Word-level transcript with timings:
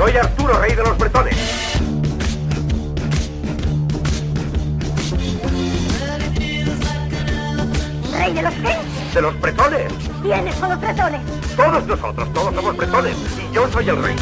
Soy 0.00 0.16
Arturo, 0.16 0.58
rey 0.58 0.74
de 0.74 0.82
los 0.82 0.96
bretones. 0.96 1.36
¿Rey 8.10 8.32
de 8.32 8.42
los 8.42 8.54
qué? 8.54 8.78
De 9.14 9.20
los 9.20 9.40
bretones. 9.42 9.92
¿Quiénes 10.22 10.54
son 10.54 10.70
los 10.70 10.80
bretones? 10.80 11.20
Todos 11.54 11.86
nosotros, 11.86 12.32
todos 12.32 12.54
somos 12.54 12.76
bretones. 12.78 13.14
Y 13.36 13.54
yo 13.54 13.70
soy 13.70 13.90
el 13.90 14.02
rey. 14.02 14.16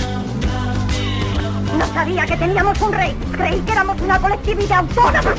No 1.79 1.87
sabía 1.95 2.27
que 2.27 2.37
teníamos 2.37 2.81
un 2.81 2.93
rey. 2.93 3.17
Creí 3.31 3.61
que 3.61 3.71
éramos 3.71 4.01
una 4.01 4.19
colectividad 4.19 4.79
autónoma. 4.79 5.33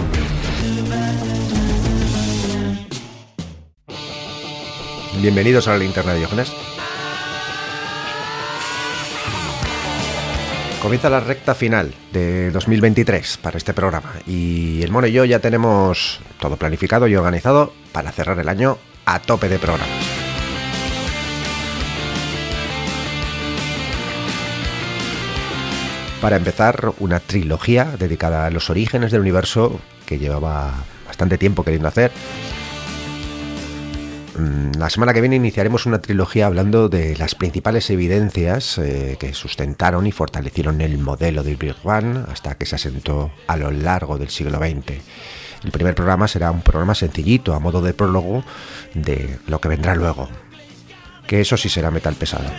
Bienvenidos 5.20 5.68
a 5.68 5.72
la 5.72 5.80
linterna 5.80 6.14
de 6.14 6.20
Diógenes. 6.20 6.69
Comienza 10.90 11.12
la 11.12 11.20
recta 11.20 11.54
final 11.54 11.94
de 12.12 12.50
2023 12.50 13.38
para 13.38 13.60
este 13.60 13.76
programa 13.76 14.12
y 14.26 14.82
el 14.82 14.90
mono 14.90 15.06
y 15.06 15.12
yo 15.12 15.24
ya 15.24 15.38
tenemos 15.38 16.20
todo 16.40 16.58
planificado 16.58 17.08
y 17.08 17.16
organizado 17.16 17.74
para 17.92 18.12
cerrar 18.12 18.40
el 18.40 18.50
año 18.50 18.80
a 19.06 19.20
tope 19.20 19.50
de 19.50 19.60
programas. 19.60 19.88
Para 26.22 26.38
empezar, 26.38 26.92
una 26.98 27.20
trilogía 27.20 27.86
dedicada 28.00 28.48
a 28.48 28.50
los 28.50 28.72
orígenes 28.72 29.12
del 29.12 29.22
universo 29.22 29.80
que 30.08 30.18
llevaba 30.18 30.74
bastante 31.06 31.38
tiempo 31.38 31.64
queriendo 31.64 31.88
hacer 31.88 32.12
la 34.78 34.90
semana 34.90 35.14
que 35.14 35.22
viene 35.22 35.36
iniciaremos 35.36 35.86
una 35.86 36.00
trilogía 36.00 36.46
hablando 36.46 36.88
de 36.88 37.18
las 37.18 37.36
principales 37.36 37.90
evidencias 37.90 38.78
eh, 38.78 39.18
que 39.20 39.34
sustentaron 39.34 40.08
y 40.08 40.12
fortalecieron 40.12 40.82
el 40.82 40.98
modelo 40.98 41.44
del 41.44 41.58
Big 41.58 41.76
Bang 41.84 42.26
hasta 42.32 42.56
que 42.56 42.66
se 42.66 42.76
asentó 42.76 43.32
a 43.48 43.58
lo 43.58 43.72
largo 43.72 44.18
del 44.18 44.30
siglo 44.30 44.58
XX. 44.58 45.02
El 45.64 45.72
primer 45.72 45.96
programa 45.96 46.28
será 46.28 46.52
un 46.52 46.62
programa 46.62 46.96
sencillito, 46.96 47.54
a 47.54 47.60
modo 47.60 47.82
de 47.82 47.94
prólogo 47.94 48.44
de 48.94 49.40
lo 49.48 49.60
que 49.60 49.68
vendrá 49.68 49.96
luego. 49.96 50.30
Que 51.28 51.42
eso 51.42 51.58
sí 51.58 51.68
será 51.68 51.92
metal 51.92 52.16
pesado. 52.16 52.50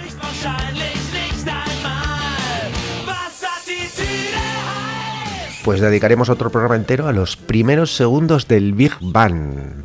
Pues 5.64 5.80
dedicaremos 5.80 6.28
otro 6.28 6.50
programa 6.50 6.76
entero 6.76 7.08
a 7.08 7.12
los 7.12 7.36
primeros 7.36 7.94
segundos 7.94 8.48
del 8.48 8.74
Big 8.74 8.92
Bang, 9.00 9.84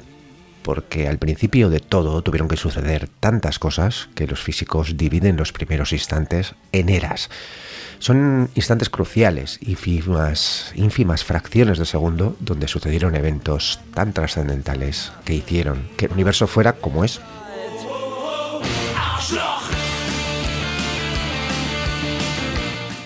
porque 0.66 1.08
al 1.08 1.20
principio 1.20 1.70
de 1.70 1.80
todo 1.80 2.24
tuvieron 2.24 2.48
que 2.48 2.58
suceder 2.58 3.08
tantas 3.20 3.60
cosas 3.60 4.10
que 4.16 4.26
los 4.26 4.42
físicos 4.42 4.98
dividen 4.98 5.38
los 5.38 5.54
primeros 5.54 5.94
instantes 5.94 6.56
en 6.72 6.90
eras. 6.90 7.30
Son 8.00 8.50
instantes 8.56 8.90
cruciales, 8.90 9.60
ínfimas, 9.62 10.72
ínfimas 10.74 11.24
fracciones 11.24 11.78
de 11.78 11.86
segundo, 11.86 12.36
donde 12.40 12.68
sucedieron 12.68 13.14
eventos 13.14 13.80
tan 13.94 14.12
trascendentales 14.12 15.12
que 15.24 15.36
hicieron 15.36 15.88
que 15.98 16.08
el 16.08 16.14
universo 16.14 16.48
fuera 16.48 16.74
como 16.74 17.06
es. 17.06 17.22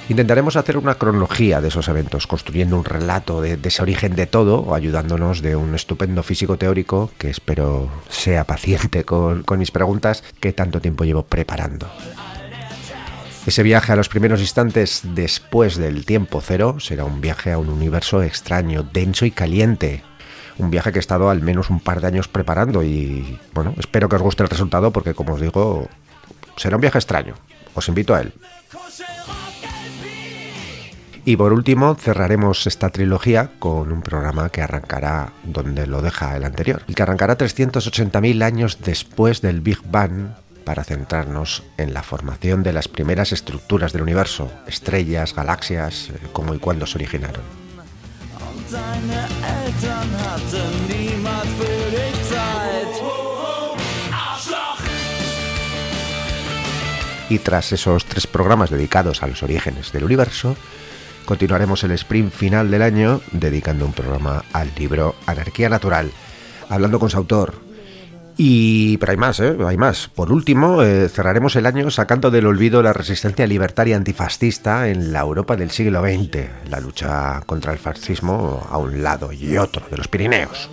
Intentaremos 0.10 0.56
hacer 0.56 0.76
una 0.76 0.96
cronología 0.96 1.62
de 1.62 1.68
esos 1.68 1.88
eventos, 1.88 2.26
construyendo 2.26 2.76
un 2.76 2.84
relato 2.84 3.42
de, 3.42 3.60
ese 3.62 3.84
origen 3.84 4.16
de 4.16 4.26
todo, 4.26 4.74
ayudándonos 4.74 5.44
de 5.44 5.56
un 5.56 5.76
estupendo 5.76 6.24
físico 6.24 6.58
teórico 6.58 7.12
que 7.20 7.30
espero 7.30 7.92
sea 8.10 8.44
paciente 8.44 9.04
con, 9.04 9.44
con 9.44 9.60
mis 9.60 9.70
preguntas 9.70 10.24
que 10.40 10.52
tanto 10.52 10.82
tiempo 10.82 11.04
llevo 11.04 11.22
preparando. 11.22 11.88
Ese 13.46 13.62
viaje 13.62 13.92
a 13.92 13.96
los 13.96 14.10
primeros 14.10 14.42
instantes 14.42 15.02
después 15.04 15.78
del 15.78 16.04
tiempo 16.08 16.42
cero 16.42 16.78
será 16.80 17.06
un 17.06 17.22
viaje 17.22 17.52
a 17.52 17.60
un 17.60 17.70
universo 17.70 18.24
extraño, 18.24 18.82
denso 18.82 19.28
y 19.28 19.32
caliente. 19.32 20.02
Un 20.58 20.72
viaje 20.72 20.92
que 20.92 20.98
he 20.98 21.02
estado 21.02 21.30
al 21.30 21.44
menos 21.44 21.70
un 21.70 21.82
par 21.82 22.02
de 22.02 22.08
años 22.08 22.28
preparando 22.28 22.82
y 22.82 23.38
bueno, 23.54 23.76
espero 23.78 24.10
que 24.10 24.16
os 24.16 24.24
guste 24.24 24.42
el 24.42 24.50
resultado 24.50 24.92
porque 24.92 25.14
como 25.14 25.36
os 25.36 25.42
digo, 25.42 25.88
será 26.56 26.78
un 26.78 26.82
viaje 26.82 26.98
extraño. 26.98 27.36
Os 27.76 27.88
invito 27.88 28.16
a 28.16 28.22
él. 28.22 28.34
Y 31.26 31.36
por 31.36 31.54
último, 31.54 31.96
cerraremos 31.96 32.66
esta 32.66 32.90
trilogía 32.90 33.52
con 33.60 33.92
un 33.92 34.02
programa 34.02 34.50
que 34.50 34.62
arrancará 34.62 35.34
donde 35.44 35.86
lo 35.86 36.02
deja 36.02 36.36
el 36.36 36.44
anterior, 36.44 36.84
y 36.88 36.94
que 36.94 37.04
arrancará 37.04 37.38
380.000 37.38 38.44
años 38.44 38.80
después 38.84 39.42
del 39.42 39.62
Big 39.62 39.80
Bang 39.92 40.30
para 40.64 40.84
centrarnos 40.84 41.64
en 41.78 41.94
la 41.94 42.04
formación 42.04 42.64
de 42.64 42.74
las 42.74 42.88
primeras 42.88 43.32
estructuras 43.32 43.92
del 43.92 44.04
universo, 44.04 44.52
estrellas, 44.68 45.34
galaxias, 45.34 46.10
eh, 46.10 46.20
cómo 46.32 46.54
y 46.54 46.60
cuándo 46.60 46.86
se 46.86 46.98
originaron. 46.98 47.42
Y 57.30 57.40
tras 57.40 57.72
esos 57.72 58.06
tres 58.06 58.28
programas 58.28 58.70
dedicados 58.70 59.24
a 59.24 59.28
los 59.28 59.44
orígenes 59.44 59.92
del 59.92 60.04
universo, 60.04 60.56
continuaremos 61.30 61.84
el 61.84 61.92
sprint 61.92 62.34
final 62.34 62.72
del 62.72 62.82
año 62.82 63.22
dedicando 63.32 63.86
un 63.86 63.94
programa 63.94 64.44
al 64.52 64.72
libro 64.76 65.14
Anarquía 65.28 65.70
Natural, 65.70 66.10
hablando 66.70 67.00
con 67.00 67.12
su 67.12 67.18
autor. 67.18 67.54
Y, 68.36 68.98
pero 68.98 69.12
hay 69.12 69.18
más, 69.20 69.40
¿eh? 69.40 69.56
hay 69.64 69.78
más. 69.78 70.08
Por 70.08 70.32
último, 70.32 70.82
eh, 70.82 71.08
cerraremos 71.08 71.56
el 71.56 71.68
año 71.68 71.92
sacando 71.92 72.32
del 72.32 72.48
olvido 72.48 72.82
la 72.82 72.94
resistencia 72.94 73.46
libertaria 73.46 73.96
antifascista 73.96 74.90
en 74.90 75.14
la 75.14 75.20
Europa 75.20 75.56
del 75.56 75.70
siglo 75.70 76.02
XX, 76.02 76.50
la 76.68 76.80
lucha 76.80 77.44
contra 77.46 77.74
el 77.74 77.78
fascismo 77.78 78.68
a 78.68 78.80
un 78.80 79.04
lado 79.04 79.32
y 79.32 79.56
otro 79.60 79.86
de 79.92 79.98
los 79.98 80.08
Pirineos. 80.08 80.68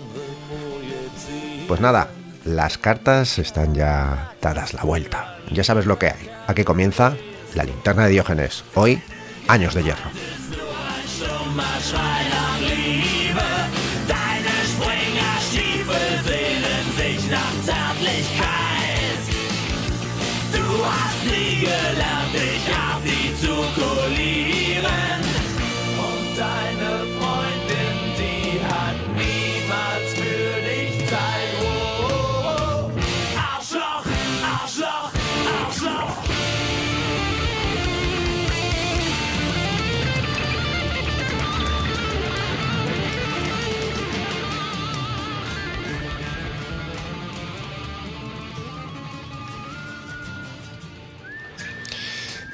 Pues 1.67 1.81
nada, 1.81 2.07
las 2.45 2.79
cartas 2.79 3.37
están 3.37 3.75
ya 3.75 4.33
dadas 4.41 4.73
la 4.73 4.81
vuelta. 4.81 5.37
Ya 5.51 5.63
sabes 5.63 5.85
lo 5.85 5.99
que 5.99 6.07
hay. 6.07 6.31
Aquí 6.47 6.63
comienza 6.63 7.15
la 7.53 7.63
linterna 7.63 8.05
de 8.05 8.13
Diógenes. 8.13 8.63
Hoy, 8.73 8.99
años 9.47 9.75
de 9.75 9.83
hierro. 9.83 10.09
Mal 11.55 11.79
Schrei 11.81 12.21
nach 12.29 12.59
Liebe. 12.59 13.47
Deine 14.07 14.55
Springerstiefel 14.73 16.07
sehnen 16.25 16.85
sich 16.97 17.29
nach 17.29 17.55
Zärtlichkeit. 17.63 19.21
Du 20.51 20.85
hast 20.85 21.23
nie 21.25 21.59
gelernt, 21.59 22.26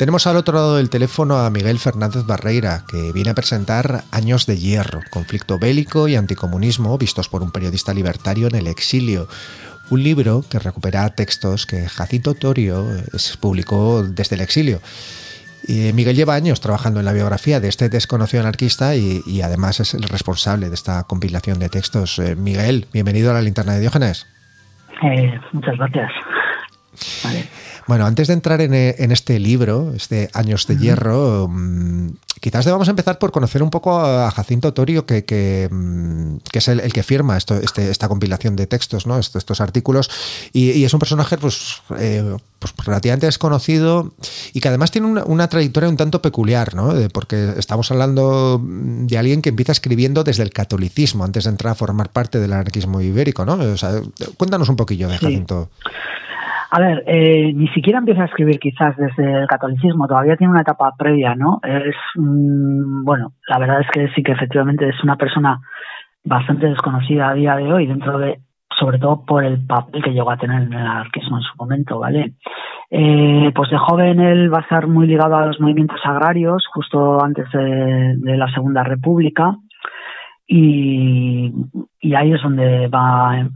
Tenemos 0.03 0.27
al 0.27 0.35
otro 0.35 0.55
lado 0.55 0.75
del 0.75 0.89
teléfono 0.89 1.37
a 1.37 1.49
Miguel 1.49 1.79
Fernández 1.79 2.25
Barreira, 2.25 2.83
que 2.89 3.13
viene 3.13 3.29
a 3.29 3.35
presentar 3.35 4.03
Años 4.11 4.45
de 4.45 4.57
Hierro, 4.57 4.99
conflicto 5.09 5.59
bélico 5.59 6.09
y 6.09 6.17
anticomunismo 6.17 6.97
vistos 6.97 7.29
por 7.29 7.41
un 7.41 7.51
periodista 7.51 7.93
libertario 7.93 8.49
en 8.49 8.55
el 8.55 8.67
exilio. 8.67 9.29
Un 9.89 10.03
libro 10.03 10.43
que 10.49 10.59
recupera 10.59 11.09
textos 11.11 11.65
que 11.65 11.87
Jacinto 11.87 12.33
Torio 12.33 12.85
eh, 12.93 13.03
publicó 13.39 14.03
desde 14.03 14.35
el 14.35 14.41
exilio. 14.41 14.81
Y 15.69 15.93
Miguel 15.93 16.17
lleva 16.17 16.35
años 16.35 16.59
trabajando 16.59 16.99
en 16.99 17.05
la 17.05 17.13
biografía 17.13 17.61
de 17.61 17.69
este 17.69 17.87
desconocido 17.87 18.43
anarquista 18.43 18.97
y, 18.97 19.41
además 19.41 19.79
es 19.79 19.93
el 19.93 20.03
responsable 20.03 20.67
de 20.67 20.75
esta 20.75 21.03
compilación 21.03 21.59
de 21.59 21.69
textos. 21.69 22.19
Eh, 22.19 22.35
Miguel, 22.35 22.87
bienvenido 22.91 23.31
a 23.31 23.35
la 23.35 23.41
linterna 23.41 23.75
de 23.75 23.79
Diógenes. 23.79 24.27
Eh, 25.01 25.39
muchas 25.53 25.77
gracias. 25.77 26.11
Vale. 27.23 27.47
Bueno, 27.87 28.05
antes 28.05 28.27
de 28.27 28.33
entrar 28.33 28.61
en, 28.61 28.73
en, 28.73 29.11
este 29.11 29.39
libro, 29.39 29.93
este 29.95 30.29
Años 30.33 30.67
de 30.67 30.77
Hierro, 30.77 31.45
um, 31.45 32.13
quizás 32.39 32.65
debamos 32.65 32.87
empezar 32.87 33.19
por 33.19 33.31
conocer 33.31 33.61
un 33.61 33.69
poco 33.69 33.99
a 33.99 34.31
Jacinto 34.31 34.73
Torio, 34.73 35.05
que, 35.05 35.25
que, 35.25 35.69
que 36.51 36.59
es 36.59 36.67
el, 36.69 36.79
el, 36.79 36.93
que 36.93 37.03
firma 37.03 37.35
esto, 37.37 37.55
este, 37.55 37.89
esta 37.89 38.07
compilación 38.07 38.55
de 38.55 38.67
textos, 38.67 39.05
¿no? 39.05 39.19
estos, 39.19 39.41
estos 39.41 39.59
artículos, 39.59 40.09
y, 40.53 40.71
y, 40.71 40.85
es 40.85 40.93
un 40.93 40.99
personaje 40.99 41.37
pues, 41.37 41.81
eh, 41.97 42.37
pues, 42.59 42.73
relativamente 42.85 43.25
desconocido 43.25 44.13
y 44.53 44.61
que 44.61 44.67
además 44.69 44.91
tiene 44.91 45.07
una, 45.07 45.23
una 45.25 45.47
trayectoria 45.49 45.89
un 45.89 45.97
tanto 45.97 46.21
peculiar, 46.21 46.75
¿no? 46.75 46.93
porque 47.13 47.53
estamos 47.57 47.91
hablando 47.91 48.61
de 48.63 49.17
alguien 49.17 49.41
que 49.41 49.49
empieza 49.49 49.73
escribiendo 49.73 50.23
desde 50.23 50.43
el 50.43 50.51
catolicismo, 50.51 51.25
antes 51.25 51.43
de 51.43 51.49
entrar 51.49 51.73
a 51.73 51.75
formar 51.75 52.11
parte 52.11 52.39
del 52.39 52.53
anarquismo 52.53 53.01
ibérico. 53.01 53.45
¿no? 53.45 53.53
O 53.55 53.77
sea, 53.77 54.01
cuéntanos 54.37 54.69
un 54.69 54.77
poquillo 54.77 55.09
de 55.09 55.17
Jacinto. 55.17 55.69
Sí. 55.83 55.89
A 56.75 56.79
ver, 56.79 57.03
eh, 57.05 57.53
ni 57.53 57.67
siquiera 57.67 57.99
empieza 57.99 58.23
a 58.23 58.25
escribir 58.25 58.59
quizás 58.59 58.97
desde 58.97 59.41
el 59.41 59.45
catolicismo, 59.45 60.07
todavía 60.07 60.35
tiene 60.35 60.53
una 60.53 60.63
etapa 60.63 60.91
previa, 60.97 61.35
¿no? 61.35 61.59
Es, 61.61 61.93
mm, 62.15 63.03
bueno, 63.03 63.33
la 63.47 63.59
verdad 63.59 63.81
es 63.81 63.87
que 63.91 64.07
sí 64.15 64.23
que 64.23 64.31
efectivamente 64.31 64.89
es 64.89 65.03
una 65.03 65.15
persona 65.15 65.61
bastante 66.23 66.65
desconocida 66.65 67.29
a 67.29 67.35
día 67.35 67.55
de 67.57 67.71
hoy 67.71 67.85
dentro 67.85 68.17
de, 68.17 68.39
sobre 68.79 68.97
todo 68.97 69.23
por 69.23 69.45
el 69.45 69.63
papel 69.67 70.01
que 70.01 70.13
llegó 70.13 70.31
a 70.31 70.37
tener 70.37 70.63
en 70.63 70.73
el 70.73 70.79
anarquismo 70.87 71.37
en 71.37 71.43
su 71.43 71.55
momento, 71.59 71.99
¿vale? 71.99 72.33
Eh, 72.89 73.51
pues 73.53 73.69
de 73.69 73.77
joven 73.77 74.19
él 74.19 74.51
va 74.51 74.57
a 74.57 74.61
estar 74.61 74.87
muy 74.87 75.05
ligado 75.05 75.35
a 75.35 75.45
los 75.45 75.59
movimientos 75.59 75.99
agrarios, 76.03 76.65
justo 76.73 77.23
antes 77.23 77.45
de 77.51 78.35
la 78.35 78.51
Segunda 78.51 78.83
República, 78.83 79.57
y, 80.45 81.51
y, 82.01 82.15
ahí 82.15 82.33
es 82.33 82.41
donde 82.41 82.87
va, 82.87 83.47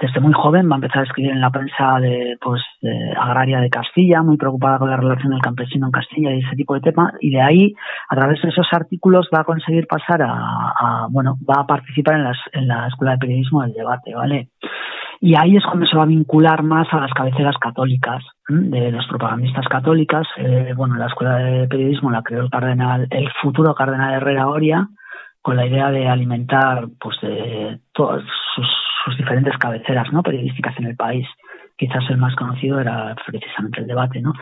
desde 0.00 0.20
muy 0.20 0.32
joven, 0.32 0.68
va 0.68 0.74
a 0.74 0.78
empezar 0.78 0.98
a 0.98 1.04
escribir 1.04 1.30
en 1.30 1.40
la 1.40 1.50
prensa 1.50 2.00
de, 2.00 2.36
pues, 2.40 2.60
agraria 3.16 3.60
de 3.60 3.70
Castilla, 3.70 4.22
muy 4.22 4.36
preocupada 4.36 4.78
con 4.78 4.90
la 4.90 4.96
relación 4.96 5.30
del 5.30 5.40
campesino 5.40 5.86
en 5.86 5.92
Castilla 5.92 6.34
y 6.34 6.40
ese 6.40 6.56
tipo 6.56 6.74
de 6.74 6.80
temas, 6.80 7.14
y 7.20 7.30
de 7.30 7.40
ahí, 7.40 7.74
a 8.08 8.16
través 8.16 8.42
de 8.42 8.48
esos 8.48 8.66
artículos, 8.72 9.28
va 9.34 9.40
a 9.40 9.44
conseguir 9.44 9.86
pasar 9.86 10.22
a, 10.22 10.32
a 10.32 11.06
bueno, 11.10 11.38
va 11.48 11.62
a 11.62 11.66
participar 11.66 12.16
en, 12.16 12.24
las, 12.24 12.38
en 12.52 12.66
la 12.66 12.88
Escuela 12.88 13.12
de 13.12 13.18
Periodismo 13.18 13.62
del 13.62 13.74
debate, 13.74 14.14
¿vale? 14.14 14.48
Y 15.20 15.36
ahí 15.36 15.56
es 15.56 15.64
cuando 15.64 15.86
se 15.86 15.96
va 15.96 16.02
a 16.02 16.06
vincular 16.06 16.64
más 16.64 16.88
a 16.90 16.98
las 16.98 17.12
cabeceras 17.12 17.56
católicas, 17.58 18.24
de 18.48 18.90
los 18.90 19.06
propagandistas 19.06 19.68
católicas. 19.68 20.26
Eh, 20.36 20.74
bueno, 20.76 20.96
la 20.96 21.06
Escuela 21.06 21.36
de 21.36 21.68
Periodismo 21.68 22.10
la 22.10 22.22
creó 22.22 22.42
el 22.42 22.50
cardenal, 22.50 23.06
el 23.08 23.28
futuro 23.40 23.72
cardenal 23.72 24.14
Herrera 24.14 24.48
Oria, 24.48 24.88
con 25.42 25.56
la 25.56 25.66
idea 25.66 25.90
de 25.90 26.08
alimentar 26.08 26.88
pues 27.00 27.16
de 27.20 27.80
todas 27.92 28.22
sus, 28.54 28.66
diferentes 29.18 29.58
cabeceras 29.58 30.12
no 30.12 30.22
periodísticas 30.22 30.78
en 30.78 30.86
el 30.86 30.96
país. 30.96 31.26
Quizás 31.76 32.04
el 32.10 32.16
más 32.16 32.36
conocido 32.36 32.78
era 32.78 33.16
precisamente 33.26 33.80
el 33.80 33.88
debate 33.88 34.20
no 34.20 34.32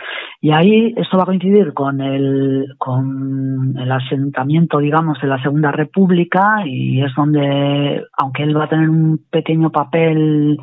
y 0.43 0.51
ahí 0.51 0.93
esto 0.97 1.17
va 1.17 1.23
a 1.23 1.27
coincidir 1.27 1.73
con 1.73 2.01
el 2.03 2.67
con 2.77 3.75
el 3.79 3.91
asentamiento 3.91 4.79
digamos 4.79 5.19
de 5.23 5.29
la 5.29 5.41
segunda 5.43 5.71
república 5.71 6.67
y 6.67 7.03
es 7.03 7.15
donde 7.15 8.05
aunque 8.19 8.43
él 8.43 8.55
va 8.55 8.65
a 8.65 8.69
tener 8.69 8.91
un 8.91 9.25
pequeño 9.31 9.71
papel 9.71 10.59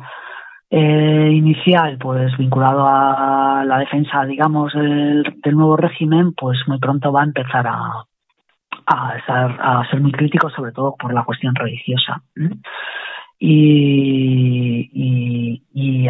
eh, 0.70 1.30
inicial 1.32 1.96
pues 1.98 2.36
vinculado 2.36 2.86
a 2.86 3.64
la 3.66 3.78
defensa 3.78 4.24
digamos 4.24 4.72
del 4.74 5.24
nuevo 5.52 5.76
régimen 5.76 6.32
pues 6.34 6.58
muy 6.68 6.78
pronto 6.78 7.10
va 7.10 7.22
a 7.22 7.26
empezar 7.26 7.66
a 7.66 8.04
a, 8.88 9.84
ser 9.90 10.00
muy 10.00 10.12
crítico, 10.12 10.48
sobre 10.50 10.72
todo 10.72 10.94
por 10.98 11.12
la 11.12 11.24
cuestión 11.24 11.54
religiosa. 11.54 12.22
Y, 13.40 14.10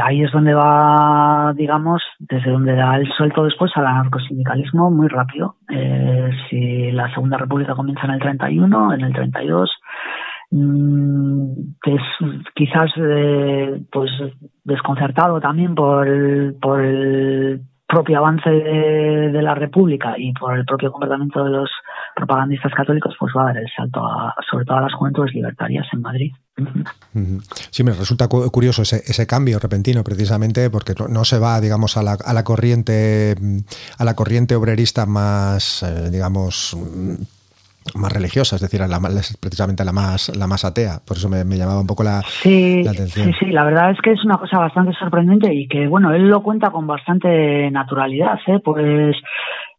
ahí 0.01 0.23
es 0.23 0.33
donde 0.33 0.55
va, 0.55 1.53
digamos, 1.55 2.03
desde 2.19 2.51
donde 2.51 2.75
da 2.75 2.97
el 2.97 3.07
suelto 3.13 3.45
después 3.45 3.71
al 3.75 3.87
anarcosindicalismo 3.87 4.91
muy 4.91 5.09
rápido. 5.09 5.57
Eh, 5.71 6.31
si 6.49 6.91
la 6.93 7.13
Segunda 7.13 7.37
República 7.37 7.75
comienza 7.75 8.07
en 8.07 8.13
el 8.13 8.21
31, 8.21 8.95
en 8.95 9.01
el 9.03 9.13
32, 9.13 9.71
mmm, 10.53 11.51
es 11.85 12.03
quizás 12.55 12.91
eh, 12.97 13.83
pues 13.93 14.11
desconcertado 14.65 15.41
también 15.41 15.75
por 15.75 16.07
por 16.61 16.81
el 16.83 17.61
propio 17.89 18.19
avance 18.19 18.51
de, 18.51 19.43
la 19.43 19.55
República 19.55 20.15
y 20.19 20.33
por 20.35 20.57
el 20.57 20.65
propio 20.67 20.93
comportamiento 20.93 21.43
de 21.43 21.51
los 21.51 21.71
propagandistas 22.19 22.73
católicos, 22.75 23.15
pues 23.19 23.33
va 23.37 23.43
a 23.43 23.47
dar 23.47 23.59
el 23.59 23.69
salto 23.75 24.03
sobre 24.51 24.65
todo 24.65 24.79
a 24.79 24.83
las 24.83 24.95
juventudes 24.95 25.33
libertarias 25.33 25.87
en 25.93 26.01
Madrid. 26.01 26.33
Sí, 27.71 27.85
me 27.85 27.93
resulta 27.93 28.27
curioso 28.29 28.83
ese, 28.83 28.97
ese 28.97 29.27
cambio 29.27 29.61
repentino, 29.61 30.03
precisamente 30.03 30.71
porque 30.71 30.95
no 31.09 31.25
se 31.25 31.39
va, 31.39 31.61
digamos, 31.61 31.97
a 31.97 32.03
la, 32.03 32.19
a 32.25 32.33
la 32.33 32.43
corriente 32.43 33.37
a 33.99 34.05
la 34.05 34.15
corriente 34.15 34.57
obrerista 34.57 35.07
más, 35.07 35.83
eh, 35.85 36.11
digamos 36.11 36.77
más 37.95 38.13
religiosa, 38.13 38.57
es 38.57 38.63
decir, 38.63 38.81
la, 38.81 39.01
precisamente 39.41 39.85
la 39.85 39.93
más, 39.93 40.35
la 40.37 40.47
más 40.47 40.65
atea. 40.65 41.01
Por 41.07 41.17
eso 41.17 41.29
me, 41.29 41.45
llamaba 41.57 41.81
un 41.81 41.87
poco 41.87 42.03
la, 42.03 42.19
atención. 42.19 43.27
Sí, 43.27 43.33
sí, 43.41 43.47
la 43.47 43.65
verdad 43.65 43.91
es 43.91 43.99
que 44.01 44.13
es 44.13 44.25
una 44.25 44.39
cosa 44.39 44.59
bastante 44.59 44.93
sorprendente 44.95 45.53
y 45.53 45.69
que, 45.69 45.87
bueno, 45.87 46.13
él 46.13 46.29
lo 46.29 46.43
cuenta 46.43 46.71
con 46.71 46.87
bastante 46.87 47.71
naturalidad, 47.71 48.39
¿eh? 48.47 48.59
Pues, 48.63 49.17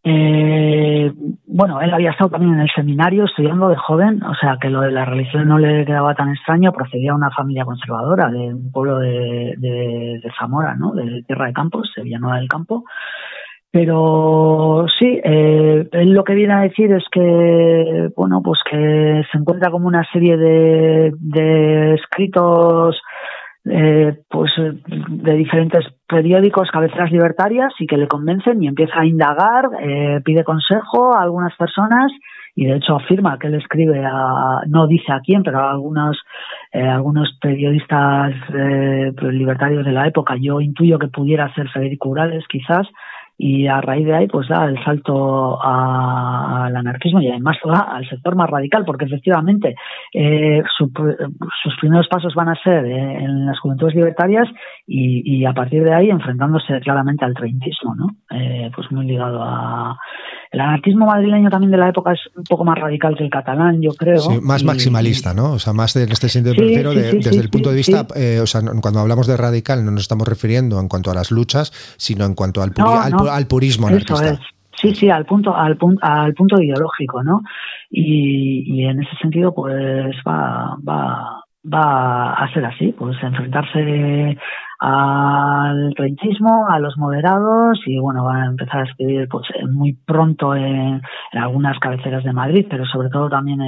eh, 0.03 1.11
bueno, 1.45 1.81
él 1.81 1.93
había 1.93 2.11
estado 2.11 2.29
también 2.29 2.53
en 2.53 2.61
el 2.61 2.69
seminario 2.73 3.25
estudiando 3.25 3.67
de 3.67 3.75
joven, 3.75 4.23
o 4.23 4.33
sea 4.35 4.57
que 4.59 4.69
lo 4.69 4.81
de 4.81 4.91
la 4.91 5.05
religión 5.05 5.47
no 5.47 5.57
le 5.57 5.85
quedaba 5.85 6.15
tan 6.15 6.29
extraño, 6.29 6.71
procedía 6.71 7.11
de 7.11 7.17
una 7.17 7.31
familia 7.31 7.65
conservadora 7.65 8.29
de 8.29 8.53
un 8.53 8.71
pueblo 8.71 8.99
de, 8.99 9.55
de, 9.57 10.19
de 10.23 10.31
Zamora, 10.39 10.75
¿no? 10.75 10.93
De 10.93 11.23
Tierra 11.23 11.47
de 11.47 11.53
Campos, 11.53 11.91
de 11.95 12.03
Villanueva 12.03 12.37
del 12.37 12.47
Campo. 12.47 12.85
Pero 13.71 14.87
sí, 14.97 15.21
eh, 15.23 15.87
él 15.91 16.13
lo 16.13 16.23
que 16.23 16.33
viene 16.33 16.53
a 16.53 16.61
decir 16.61 16.91
es 16.91 17.03
que, 17.11 18.09
bueno, 18.15 18.41
pues 18.41 18.59
que 18.69 19.21
se 19.31 19.37
encuentra 19.37 19.69
como 19.69 19.87
una 19.87 20.03
serie 20.11 20.37
de, 20.37 21.11
de 21.19 21.93
escritos, 21.93 22.99
eh, 23.65 24.17
pues 24.39 24.53
de 24.55 25.33
diferentes 25.33 25.85
periódicos, 26.07 26.71
cabeceras 26.71 27.11
libertarias 27.11 27.73
y 27.77 27.85
que 27.85 27.97
le 27.97 28.07
convencen 28.07 28.63
y 28.63 28.67
empieza 28.67 29.01
a 29.01 29.05
indagar, 29.05 29.65
eh, 29.81 30.21
pide 30.23 30.45
consejo 30.45 31.13
a 31.13 31.23
algunas 31.23 31.53
personas 31.57 32.09
y 32.55 32.63
de 32.63 32.77
hecho 32.77 32.95
afirma 32.95 33.37
que 33.37 33.47
él 33.47 33.55
escribe 33.55 34.01
a, 34.05 34.61
no 34.65 34.87
dice 34.87 35.11
a 35.11 35.19
quién, 35.19 35.43
pero 35.43 35.59
a 35.59 35.71
algunos, 35.71 36.17
eh, 36.71 36.87
algunos 36.87 37.37
periodistas 37.41 38.31
eh, 38.55 39.11
libertarios 39.23 39.83
de 39.83 39.91
la 39.91 40.07
época, 40.07 40.35
yo 40.39 40.61
intuyo 40.61 40.97
que 40.97 41.09
pudiera 41.09 41.53
ser 41.53 41.67
Federico 41.67 42.07
Urales 42.07 42.45
quizás, 42.47 42.87
y 43.41 43.67
a 43.67 43.79
raíz 43.79 44.05
de 44.05 44.13
ahí 44.13 44.27
pues 44.27 44.49
da 44.49 44.65
el 44.65 44.77
salto 44.83 45.57
al 45.63 46.75
anarquismo 46.75 47.21
y 47.21 47.29
además 47.29 47.55
va 47.65 47.87
al 47.95 48.07
sector 48.09 48.35
más 48.35 48.49
radical 48.49 48.83
porque 48.85 49.05
efectivamente 49.05 49.75
eh, 50.13 50.61
sus 50.77 51.77
primeros 51.79 52.09
pasos 52.09 52.35
van 52.35 52.49
a 52.49 52.61
ser 52.61 52.85
en 52.85 53.45
las 53.45 53.57
juventudes 53.59 53.95
libertarias 53.95 54.45
y, 54.91 55.45
a 55.45 55.53
partir 55.53 55.83
de 55.83 55.93
ahí 55.93 56.09
enfrentándose 56.09 56.79
claramente 56.81 57.23
al 57.23 57.35
treintismo 57.35 57.93
no 57.95 58.07
eh, 58.31 58.71
pues 58.75 58.91
muy 58.91 59.05
ligado 59.05 59.41
a 59.43 59.97
el 60.51 60.59
anarquismo 60.59 61.05
madrileño 61.05 61.49
también 61.51 61.71
de 61.71 61.77
la 61.77 61.89
época 61.89 62.13
es 62.13 62.19
un 62.35 62.43
poco 62.43 62.65
más 62.65 62.77
radical 62.79 63.15
que 63.15 63.23
el 63.23 63.29
catalán 63.29 63.81
yo 63.81 63.91
creo. 63.91 64.17
Sí, 64.17 64.39
más 64.41 64.63
maximalista 64.63 65.33
no 65.33 65.53
o 65.53 65.59
sea 65.59 65.73
más 65.73 65.95
en 65.95 66.11
este 66.11 66.27
sentido 66.27 66.55
prefiero 66.55 66.93
desde 66.93 67.39
el 67.39 67.49
punto 67.49 67.69
de 67.69 67.75
vista 67.75 68.01
o 68.41 68.47
sea 68.47 68.61
cuando 68.81 68.99
hablamos 68.99 69.27
de 69.27 69.37
radical 69.37 69.85
no 69.85 69.91
nos 69.91 70.01
estamos 70.01 70.27
refiriendo 70.27 70.79
en 70.79 70.87
cuanto 70.87 71.11
a 71.11 71.13
las 71.13 71.29
luchas 71.29 71.71
sino 71.97 72.25
en 72.25 72.33
cuanto 72.33 72.63
al, 72.63 72.73
al 73.29 73.47
purismo 73.47 73.87
anarquista. 73.87 74.39
Sí, 74.81 74.95
sí, 74.95 75.09
al 75.09 75.25
punto, 75.25 75.53
al 75.53 75.75
punto, 75.75 75.99
al 76.05 76.33
punto 76.33 76.61
ideológico, 76.61 77.21
¿no? 77.21 77.41
Y, 77.89 78.85
en 78.85 79.01
ese 79.01 79.13
sentido, 79.21 79.53
pues 79.53 80.15
va, 80.25 80.77
va, 80.87 81.43
va 81.65 82.33
a 82.33 82.53
ser 82.53 82.63
así, 82.63 82.93
pues 82.97 83.21
enfrentarse 83.21 84.37
al 84.79 85.93
treintismo, 85.95 86.67
a 86.69 86.79
los 86.79 86.97
moderados 86.97 87.79
y 87.85 87.99
bueno, 87.99 88.23
va 88.23 88.43
a 88.43 88.45
empezar 88.45 88.81
a 88.81 88.89
escribir 88.89 89.27
pues 89.29 89.45
muy 89.69 89.93
pronto 89.93 90.55
en, 90.55 91.01
algunas 91.33 91.77
cabeceras 91.79 92.23
de 92.23 92.33
Madrid, 92.33 92.65
pero 92.69 92.85
sobre 92.85 93.09
todo 93.09 93.29
también 93.29 93.59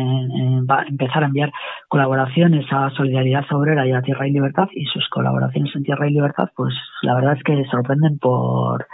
va 0.70 0.82
a 0.82 0.86
empezar 0.88 1.24
a 1.24 1.28
enviar 1.28 1.52
colaboraciones 1.90 2.66
a 2.72 2.90
Solidaridad 2.92 3.46
Obrera 3.52 3.86
y 3.86 3.92
a 3.92 4.02
Tierra 4.02 4.28
y 4.28 4.32
Libertad 4.32 4.70
y 4.74 4.86
sus 4.86 5.08
colaboraciones 5.10 5.76
en 5.76 5.84
Tierra 5.84 6.08
y 6.08 6.14
Libertad 6.14 6.50
pues 6.56 6.74
la 7.02 7.16
verdad 7.16 7.38
es 7.38 7.44
que 7.44 7.66
sorprenden 7.66 8.18
por 8.18 8.88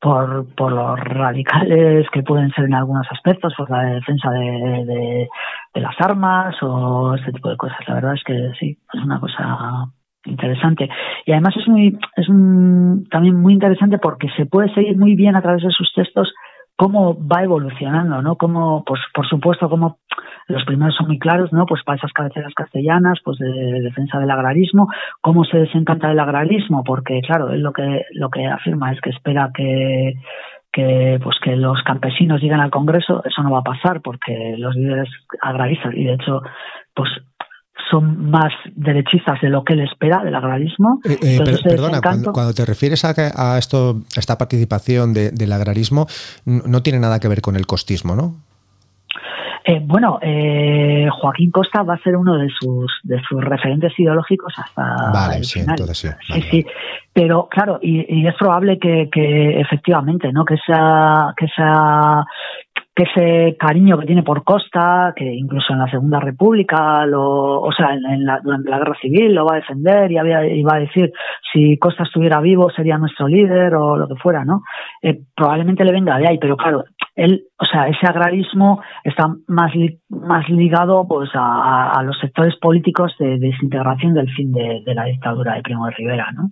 por, 0.00 0.52
por 0.56 0.72
los 0.72 0.98
radicales 0.98 2.08
que 2.12 2.24
pueden 2.24 2.50
ser 2.50 2.64
en 2.64 2.74
algunos 2.74 3.06
aspectos, 3.12 3.54
por 3.56 3.70
la 3.70 3.84
defensa 3.84 4.30
de, 4.30 5.28
de, 5.72 5.80
las 5.80 5.94
armas 6.00 6.56
o 6.60 7.14
este 7.14 7.30
tipo 7.30 7.48
de 7.48 7.56
cosas. 7.56 7.78
La 7.86 7.94
verdad 7.94 8.14
es 8.14 8.24
que 8.24 8.50
sí, 8.58 8.76
es 8.92 9.00
una 9.00 9.20
cosa 9.20 9.86
interesante 10.24 10.88
y 11.26 11.32
además 11.32 11.54
es 11.56 11.68
muy 11.68 11.98
es 12.16 12.28
un, 12.28 13.06
también 13.10 13.40
muy 13.40 13.52
interesante 13.54 13.98
porque 13.98 14.28
se 14.36 14.46
puede 14.46 14.72
seguir 14.74 14.96
muy 14.96 15.14
bien 15.16 15.36
a 15.36 15.42
través 15.42 15.62
de 15.62 15.70
sus 15.70 15.92
textos 15.94 16.32
cómo 16.76 17.16
va 17.28 17.42
evolucionando, 17.42 18.22
¿no? 18.22 18.36
Cómo, 18.36 18.82
pues, 18.84 19.00
por 19.14 19.28
supuesto, 19.28 19.68
como 19.68 19.98
los 20.48 20.64
primeros 20.64 20.96
son 20.96 21.06
muy 21.06 21.18
claros, 21.18 21.52
¿no? 21.52 21.66
Pues 21.66 21.82
para 21.84 21.96
esas 21.96 22.12
cabeceras 22.12 22.52
castellanas, 22.54 23.18
pues 23.24 23.38
de, 23.38 23.80
defensa 23.80 24.18
del 24.18 24.30
agrarismo, 24.30 24.88
cómo 25.20 25.44
se 25.44 25.58
desencanta 25.58 26.08
del 26.08 26.18
agrarismo, 26.18 26.82
porque 26.84 27.20
claro, 27.20 27.50
él 27.50 27.62
lo 27.62 27.72
que 27.72 28.02
lo 28.14 28.30
que 28.30 28.46
afirma 28.46 28.92
es 28.92 29.00
que 29.00 29.10
espera 29.10 29.50
que 29.54 30.14
que 30.72 31.20
pues 31.22 31.36
que 31.44 31.54
los 31.54 31.82
campesinos 31.82 32.40
lleguen 32.40 32.60
al 32.60 32.70
Congreso, 32.70 33.22
eso 33.24 33.42
no 33.42 33.50
va 33.50 33.58
a 33.58 33.62
pasar 33.62 34.00
porque 34.00 34.56
los 34.56 34.74
líderes 34.74 35.08
agraristas 35.40 35.94
y 35.94 36.04
de 36.04 36.14
hecho 36.14 36.40
pues 36.94 37.10
son 37.92 38.30
más 38.30 38.52
derechistas 38.74 39.40
de 39.42 39.50
lo 39.50 39.62
que 39.62 39.74
él 39.74 39.80
espera 39.80 40.24
del 40.24 40.34
agrarismo. 40.34 41.00
Eh, 41.04 41.18
eh, 41.22 41.38
perdona, 41.62 42.00
cuando, 42.00 42.54
te 42.54 42.64
refieres 42.64 43.04
a, 43.04 43.58
esto, 43.58 44.00
esta 44.16 44.38
participación 44.38 45.12
del 45.12 45.52
agrarismo, 45.52 46.06
no 46.46 46.82
tiene 46.82 46.98
nada 46.98 47.20
que 47.20 47.28
ver 47.28 47.42
con 47.42 47.56
el 47.56 47.66
costismo, 47.66 48.16
¿no? 48.16 48.34
Eh, 49.64 49.80
bueno, 49.80 50.18
eh, 50.20 51.06
Joaquín 51.20 51.52
Costa 51.52 51.82
va 51.84 51.94
a 51.94 52.02
ser 52.02 52.16
uno 52.16 52.36
de 52.36 52.48
sus 52.48 52.98
de 53.04 53.20
sus 53.28 53.42
referentes 53.44 53.92
ideológicos 53.96 54.52
hasta 54.56 55.12
vale, 55.12 55.36
el 55.36 55.44
sí, 55.44 55.60
final. 55.60 55.76
entonces 55.78 55.98
sí. 55.98 56.08
Sí, 56.20 56.32
vale, 56.32 56.50
sí, 56.50 56.66
pero 57.12 57.46
claro, 57.48 57.78
y, 57.80 58.22
y 58.22 58.26
es 58.26 58.34
probable 58.34 58.78
que, 58.80 59.08
que 59.12 59.60
efectivamente, 59.60 60.32
¿no? 60.32 60.44
Que 60.44 60.54
esa, 60.54 61.32
que 61.36 61.44
esa, 61.44 62.24
que 62.94 63.04
ese 63.04 63.56
cariño 63.58 63.98
que 63.98 64.06
tiene 64.06 64.22
por 64.22 64.44
Costa, 64.44 65.14
que 65.16 65.24
incluso 65.24 65.72
en 65.72 65.78
la 65.78 65.90
Segunda 65.90 66.20
República, 66.20 67.06
lo, 67.06 67.60
o 67.60 67.72
sea, 67.72 67.94
en, 67.94 68.04
en 68.04 68.26
la, 68.26 68.40
durante 68.42 68.70
la 68.70 68.78
Guerra 68.78 68.98
Civil 69.00 69.34
lo 69.34 69.46
va 69.46 69.54
a 69.54 69.60
defender 69.60 70.12
y 70.12 70.18
había, 70.18 70.46
iba 70.46 70.74
a 70.74 70.80
decir 70.80 71.10
si 71.52 71.78
Costa 71.78 72.02
estuviera 72.02 72.40
vivo 72.40 72.70
sería 72.70 72.98
nuestro 72.98 73.28
líder 73.28 73.74
o 73.74 73.96
lo 73.96 74.08
que 74.08 74.16
fuera, 74.16 74.44
¿no? 74.44 74.62
Eh, 75.00 75.20
probablemente 75.34 75.84
le 75.84 75.92
venga 75.92 76.18
de 76.18 76.28
ahí, 76.28 76.38
pero 76.38 76.56
claro, 76.56 76.84
él, 77.14 77.44
o 77.58 77.64
sea, 77.64 77.88
ese 77.88 78.06
agrarismo 78.06 78.82
está 79.04 79.28
más 79.46 79.72
más 80.08 80.48
ligado 80.50 81.06
pues 81.08 81.30
a, 81.34 82.02
los 82.04 82.18
sectores 82.18 82.56
políticos 82.56 83.14
de, 83.18 83.38
de 83.38 83.48
desintegración 83.48 84.12
del 84.14 84.30
fin 84.34 84.52
de 84.52 84.94
la 84.94 85.04
dictadura 85.04 85.54
de 85.54 85.62
Primo 85.62 85.86
de 85.86 85.92
Rivera, 85.92 86.30
¿no? 86.32 86.50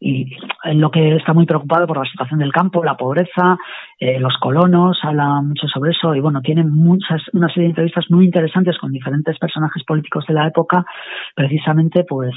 Y 0.00 0.36
en 0.64 0.80
lo 0.80 0.90
que 0.90 1.16
está 1.16 1.32
muy 1.32 1.46
preocupado 1.46 1.86
por 1.86 1.98
la 1.98 2.10
situación 2.10 2.40
del 2.40 2.52
campo, 2.52 2.84
la 2.84 2.96
pobreza, 2.96 3.58
eh, 3.98 4.20
los 4.20 4.36
colonos, 4.38 4.98
habla 5.02 5.40
mucho 5.42 5.66
sobre 5.66 5.90
eso 5.90 6.14
y 6.14 6.20
bueno, 6.20 6.40
tiene 6.40 6.64
muchas, 6.64 7.22
una 7.32 7.48
serie 7.48 7.64
de 7.64 7.70
entrevistas 7.70 8.04
muy 8.10 8.24
interesantes 8.24 8.78
con 8.78 8.92
diferentes 8.92 9.38
personajes 9.38 9.82
políticos 9.84 10.24
de 10.28 10.34
la 10.34 10.46
época, 10.46 10.84
precisamente 11.34 12.04
pues 12.04 12.32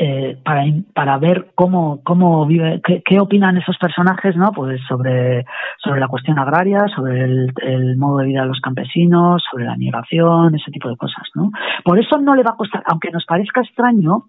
eh, 0.00 0.38
para, 0.44 0.62
para 0.94 1.18
ver 1.18 1.50
cómo, 1.56 2.00
cómo 2.04 2.46
vive, 2.46 2.80
qué, 2.84 3.02
qué, 3.04 3.18
opinan 3.18 3.56
esos 3.56 3.76
personajes, 3.78 4.36
¿no? 4.36 4.52
Pues 4.52 4.80
sobre, 4.88 5.44
sobre 5.82 5.98
la 5.98 6.06
cuestión 6.06 6.38
agraria, 6.38 6.84
sobre 6.94 7.24
el, 7.24 7.52
el, 7.62 7.96
modo 7.96 8.18
de 8.18 8.26
vida 8.26 8.42
de 8.42 8.46
los 8.46 8.60
campesinos, 8.60 9.42
sobre 9.50 9.64
la 9.64 9.76
migración, 9.76 10.54
ese 10.54 10.70
tipo 10.70 10.88
de 10.88 10.96
cosas, 10.96 11.24
¿no? 11.34 11.50
Por 11.84 11.98
eso 11.98 12.16
no 12.18 12.36
le 12.36 12.44
va 12.44 12.52
a 12.52 12.56
costar, 12.56 12.84
aunque 12.86 13.10
nos 13.10 13.24
parezca 13.26 13.60
extraño, 13.60 14.26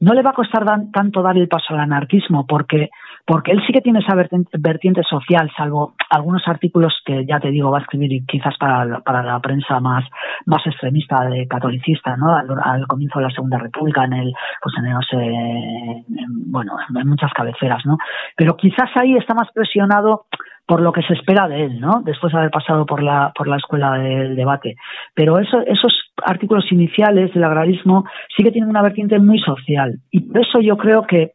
no 0.00 0.14
le 0.14 0.22
va 0.22 0.30
a 0.30 0.34
costar 0.34 0.64
tanto 0.92 1.22
dar 1.22 1.36
el 1.36 1.48
paso 1.48 1.74
al 1.74 1.80
anarquismo, 1.80 2.46
porque 2.46 2.90
porque 3.28 3.52
él 3.52 3.62
sí 3.66 3.74
que 3.74 3.82
tiene 3.82 3.98
esa 3.98 4.14
vertiente, 4.14 5.02
social, 5.02 5.50
salvo 5.54 5.92
algunos 6.08 6.48
artículos 6.48 6.94
que 7.04 7.26
ya 7.26 7.38
te 7.38 7.50
digo 7.50 7.70
va 7.70 7.76
a 7.76 7.82
escribir 7.82 8.24
quizás 8.26 8.56
para, 8.56 8.86
la, 8.86 9.40
prensa 9.40 9.80
más, 9.80 10.02
más 10.46 10.66
extremista 10.66 11.26
de 11.26 11.46
catolicista, 11.46 12.16
¿no? 12.16 12.34
Al, 12.34 12.86
comienzo 12.86 13.18
de 13.18 13.26
la 13.26 13.30
Segunda 13.30 13.58
República, 13.58 14.04
en 14.04 14.14
el, 14.14 14.32
pues 14.62 14.74
en 14.78 14.86
el, 14.86 16.04
bueno, 16.46 16.72
en 16.98 17.06
muchas 17.06 17.30
cabeceras, 17.34 17.84
¿no? 17.84 17.98
Pero 18.34 18.56
quizás 18.56 18.88
ahí 18.94 19.14
está 19.18 19.34
más 19.34 19.48
presionado 19.52 20.24
por 20.68 20.80
lo 20.80 20.92
que 20.92 21.02
se 21.02 21.12
espera 21.12 21.48
de 21.48 21.64
él, 21.64 21.80
¿no? 21.80 22.00
Después 22.04 22.32
de 22.32 22.38
haber 22.38 22.50
pasado 22.50 22.86
por 22.86 23.02
la, 23.02 23.32
por 23.34 23.46
la 23.46 23.56
escuela 23.56 23.92
del 23.92 24.36
debate. 24.36 24.76
Pero 25.14 25.38
eso, 25.38 25.60
esos 25.66 26.12
artículos 26.24 26.70
iniciales 26.72 27.32
del 27.32 27.44
agrarismo 27.44 28.04
sí 28.34 28.42
que 28.42 28.52
tienen 28.52 28.70
una 28.70 28.82
vertiente 28.82 29.18
muy 29.18 29.38
social. 29.38 29.98
Y 30.10 30.20
por 30.20 30.40
eso 30.40 30.60
yo 30.60 30.76
creo 30.76 31.02
que 31.02 31.32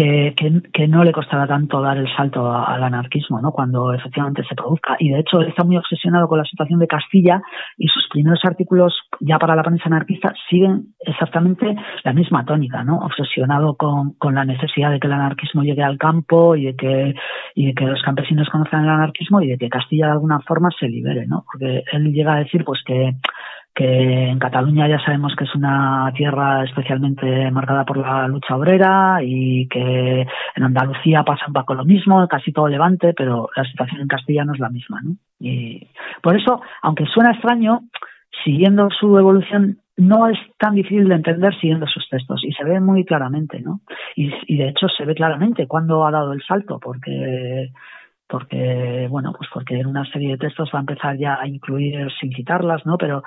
que, 0.00 0.88
no 0.88 1.04
le 1.04 1.12
costará 1.12 1.46
tanto 1.46 1.80
dar 1.80 1.96
el 1.96 2.08
salto 2.16 2.50
al 2.50 2.82
anarquismo, 2.82 3.40
¿no? 3.40 3.52
Cuando 3.52 3.92
efectivamente 3.92 4.42
se 4.48 4.54
produzca. 4.54 4.96
Y 4.98 5.10
de 5.10 5.20
hecho, 5.20 5.40
él 5.40 5.48
está 5.48 5.64
muy 5.64 5.76
obsesionado 5.76 6.28
con 6.28 6.38
la 6.38 6.44
situación 6.44 6.78
de 6.78 6.86
Castilla 6.86 7.42
y 7.76 7.88
sus 7.88 8.08
primeros 8.08 8.40
artículos 8.44 8.94
ya 9.20 9.38
para 9.38 9.54
la 9.54 9.62
prensa 9.62 9.84
anarquista 9.86 10.32
siguen 10.48 10.94
exactamente 11.00 11.74
la 12.04 12.12
misma 12.12 12.44
tónica, 12.44 12.82
¿no? 12.84 12.98
Obsesionado 12.98 13.76
con, 13.76 14.14
con 14.14 14.34
la 14.34 14.44
necesidad 14.44 14.90
de 14.90 15.00
que 15.00 15.06
el 15.06 15.12
anarquismo 15.12 15.62
llegue 15.62 15.82
al 15.82 15.98
campo 15.98 16.56
y 16.56 16.66
de 16.66 16.76
que, 16.76 17.14
y 17.54 17.66
de 17.66 17.74
que 17.74 17.84
los 17.84 18.02
campesinos 18.02 18.48
conozcan 18.48 18.84
el 18.84 18.90
anarquismo 18.90 19.42
y 19.42 19.48
de 19.48 19.58
que 19.58 19.68
Castilla 19.68 20.06
de 20.06 20.12
alguna 20.12 20.40
forma 20.40 20.70
se 20.78 20.88
libere, 20.88 21.26
¿no? 21.26 21.44
Porque 21.50 21.84
él 21.92 22.12
llega 22.12 22.34
a 22.34 22.38
decir, 22.38 22.64
pues, 22.64 22.82
que 22.84 23.14
que 23.74 24.28
en 24.28 24.38
Cataluña 24.38 24.88
ya 24.88 24.98
sabemos 25.04 25.34
que 25.36 25.44
es 25.44 25.54
una 25.54 26.12
tierra 26.16 26.64
especialmente 26.64 27.50
marcada 27.50 27.84
por 27.84 27.98
la 27.98 28.26
lucha 28.28 28.56
obrera 28.56 29.18
y 29.22 29.68
que 29.68 30.26
en 30.56 30.62
Andalucía 30.62 31.22
pasa 31.22 31.46
un 31.46 31.52
poco 31.52 31.74
lo 31.74 31.84
mismo, 31.84 32.26
casi 32.28 32.52
todo 32.52 32.68
levante, 32.68 33.14
pero 33.14 33.48
la 33.56 33.64
situación 33.64 34.00
en 34.00 34.08
Castilla 34.08 34.44
no 34.44 34.54
es 34.54 34.60
la 34.60 34.70
misma, 34.70 35.00
¿no? 35.02 35.16
Y 35.38 35.88
por 36.22 36.36
eso, 36.36 36.60
aunque 36.82 37.06
suena 37.06 37.32
extraño, 37.32 37.82
siguiendo 38.44 38.88
su 38.90 39.18
evolución 39.18 39.78
no 39.96 40.28
es 40.28 40.38
tan 40.58 40.74
difícil 40.74 41.08
de 41.08 41.14
entender 41.14 41.54
siguiendo 41.60 41.86
sus 41.86 42.08
textos 42.08 42.42
y 42.42 42.52
se 42.52 42.64
ve 42.64 42.80
muy 42.80 43.04
claramente, 43.04 43.60
¿no? 43.60 43.80
Y, 44.16 44.32
y 44.46 44.56
de 44.56 44.68
hecho 44.68 44.88
se 44.88 45.04
ve 45.04 45.14
claramente 45.14 45.66
cuándo 45.66 46.06
ha 46.06 46.10
dado 46.10 46.32
el 46.32 46.42
salto, 46.42 46.78
porque 46.80 47.70
porque 48.30 49.08
bueno 49.10 49.32
pues 49.36 49.50
porque 49.52 49.80
en 49.80 49.86
una 49.86 50.04
serie 50.10 50.30
de 50.30 50.38
textos 50.38 50.70
va 50.72 50.78
a 50.78 50.82
empezar 50.82 51.18
ya 51.18 51.38
a 51.40 51.46
incluir 51.46 52.08
sin 52.20 52.32
citarlas 52.32 52.86
no 52.86 52.96
pero 52.96 53.22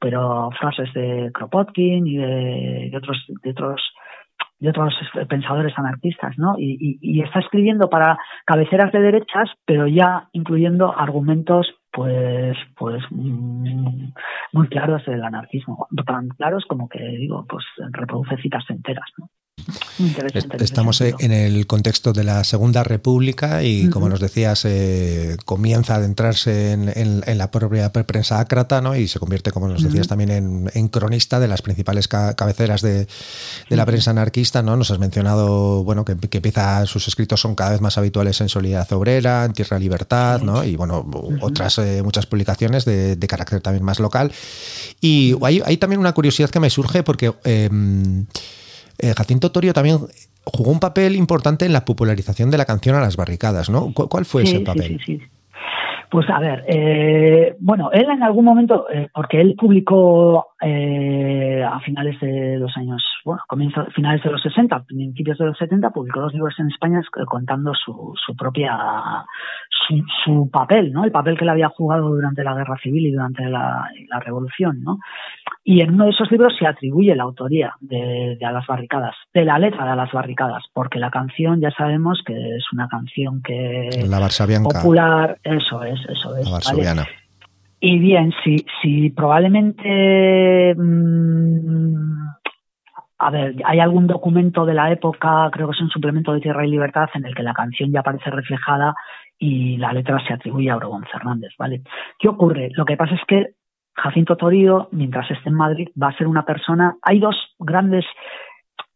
pero 0.00 0.50
frases 0.58 0.92
de 0.94 1.30
Kropotkin 1.32 2.06
y 2.06 2.16
de, 2.16 2.92
otros 2.96 3.24
de 3.42 3.50
otros 3.50 3.82
de 4.58 4.70
otros 4.70 4.94
pensadores 5.28 5.74
anarquistas, 5.76 6.38
¿no? 6.38 6.54
Y, 6.58 6.78
y, 6.80 6.98
y, 7.02 7.22
está 7.22 7.40
escribiendo 7.40 7.90
para 7.90 8.18
cabeceras 8.46 8.90
de 8.90 9.00
derechas, 9.00 9.50
pero 9.66 9.86
ya 9.86 10.28
incluyendo 10.32 10.98
argumentos, 10.98 11.74
pues, 11.92 12.56
pues 12.74 13.02
muy 13.10 14.68
claros 14.68 15.04
del 15.04 15.22
anarquismo, 15.22 15.88
tan 16.06 16.28
claros 16.28 16.64
como 16.66 16.88
que 16.88 17.00
digo, 17.00 17.44
pues 17.46 17.64
reproduce 17.92 18.38
citas 18.38 18.64
enteras, 18.70 19.10
¿no? 19.18 19.28
Estamos 20.60 21.00
en 21.00 21.32
el 21.32 21.66
contexto 21.66 22.12
de 22.12 22.22
la 22.24 22.44
Segunda 22.44 22.84
República 22.84 23.62
y, 23.62 23.84
uh 23.84 23.88
-huh. 23.88 23.90
como 23.90 24.08
nos 24.10 24.20
decías, 24.20 24.64
eh, 24.66 25.36
comienza 25.46 25.94
a 25.94 25.96
adentrarse 25.96 26.72
en, 26.72 26.90
en, 26.94 27.22
en, 27.26 27.38
la 27.38 27.50
propia 27.50 27.90
prensa 27.90 28.38
ácrata 28.38 28.82
¿no? 28.82 28.94
y 28.94 29.08
se 29.08 29.18
convierte, 29.18 29.52
como 29.52 29.66
nos 29.68 29.82
decías, 29.82 30.02
uh 30.02 30.04
-huh. 30.04 30.08
también 30.08 30.30
en, 30.30 30.70
en, 30.74 30.88
cronista 30.88 31.40
de 31.40 31.48
las 31.48 31.62
principales 31.62 32.06
ca 32.06 32.34
cabeceras 32.34 32.82
de, 32.82 33.06
de, 33.70 33.76
la 33.76 33.86
prensa 33.86 34.10
anarquista. 34.10 34.62
¿no? 34.62 34.76
Nos 34.76 34.90
has 34.90 34.98
mencionado 34.98 35.82
bueno, 35.84 36.04
que, 36.04 36.16
que, 36.16 36.38
empieza, 36.38 36.84
sus 36.84 37.08
escritos 37.08 37.40
son 37.40 37.54
cada 37.54 37.70
vez 37.70 37.80
más 37.80 37.96
habituales 37.96 38.40
en 38.42 38.50
Solidaridad 38.50 38.92
Obrera, 38.92 39.44
en 39.46 39.52
Tierra 39.54 39.78
Libertad 39.78 40.42
¿no? 40.42 40.64
y 40.64 40.76
bueno, 40.76 41.04
otras 41.40 41.78
eh, 41.78 42.02
muchas 42.04 42.26
publicaciones 42.26 42.84
de, 42.84 43.16
de, 43.16 43.26
carácter 43.26 43.62
también 43.62 43.84
más 43.84 44.00
local. 44.00 44.30
Y 45.00 45.34
hay, 45.42 45.62
hay, 45.64 45.78
también 45.78 46.00
una 46.00 46.12
curiosidad 46.12 46.50
que 46.50 46.60
me 46.60 46.68
surge 46.70 47.02
porque... 47.02 47.32
Eh, 47.44 47.70
eh, 47.70 48.24
Jacinto 49.16 49.52
Torio 49.52 49.72
también 49.72 49.98
jugó 50.44 50.70
un 50.70 50.80
papel 50.80 51.16
importante 51.16 51.66
en 51.66 51.72
la 51.72 51.84
popularización 51.84 52.50
de 52.50 52.58
la 52.58 52.64
canción 52.64 52.96
a 52.96 53.00
las 53.00 53.16
barricadas, 53.16 53.68
¿no? 53.68 53.92
¿Cuál, 53.92 54.24
fue 54.24 54.46
sí, 54.46 54.56
ese 54.56 54.64
papel? 54.64 55.00
Sí, 55.04 55.18
sí, 55.18 55.22
pues 56.10 56.30
a 56.30 56.38
ver, 56.38 56.64
eh, 56.68 57.56
bueno, 57.58 57.90
él 57.92 58.08
en 58.08 58.22
algún 58.22 58.44
momento, 58.44 58.86
eh, 58.90 59.08
porque 59.12 59.40
él 59.40 59.56
publicó 59.58 60.52
eh, 60.62 61.64
a 61.64 61.80
finales 61.80 62.18
de 62.20 62.58
los 62.58 62.76
años, 62.76 63.04
bueno, 63.24 63.42
comienzo, 63.48 63.84
finales 63.86 64.22
de 64.22 64.30
los 64.30 64.40
60, 64.40 64.84
principios 64.84 65.36
de 65.38 65.46
los 65.46 65.58
70, 65.58 65.90
publicó 65.90 66.20
dos 66.20 66.32
libros 66.32 66.54
en 66.60 66.68
España 66.68 67.02
contando 67.26 67.74
su, 67.74 68.14
su 68.24 68.36
propia, 68.36 68.78
su, 69.86 70.02
su, 70.24 70.50
papel, 70.50 70.92
¿no? 70.92 71.04
El 71.04 71.12
papel 71.12 71.36
que 71.36 71.44
él 71.44 71.50
había 71.50 71.68
jugado 71.68 72.08
durante 72.08 72.42
la 72.44 72.54
Guerra 72.54 72.76
Civil 72.82 73.06
y 73.06 73.12
durante 73.12 73.44
la, 73.44 73.88
la 74.08 74.20
Revolución, 74.20 74.82
¿no? 74.82 74.98
Y 75.64 75.80
en 75.80 75.94
uno 75.94 76.04
de 76.04 76.10
esos 76.10 76.30
libros 76.30 76.54
se 76.58 76.66
atribuye 76.66 77.14
la 77.14 77.24
autoría 77.24 77.74
de, 77.80 78.36
de, 78.38 78.46
A 78.46 78.52
las 78.52 78.66
barricadas, 78.66 79.14
de 79.34 79.44
la 79.44 79.58
letra 79.58 79.84
de 79.84 79.90
A 79.90 79.96
las 79.96 80.12
barricadas, 80.12 80.64
porque 80.72 80.98
la 80.98 81.10
canción 81.10 81.60
ya 81.60 81.70
sabemos 81.70 82.22
que 82.24 82.34
es 82.34 82.64
una 82.72 82.88
canción 82.88 83.42
que 83.42 83.90
la 84.08 84.20
Varsavianca. 84.20 84.80
popular, 84.80 85.38
eso 85.42 85.82
es, 85.82 86.00
eso 86.08 86.36
es. 86.36 86.44
La 86.44 86.52
varsoviana. 86.52 87.02
¿vale? 87.02 87.16
Y 87.80 87.98
bien, 87.98 88.32
si, 88.42 88.64
si 88.80 89.10
probablemente 89.10 90.74
mmm, 90.76 92.16
a 93.18 93.30
ver, 93.30 93.54
hay 93.64 93.80
algún 93.80 94.06
documento 94.06 94.66
de 94.66 94.74
la 94.74 94.92
época, 94.92 95.48
creo 95.52 95.68
que 95.68 95.74
es 95.74 95.80
un 95.80 95.88
suplemento 95.88 96.32
de 96.32 96.40
Tierra 96.40 96.66
y 96.66 96.70
Libertad, 96.70 97.08
en 97.14 97.24
el 97.24 97.34
que 97.34 97.42
la 97.42 97.54
canción 97.54 97.90
ya 97.90 98.00
aparece 98.00 98.30
reflejada 98.30 98.94
y 99.38 99.76
la 99.76 99.92
letra 99.92 100.18
se 100.26 100.32
atribuye 100.32 100.70
a 100.70 100.76
Obregón 100.76 101.04
Fernández, 101.10 101.52
¿vale? 101.58 101.82
¿Qué 102.18 102.28
ocurre? 102.28 102.70
Lo 102.72 102.84
que 102.84 102.96
pasa 102.96 103.14
es 103.14 103.20
que 103.26 103.46
Jacinto 103.94 104.36
Torío, 104.36 104.88
mientras 104.92 105.30
esté 105.30 105.48
en 105.48 105.54
Madrid, 105.54 105.88
va 106.00 106.08
a 106.08 106.16
ser 106.16 106.26
una 106.26 106.44
persona. 106.44 106.96
Hay 107.02 107.18
dos 107.18 107.36
grandes, 107.58 108.04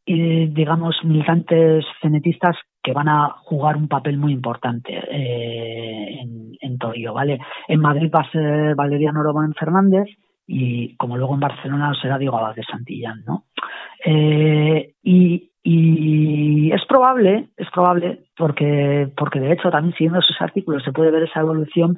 eh, 0.07 0.49
digamos, 0.51 0.97
militantes 1.05 1.85
cenetistas 2.03 2.57
que 2.83 2.93
van 2.93 3.09
a 3.09 3.31
jugar 3.45 3.77
un 3.77 3.89
papel 3.89 4.19
muy 4.19 4.33
importante 4.33 4.93
eh, 4.93 6.21
en, 6.21 6.53
en, 6.61 6.79
Torío, 6.79 7.13
¿vale? 7.13 7.39
En 7.69 7.81
Madrid 7.81 8.11
va 8.15 8.21
a 8.21 8.31
ser 8.31 8.75
Valeriano 8.75 9.21
Orobón 9.21 9.55
Fernández 9.55 10.09
y 10.47 10.97
como 10.97 11.17
luego 11.17 11.35
en 11.35 11.41
Barcelona 11.41 11.93
será 12.01 12.19
Diego 12.19 12.39
Abad 12.39 12.57
de 12.57 12.65
Santillán, 12.65 13.23
¿no? 13.25 13.45
Eh, 14.05 14.95
y, 15.03 15.50
y 15.63 16.73
es 16.73 16.85
probable, 16.87 17.51
es 17.57 17.69
probable, 17.71 18.21
porque, 18.37 19.09
porque 19.17 19.41
de 19.41 19.53
hecho 19.53 19.71
también 19.71 19.95
siguiendo 19.95 20.23
sus 20.23 20.41
artículos 20.41 20.83
se 20.83 20.93
puede 20.93 21.11
ver 21.11 21.25
esa 21.25 21.41
evolución, 21.41 21.97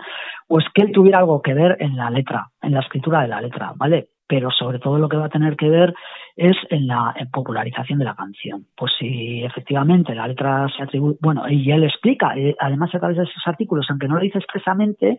pues 0.49 0.65
que 0.75 0.83
él 0.83 0.93
tuviera 0.93 1.19
algo 1.19 1.43
que 1.43 1.55
ver 1.55 1.77
en 1.81 1.97
la 1.97 2.11
letra, 2.11 2.49
en 2.61 2.73
la 2.73 2.81
escritura 2.81 3.23
de 3.23 3.29
la 3.29 3.41
letra, 3.41 3.73
¿vale? 3.77 4.09
pero 4.33 4.51
sobre 4.51 4.79
todo 4.79 4.99
lo 4.99 5.11
que 5.11 5.19
va 5.19 5.27
a 5.27 5.29
tener 5.29 5.57
que 5.57 5.69
ver 5.69 5.93
es 6.37 6.57
en 6.71 6.87
la 6.87 7.15
popularización 7.33 7.99
de 7.99 8.05
la 8.05 8.15
canción. 8.15 8.67
Pues 8.77 8.93
si 8.99 9.45
efectivamente 9.45 10.15
la 10.15 10.29
letra 10.29 10.67
se 10.77 10.83
atribuye, 10.83 11.19
bueno, 11.21 11.49
y 11.49 11.71
él 11.71 11.85
explica, 11.85 12.37
eh, 12.37 12.57
además 12.59 12.95
a 12.95 12.99
través 12.99 13.17
de 13.17 13.25
esos 13.25 13.43
artículos, 13.47 13.87
aunque 13.91 14.09
no 14.09 14.15
lo 14.17 14.21
dice 14.21 14.39
expresamente, 14.39 15.19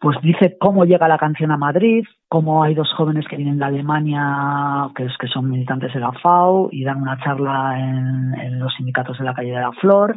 pues 0.00 0.18
dice 0.22 0.56
cómo 0.60 0.84
llega 0.84 1.08
la 1.08 1.18
canción 1.18 1.50
a 1.50 1.56
Madrid, 1.56 2.04
cómo 2.28 2.62
hay 2.62 2.74
dos 2.74 2.92
jóvenes 2.96 3.26
que 3.28 3.36
vienen 3.36 3.58
de 3.58 3.64
Alemania, 3.64 4.90
que, 4.94 5.04
es, 5.04 5.16
que 5.18 5.28
son 5.28 5.50
militantes 5.50 5.92
de 5.94 6.00
la 6.00 6.12
FAO, 6.12 6.68
y 6.70 6.84
dan 6.84 7.00
una 7.00 7.18
charla 7.22 7.78
en, 7.78 8.58
los 8.58 8.74
sindicatos 8.74 9.18
de 9.18 9.24
la 9.24 9.34
calle 9.34 9.52
de 9.52 9.60
la 9.60 9.72
Flor, 9.72 10.16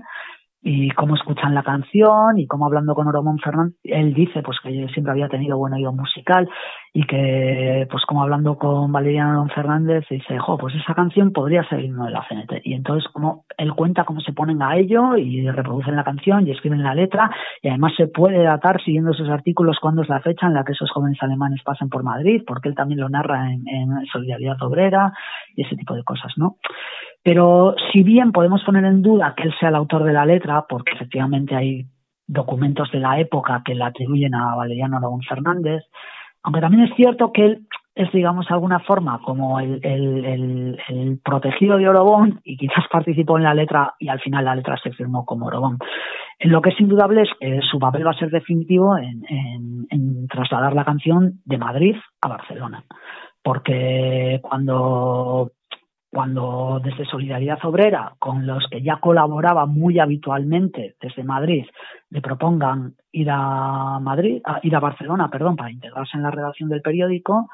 y 0.62 0.90
cómo 0.92 1.16
escuchan 1.16 1.54
la 1.54 1.64
canción 1.64 2.38
y 2.38 2.48
cómo 2.48 2.66
hablando 2.66 2.96
con 2.96 3.08
Oromón 3.08 3.40
Fernández, 3.40 3.76
él 3.84 4.14
dice 4.14 4.42
pues 4.42 4.58
que 4.62 4.88
siempre 4.90 5.12
había 5.12 5.30
tenido 5.30 5.58
buen 5.58 5.74
oído 5.74 5.94
musical 5.94 6.50
y 6.98 7.04
que 7.04 7.88
pues 7.92 8.04
como 8.06 8.24
hablando 8.24 8.58
con 8.58 8.92
Valeriano 8.92 9.48
Fernández 9.54 10.04
dice, 10.10 10.40
pues 10.60 10.74
esa 10.74 10.96
canción 10.96 11.32
podría 11.32 11.64
ser 11.70 11.82
himno 11.82 12.06
de 12.06 12.12
la 12.12 12.26
CNT 12.28 12.62
y 12.64 12.74
entonces 12.74 13.08
como 13.14 13.46
él 13.56 13.76
cuenta 13.76 14.04
cómo 14.04 14.20
se 14.20 14.34
ponen 14.34 14.64
a 14.64 14.78
ello 14.78 15.16
y 15.16 15.48
reproducen 15.48 15.96
la 15.96 16.04
canción 16.04 16.48
y 16.48 16.52
escriben 16.52 16.82
la 16.82 16.96
letra 16.96 17.30
y 17.62 17.68
además 17.70 17.94
se 17.98 18.08
puede 18.08 18.42
datar 18.42 18.82
siguiendo 18.82 19.12
esos 19.12 19.30
artículos 19.30 19.78
cuándo 19.80 20.02
es 20.02 20.10
la 20.10 20.22
fecha 20.22 20.48
en 20.48 20.56
la 20.56 20.64
que 20.64 20.72
esos 20.72 20.90
jóvenes 20.90 21.22
alemanes 21.22 21.62
pasan 21.62 21.90
por 21.90 22.02
Madrid 22.02 22.42
porque 22.48 22.70
él 22.70 22.74
también 22.74 23.00
lo 23.00 23.10
narra 23.10 23.54
en, 23.54 23.68
en 23.68 24.04
Solidaridad 24.12 24.60
Obrera 24.64 25.14
y 25.56 25.68
ese 25.68 25.76
tipo 25.76 25.94
de 25.94 26.04
cosas, 26.04 26.34
¿no? 26.36 26.56
Pero 27.22 27.76
si 27.94 28.02
bien 28.02 28.32
podemos 28.32 28.64
poner 28.64 28.86
en 28.86 29.04
duda 29.04 29.36
que 29.38 29.44
él 29.44 29.54
sea 29.60 29.70
el 29.70 29.76
autor 29.76 30.04
de 30.04 30.14
la 30.14 30.26
letra, 30.26 30.66
porque 30.68 30.94
efectivamente 30.94 31.56
hay 31.56 31.86
documentos 32.26 32.92
de 32.92 33.00
la 33.00 33.20
época 33.20 33.62
que 33.64 33.76
la 33.76 33.88
atribuyen 33.88 34.34
a 34.34 34.56
Valeriano 34.56 34.98
Aragón 34.98 35.22
Fernández, 35.22 35.84
aunque 36.48 36.62
también 36.62 36.86
es 36.86 36.96
cierto 36.96 37.34
que 37.34 37.46
él 37.46 37.68
es, 37.94 38.10
digamos, 38.14 38.48
de 38.48 38.54
alguna 38.54 38.80
forma 38.80 39.20
como 39.22 39.60
el, 39.60 41.20
protegido 41.22 41.78
de 41.78 41.90
Orobón 41.90 42.40
y 42.46 42.56
quizás 42.56 42.86
participó 42.92 43.38
en 43.38 43.44
la 43.44 43.54
letra 43.54 43.96
y 44.00 44.08
al 44.08 44.22
final 44.22 44.46
la 44.46 44.56
letra 44.56 44.78
se 44.82 44.94
firmó 44.94 45.26
como 45.26 45.48
Orobón. 45.48 45.78
En 46.40 46.52
lo 46.54 46.62
que 46.62 46.70
es 46.70 46.80
indudable 46.80 47.24
es 47.24 47.30
que 47.38 47.60
su 47.70 47.80
papel 47.80 48.08
va 48.08 48.12
a 48.12 48.18
ser 48.18 48.30
definitivo 48.30 48.98
en 48.98 50.28
trasladar 50.30 50.74
la 50.74 50.86
canción 50.86 51.42
de 51.44 51.58
Madrid 51.58 51.98
a 52.22 52.30
Barcelona. 52.30 52.82
Porque 53.44 54.40
cuando 54.42 55.52
cuando 56.10 56.80
desde 56.84 57.06
Solidaridad 57.06 57.64
Obrera, 57.64 58.14
con 58.20 58.48
los 58.48 58.66
que 58.72 58.82
ya 58.82 58.98
colaboraba 58.98 59.66
muy 59.66 60.00
habitualmente 60.00 60.96
desde 61.02 61.24
Madrid, 61.24 61.66
le 62.10 62.22
propongan 62.22 62.94
ir 63.12 63.30
a 63.30 64.00
Madrid, 64.00 64.42
a, 64.46 64.60
ir 64.64 64.76
a 64.76 64.80
Barcelona, 64.80 65.30
perdón, 65.30 65.56
para 65.56 65.72
integrarse 65.72 66.18
en 66.18 66.24
la 66.24 66.32
redacción 66.32 66.70
del 66.70 66.82
periódico, 66.82 67.50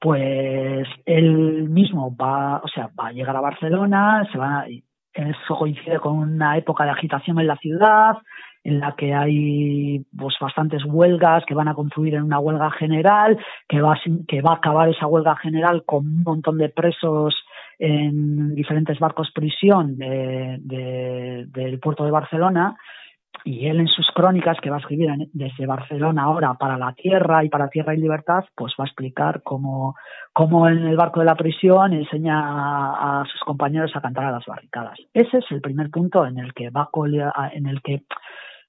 pues 0.00 0.86
él 1.04 1.68
mismo 1.68 2.14
va, 2.16 2.58
o 2.58 2.68
sea, 2.68 2.90
va 2.98 3.08
a 3.08 3.12
llegar 3.12 3.36
a 3.36 3.40
Barcelona, 3.40 4.26
se 4.30 4.38
va, 4.38 4.66
eso 5.12 5.56
coincide 5.56 5.98
con 5.98 6.18
una 6.18 6.56
época 6.56 6.84
de 6.84 6.90
agitación 6.90 7.38
en 7.40 7.46
la 7.46 7.56
ciudad, 7.56 8.18
en 8.64 8.80
la 8.80 8.94
que 8.96 9.14
hay 9.14 10.04
pues 10.16 10.34
bastantes 10.40 10.82
huelgas 10.84 11.44
que 11.46 11.54
van 11.54 11.68
a 11.68 11.74
confluir 11.74 12.14
en 12.14 12.22
una 12.22 12.38
huelga 12.38 12.70
general, 12.72 13.38
que 13.68 13.80
va, 13.80 13.98
que 14.26 14.40
va 14.40 14.52
a 14.52 14.56
acabar 14.56 14.88
esa 14.88 15.06
huelga 15.06 15.36
general 15.36 15.84
con 15.84 16.06
un 16.06 16.22
montón 16.22 16.58
de 16.58 16.70
presos 16.70 17.34
en 17.78 18.54
diferentes 18.54 18.98
barcos 18.98 19.30
prisión 19.34 19.96
de, 19.96 21.46
del 21.48 21.78
puerto 21.80 22.04
de 22.04 22.10
Barcelona 22.10 22.76
y 23.42 23.66
él 23.66 23.80
en 23.80 23.88
sus 23.88 24.06
crónicas 24.14 24.56
que 24.62 24.70
va 24.70 24.76
a 24.76 24.80
escribir 24.80 25.10
desde 25.32 25.66
Barcelona 25.66 26.22
ahora 26.22 26.54
para 26.54 26.78
la 26.78 26.92
tierra 26.94 27.44
y 27.44 27.48
para 27.48 27.68
tierra 27.68 27.94
y 27.94 28.00
libertad, 28.00 28.44
pues 28.54 28.72
va 28.78 28.84
a 28.84 28.86
explicar 28.86 29.42
cómo, 29.42 29.96
cómo 30.32 30.68
en 30.68 30.78
el 30.78 30.96
barco 30.96 31.20
de 31.20 31.26
la 31.26 31.34
prisión 31.34 31.92
enseña 31.92 32.40
a, 32.40 33.24
sus 33.30 33.40
compañeros 33.40 33.90
a 33.94 34.00
cantar 34.00 34.26
a 34.26 34.32
las 34.32 34.46
barricadas. 34.46 34.98
Ese 35.12 35.38
es 35.38 35.44
el 35.50 35.60
primer 35.60 35.90
punto 35.90 36.24
en 36.26 36.38
el 36.38 36.54
que 36.54 36.70
va 36.70 36.88
en 37.52 37.66
el 37.66 37.82
que 37.82 38.02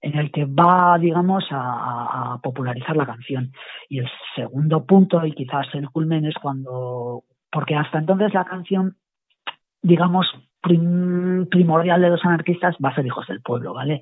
en 0.02 0.20
el 0.20 0.32
que 0.32 0.46
va, 0.46 1.00
digamos, 1.00 1.46
a, 1.50 2.34
a, 2.34 2.38
popularizar 2.38 2.96
la 2.96 3.08
canción. 3.08 3.52
Y 3.90 4.00
el 4.00 4.08
segundo 4.36 4.86
punto, 4.86 5.26
y 5.26 5.32
quizás 5.32 5.66
el 5.74 5.90
culmen, 5.90 6.26
es 6.26 6.36
cuando, 6.36 7.24
porque 7.56 7.74
hasta 7.74 8.00
entonces 8.00 8.34
la 8.34 8.44
canción, 8.44 8.98
digamos, 9.82 10.28
primordial 10.62 12.02
de 12.02 12.10
los 12.10 12.26
anarquistas 12.26 12.76
va 12.84 12.90
a 12.90 12.96
ser 12.96 13.06
Hijos 13.06 13.26
del 13.28 13.40
Pueblo, 13.40 13.74
¿vale? 13.74 14.02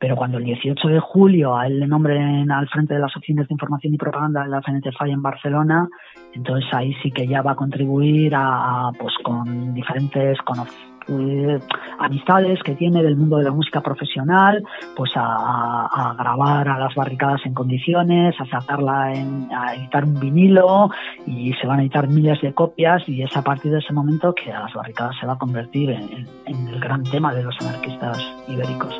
Pero 0.00 0.16
cuando 0.16 0.38
el 0.38 0.44
18 0.44 0.88
de 0.88 0.98
julio 0.98 1.56
a 1.56 1.68
él 1.68 1.78
le 1.78 1.86
nombren 1.86 2.50
al 2.50 2.68
frente 2.68 2.94
de 2.94 3.00
las 3.00 3.16
oficinas 3.16 3.46
de 3.46 3.54
información 3.54 3.94
y 3.94 3.98
propaganda 3.98 4.42
de 4.42 4.48
la 4.48 4.60
CNT-FAI 4.62 5.12
en 5.12 5.22
Barcelona, 5.22 5.88
entonces 6.34 6.68
ahí 6.74 6.92
sí 7.00 7.12
que 7.12 7.28
ya 7.28 7.40
va 7.40 7.52
a 7.52 7.56
contribuir 7.56 8.32
a, 8.34 8.90
pues 8.98 9.14
con 9.22 9.74
diferentes 9.74 10.36
conocimientos 10.42 10.97
eh, 11.08 11.58
amistades 11.98 12.62
que 12.62 12.74
tiene 12.74 13.02
del 13.02 13.16
mundo 13.16 13.38
de 13.38 13.44
la 13.44 13.50
música 13.50 13.80
profesional, 13.80 14.62
pues 14.96 15.12
a, 15.16 16.14
grabar 16.18 16.68
a 16.68 16.78
las 16.78 16.94
barricadas 16.94 17.40
en 17.44 17.54
condiciones, 17.54 18.34
a 18.40 18.46
sacarla, 18.46 19.14
en, 19.14 19.48
a 19.52 19.74
editar 19.74 20.04
un 20.04 20.18
vinilo 20.20 20.90
y 21.26 21.52
se 21.54 21.66
van 21.66 21.80
a 21.80 21.82
editar 21.82 22.08
miles 22.08 22.40
de 22.40 22.52
copias 22.52 23.02
y 23.08 23.22
es 23.22 23.36
a 23.36 23.42
partir 23.42 23.72
de 23.72 23.78
ese 23.78 23.92
momento 23.92 24.34
que 24.34 24.52
a 24.52 24.60
las 24.60 24.74
barricadas 24.74 25.16
se 25.20 25.26
va 25.26 25.34
a 25.34 25.38
convertir 25.38 25.90
en, 25.90 26.26
el 26.46 26.80
gran 26.80 27.02
tema 27.04 27.34
de 27.34 27.42
los 27.42 27.56
anarquistas 27.60 28.18
ibéricos. 28.48 28.94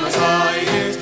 Los 0.00 0.16
aires, 0.18 0.98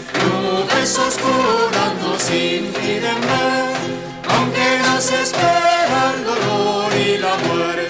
nos 4.83 5.11
espera 5.13 6.15
el 6.15 6.25
dolor 6.25 6.93
y 6.97 7.19
la 7.19 7.37
muerte 7.49 7.88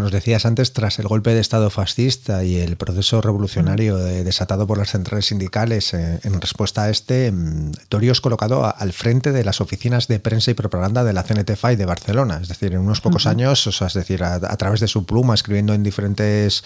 como 0.00 0.04
nos 0.04 0.12
decías 0.12 0.46
antes, 0.46 0.72
tras 0.72 0.98
el 0.98 1.08
golpe 1.08 1.34
de 1.34 1.40
Estado 1.40 1.68
fascista 1.68 2.42
y 2.42 2.56
el 2.56 2.76
proceso 2.76 3.20
revolucionario 3.20 3.98
desatado 3.98 4.66
por 4.66 4.78
las 4.78 4.92
centrales 4.92 5.26
sindicales 5.26 5.92
eh, 5.92 6.20
en 6.24 6.40
respuesta 6.40 6.84
a 6.84 6.88
este, 6.88 7.30
mm, 7.30 7.72
Torio 7.90 8.12
es 8.12 8.22
colocado 8.22 8.64
al 8.74 8.94
frente 8.94 9.30
de 9.30 9.44
las 9.44 9.60
oficinas 9.60 10.08
de 10.08 10.18
prensa 10.18 10.52
y 10.52 10.54
propaganda 10.54 11.04
de 11.04 11.12
la 11.12 11.22
CNTFI 11.22 11.76
de 11.76 11.84
Barcelona. 11.84 12.38
Es 12.40 12.48
decir, 12.48 12.72
en 12.72 12.78
unos 12.78 13.02
pocos 13.02 13.26
años, 13.26 13.66
o 13.66 13.72
sea, 13.72 13.88
es 13.88 13.92
decir, 13.92 14.24
a, 14.24 14.40
través 14.56 14.80
de 14.80 14.88
su 14.88 15.04
pluma, 15.04 15.34
escribiendo 15.34 15.74
en 15.74 15.82
diferentes 15.82 16.64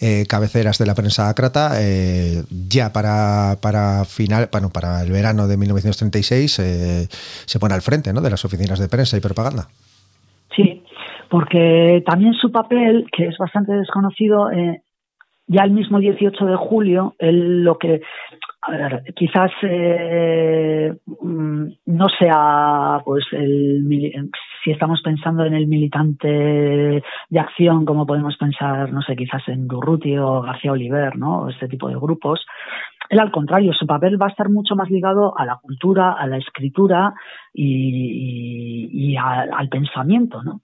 eh, 0.00 0.24
cabeceras 0.26 0.78
de 0.78 0.86
la 0.86 0.94
prensa 0.94 1.28
ácrata, 1.28 1.72
eh, 1.74 2.42
ya 2.70 2.90
para, 2.94 3.58
para, 3.60 4.06
final, 4.06 4.48
bueno, 4.50 4.70
para 4.70 5.02
el 5.02 5.12
verano 5.12 5.46
de 5.46 5.58
1936 5.58 6.52
se 6.54 7.58
pone 7.60 7.74
al 7.74 7.82
frente 7.82 8.14
¿no? 8.14 8.22
de 8.22 8.30
las 8.30 8.46
oficinas 8.46 8.78
de 8.78 8.88
prensa 8.88 9.18
y 9.18 9.20
propaganda. 9.20 9.68
Sí, 10.56 10.82
porque 11.32 12.02
también 12.04 12.34
su 12.34 12.52
papel, 12.52 13.06
que 13.10 13.28
es 13.28 13.38
bastante 13.38 13.72
desconocido, 13.72 14.50
eh, 14.50 14.82
ya 15.46 15.64
el 15.64 15.70
mismo 15.70 15.98
18 15.98 16.44
de 16.44 16.56
julio, 16.56 17.14
él 17.18 17.64
lo 17.64 17.78
que, 17.78 18.02
quizás 19.16 19.50
eh, 19.62 20.92
mm, 21.22 21.64
no 21.86 22.08
sea, 22.18 23.00
pues, 23.06 23.24
el, 23.32 23.82
si 24.62 24.72
estamos 24.72 25.00
pensando 25.00 25.46
en 25.46 25.54
el 25.54 25.66
militante 25.68 26.28
de 26.28 27.40
acción, 27.40 27.86
como 27.86 28.04
podemos 28.04 28.36
pensar, 28.36 28.92
no 28.92 29.00
sé, 29.00 29.16
quizás 29.16 29.42
en 29.48 29.66
Durruti 29.66 30.18
o 30.18 30.42
García 30.42 30.72
Oliver, 30.72 31.16
¿no? 31.16 31.48
Este 31.48 31.66
tipo 31.66 31.88
de 31.88 31.96
grupos. 31.96 32.44
él 33.08 33.20
al 33.20 33.32
contrario, 33.32 33.72
su 33.72 33.86
papel 33.86 34.20
va 34.20 34.26
a 34.26 34.30
estar 34.30 34.50
mucho 34.50 34.76
más 34.76 34.90
ligado 34.90 35.32
a 35.38 35.46
la 35.46 35.56
cultura, 35.62 36.12
a 36.12 36.26
la 36.26 36.36
escritura 36.36 37.14
y, 37.54 39.16
al 39.16 39.68
pensamiento, 39.70 40.42
¿no? 40.42 40.60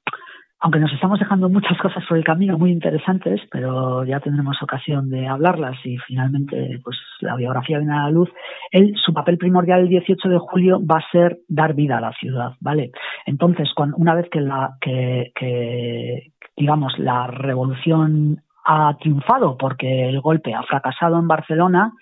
Aunque 0.60 0.80
nos 0.80 0.92
estamos 0.92 1.20
dejando 1.20 1.48
muchas 1.48 1.78
cosas 1.78 2.04
por 2.08 2.18
el 2.18 2.24
camino 2.24 2.58
muy 2.58 2.72
interesantes, 2.72 3.40
pero 3.50 4.04
ya 4.04 4.18
tendremos 4.18 4.60
ocasión 4.60 5.08
de 5.08 5.28
hablarlas 5.28 5.76
y 5.84 5.98
finalmente 5.98 6.80
pues 6.82 6.96
la 7.20 7.36
biografía 7.36 7.78
viene 7.78 7.94
a 7.94 8.04
la 8.04 8.10
luz, 8.10 8.28
él, 8.72 8.94
su 8.96 9.12
papel 9.12 9.38
primordial 9.38 9.80
el 9.80 9.88
18 9.88 10.28
de 10.28 10.38
julio 10.38 10.80
va 10.84 10.98
a 10.98 11.10
ser 11.12 11.38
dar 11.48 11.74
vida 11.74 11.98
a 11.98 12.00
la 12.00 12.12
ciudad, 12.12 12.52
¿vale? 12.60 12.90
Entonces, 13.26 13.68
una 13.96 14.14
vez 14.14 14.28
que 14.30 14.40
la, 14.40 14.76
que, 14.80 15.30
que, 15.34 16.32
digamos, 16.56 16.98
la 16.98 17.28
revolución 17.28 18.42
ha 18.64 18.96
triunfado 18.98 19.56
porque 19.56 20.08
el 20.08 20.20
golpe 20.20 20.54
ha 20.54 20.62
fracasado 20.64 21.18
en 21.18 21.28
Barcelona, 21.28 21.92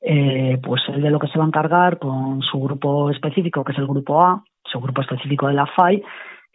eh, 0.00 0.58
pues 0.62 0.82
él 0.88 1.00
de 1.00 1.10
lo 1.10 1.18
que 1.18 1.28
se 1.28 1.38
va 1.38 1.44
a 1.44 1.48
encargar 1.48 1.98
con 1.98 2.42
su 2.42 2.60
grupo 2.60 3.10
específico, 3.10 3.64
que 3.64 3.72
es 3.72 3.78
el 3.78 3.86
grupo 3.86 4.22
A, 4.22 4.42
su 4.64 4.80
grupo 4.80 5.00
específico 5.00 5.46
de 5.46 5.54
la 5.54 5.66
FAI, 5.66 6.02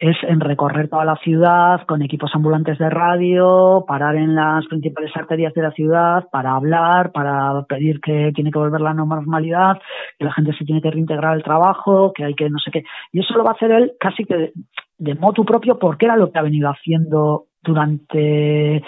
es 0.00 0.16
en 0.22 0.40
recorrer 0.40 0.88
toda 0.88 1.04
la 1.04 1.16
ciudad 1.16 1.82
con 1.86 2.00
equipos 2.00 2.30
ambulantes 2.34 2.78
de 2.78 2.88
radio, 2.88 3.84
parar 3.86 4.16
en 4.16 4.34
las 4.34 4.66
principales 4.66 5.14
arterias 5.14 5.52
de 5.52 5.62
la 5.62 5.72
ciudad 5.72 6.26
para 6.32 6.52
hablar, 6.52 7.12
para 7.12 7.62
pedir 7.68 8.00
que 8.00 8.32
tiene 8.34 8.50
que 8.50 8.58
volver 8.58 8.80
la 8.80 8.94
normalidad, 8.94 9.78
que 10.18 10.24
la 10.24 10.32
gente 10.32 10.54
se 10.54 10.64
tiene 10.64 10.80
que 10.80 10.90
reintegrar 10.90 11.34
al 11.34 11.42
trabajo, 11.42 12.12
que 12.14 12.24
hay 12.24 12.34
que 12.34 12.48
no 12.48 12.58
sé 12.58 12.70
qué. 12.70 12.82
Y 13.12 13.20
eso 13.20 13.34
lo 13.34 13.44
va 13.44 13.50
a 13.50 13.54
hacer 13.54 13.70
él 13.72 13.92
casi 14.00 14.24
que 14.24 14.36
de, 14.36 14.52
de 14.96 15.16
propio 15.16 15.78
porque 15.78 16.06
era 16.06 16.16
lo 16.16 16.32
que 16.32 16.38
ha 16.38 16.42
venido 16.42 16.70
haciendo 16.70 17.44
durante 17.62 18.82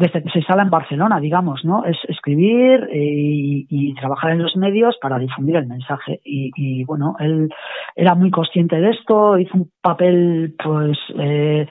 desde 0.00 0.22
que 0.22 0.30
se 0.30 0.38
instala 0.38 0.62
en 0.62 0.70
Barcelona, 0.70 1.20
digamos, 1.20 1.62
¿no? 1.62 1.84
Es 1.84 1.98
escribir 2.08 2.88
y, 2.90 3.66
y, 3.68 3.94
trabajar 3.94 4.30
en 4.30 4.42
los 4.42 4.56
medios 4.56 4.96
para 5.00 5.18
difundir 5.18 5.56
el 5.56 5.66
mensaje. 5.66 6.20
Y, 6.24 6.84
bueno, 6.84 7.16
él 7.18 7.50
era 7.94 8.14
muy 8.14 8.30
consciente 8.30 8.80
de 8.80 8.90
esto, 8.90 9.38
hizo 9.38 9.58
un 9.58 9.70
papel, 9.82 10.54
pues, 10.62 10.96
eh, 11.18 11.68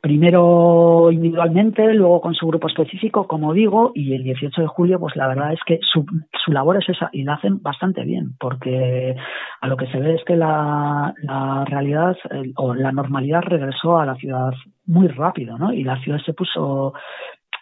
primero 0.00 1.10
individualmente, 1.12 1.92
luego 1.92 2.22
con 2.22 2.34
su 2.34 2.46
grupo 2.46 2.68
específico, 2.68 3.26
como 3.28 3.52
digo, 3.52 3.92
y 3.94 4.14
el 4.14 4.24
18 4.24 4.62
de 4.62 4.66
julio, 4.66 4.98
pues 4.98 5.14
la 5.14 5.28
verdad 5.28 5.52
es 5.52 5.60
que 5.66 5.78
su, 5.82 6.06
su 6.44 6.52
labor 6.52 6.78
es 6.78 6.88
esa 6.88 7.10
y 7.12 7.22
la 7.22 7.34
hacen 7.34 7.60
bastante 7.60 8.02
bien, 8.02 8.34
porque 8.40 9.14
a 9.60 9.66
lo 9.68 9.76
que 9.76 9.88
se 9.88 9.98
ve 9.98 10.14
es 10.14 10.24
que 10.24 10.36
la, 10.36 11.12
la 11.22 11.64
realidad 11.66 12.16
o 12.56 12.74
la 12.74 12.92
normalidad 12.92 13.42
regresó 13.42 13.98
a 13.98 14.06
la 14.06 14.14
ciudad 14.14 14.54
muy 14.86 15.08
rápido, 15.08 15.58
¿no? 15.58 15.72
Y 15.72 15.84
la 15.84 16.00
ciudad 16.00 16.18
se 16.24 16.32
puso 16.32 16.94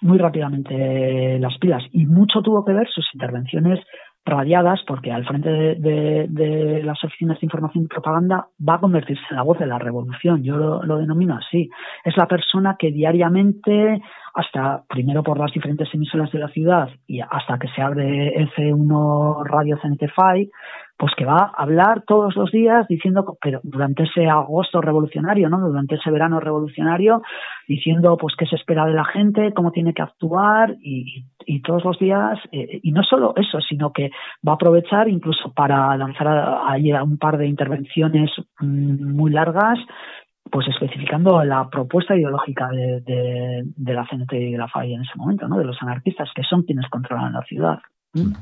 muy 0.00 0.18
rápidamente 0.18 1.38
las 1.38 1.56
pilas 1.58 1.82
y 1.92 2.06
mucho 2.06 2.42
tuvo 2.42 2.64
que 2.64 2.72
ver 2.72 2.88
sus 2.88 3.06
intervenciones 3.14 3.80
radiadas 4.24 4.80
porque 4.86 5.10
al 5.12 5.24
frente 5.26 5.48
de, 5.48 6.82
las 6.84 7.02
oficinas 7.04 7.40
de 7.40 7.46
información 7.46 7.84
y 7.84 7.88
propaganda 7.88 8.46
va 8.66 8.74
a 8.74 8.80
convertirse 8.80 9.22
en 9.30 9.36
la 9.36 9.42
voz 9.42 9.58
de 9.58 9.66
la 9.66 9.78
revolución. 9.78 10.42
Yo 10.42 10.56
lo, 10.56 10.98
denomino 10.98 11.36
así. 11.36 11.70
Es 12.04 12.16
la 12.16 12.26
persona 12.26 12.76
que 12.78 12.90
diariamente, 12.90 14.00
hasta 14.34 14.82
primero 14.88 15.22
por 15.22 15.38
las 15.38 15.52
diferentes 15.52 15.88
emisoras 15.94 16.30
de 16.32 16.38
la 16.38 16.48
ciudad 16.48 16.88
y 17.06 17.20
hasta 17.20 17.58
que 17.58 17.68
se 17.68 17.82
abre 17.82 18.34
F1 18.56 19.44
Radio 19.44 19.78
CNTFI, 19.82 20.50
pues 21.00 21.14
que 21.16 21.24
va 21.24 21.38
a 21.56 21.62
hablar 21.62 22.02
todos 22.06 22.36
los 22.36 22.52
días 22.52 22.86
diciendo, 22.86 23.38
pero 23.40 23.60
durante 23.62 24.02
ese 24.02 24.26
agosto 24.26 24.82
revolucionario, 24.82 25.48
¿no? 25.48 25.58
Durante 25.58 25.94
ese 25.94 26.10
verano 26.10 26.40
revolucionario, 26.40 27.22
diciendo, 27.66 28.18
pues, 28.18 28.34
qué 28.36 28.44
se 28.44 28.56
espera 28.56 28.84
de 28.84 28.92
la 28.92 29.06
gente, 29.06 29.54
cómo 29.54 29.72
tiene 29.72 29.94
que 29.94 30.02
actuar 30.02 30.76
y, 30.78 31.24
todos 31.64 31.84
los 31.86 31.98
días, 31.98 32.38
eh, 32.52 32.80
y 32.82 32.92
no 32.92 33.02
solo 33.02 33.32
eso, 33.36 33.60
sino 33.62 33.94
que 33.94 34.10
va 34.46 34.52
a 34.52 34.54
aprovechar 34.56 35.08
incluso 35.08 35.54
para 35.54 35.96
lanzar 35.96 36.60
ahí 36.66 36.92
un 36.92 37.16
par 37.16 37.38
de 37.38 37.46
intervenciones 37.46 38.30
mmm, 38.60 39.16
muy 39.16 39.30
largas, 39.30 39.78
pues 40.50 40.68
especificando 40.68 41.42
la 41.44 41.66
propuesta 41.70 42.14
ideológica 42.14 42.68
de, 42.68 43.00
de, 43.00 43.62
de, 43.74 43.94
la 43.94 44.06
CNT 44.06 44.34
y 44.34 44.52
de 44.52 44.58
la 44.58 44.68
FAI 44.68 44.94
en 44.94 45.00
ese 45.00 45.16
momento, 45.16 45.48
¿no? 45.48 45.56
De 45.56 45.64
los 45.64 45.80
anarquistas, 45.80 46.28
que 46.34 46.42
son 46.42 46.62
quienes 46.64 46.90
controlan 46.90 47.32
la 47.32 47.42
ciudad. 47.44 47.78
¿Mm? 48.12 48.32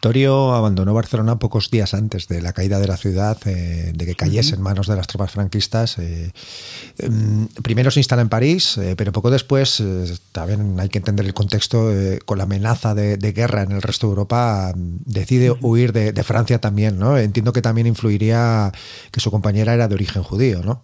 Torio 0.00 0.54
abandonó 0.54 0.94
Barcelona 0.94 1.38
pocos 1.38 1.70
días 1.70 1.92
antes 1.92 2.28
de 2.28 2.40
la 2.40 2.52
caída 2.52 2.78
de 2.78 2.86
la 2.86 2.96
ciudad, 2.96 3.36
eh, 3.46 3.92
de 3.94 4.06
que 4.06 4.14
cayese 4.14 4.54
en 4.54 4.62
manos 4.62 4.86
de 4.86 4.94
las 4.94 5.08
tropas 5.08 5.32
franquistas. 5.32 5.98
Eh, 5.98 6.30
eh, 6.98 7.10
primero 7.62 7.90
se 7.90 7.98
instala 8.00 8.22
en 8.22 8.28
París, 8.28 8.78
eh, 8.78 8.94
pero 8.96 9.10
poco 9.10 9.30
después, 9.30 9.82
también 10.30 10.78
hay 10.78 10.88
que 10.88 10.98
entender 10.98 11.26
el 11.26 11.34
contexto, 11.34 11.90
con 12.24 12.38
la 12.38 12.44
amenaza 12.44 12.94
de, 12.94 13.16
de, 13.16 13.32
guerra 13.32 13.62
en 13.62 13.72
el 13.72 13.82
resto 13.82 14.06
de 14.06 14.10
Europa, 14.12 14.72
decide 14.76 15.50
huir 15.60 15.92
de, 15.92 16.12
de, 16.12 16.22
Francia 16.22 16.60
también. 16.60 16.98
¿no? 16.98 17.18
Entiendo 17.18 17.52
que 17.52 17.62
también 17.62 17.86
influiría 17.86 18.72
que 19.10 19.20
su 19.20 19.30
compañera 19.30 19.74
era 19.74 19.88
de 19.88 19.94
origen 19.94 20.22
judío, 20.22 20.62
¿no? 20.62 20.82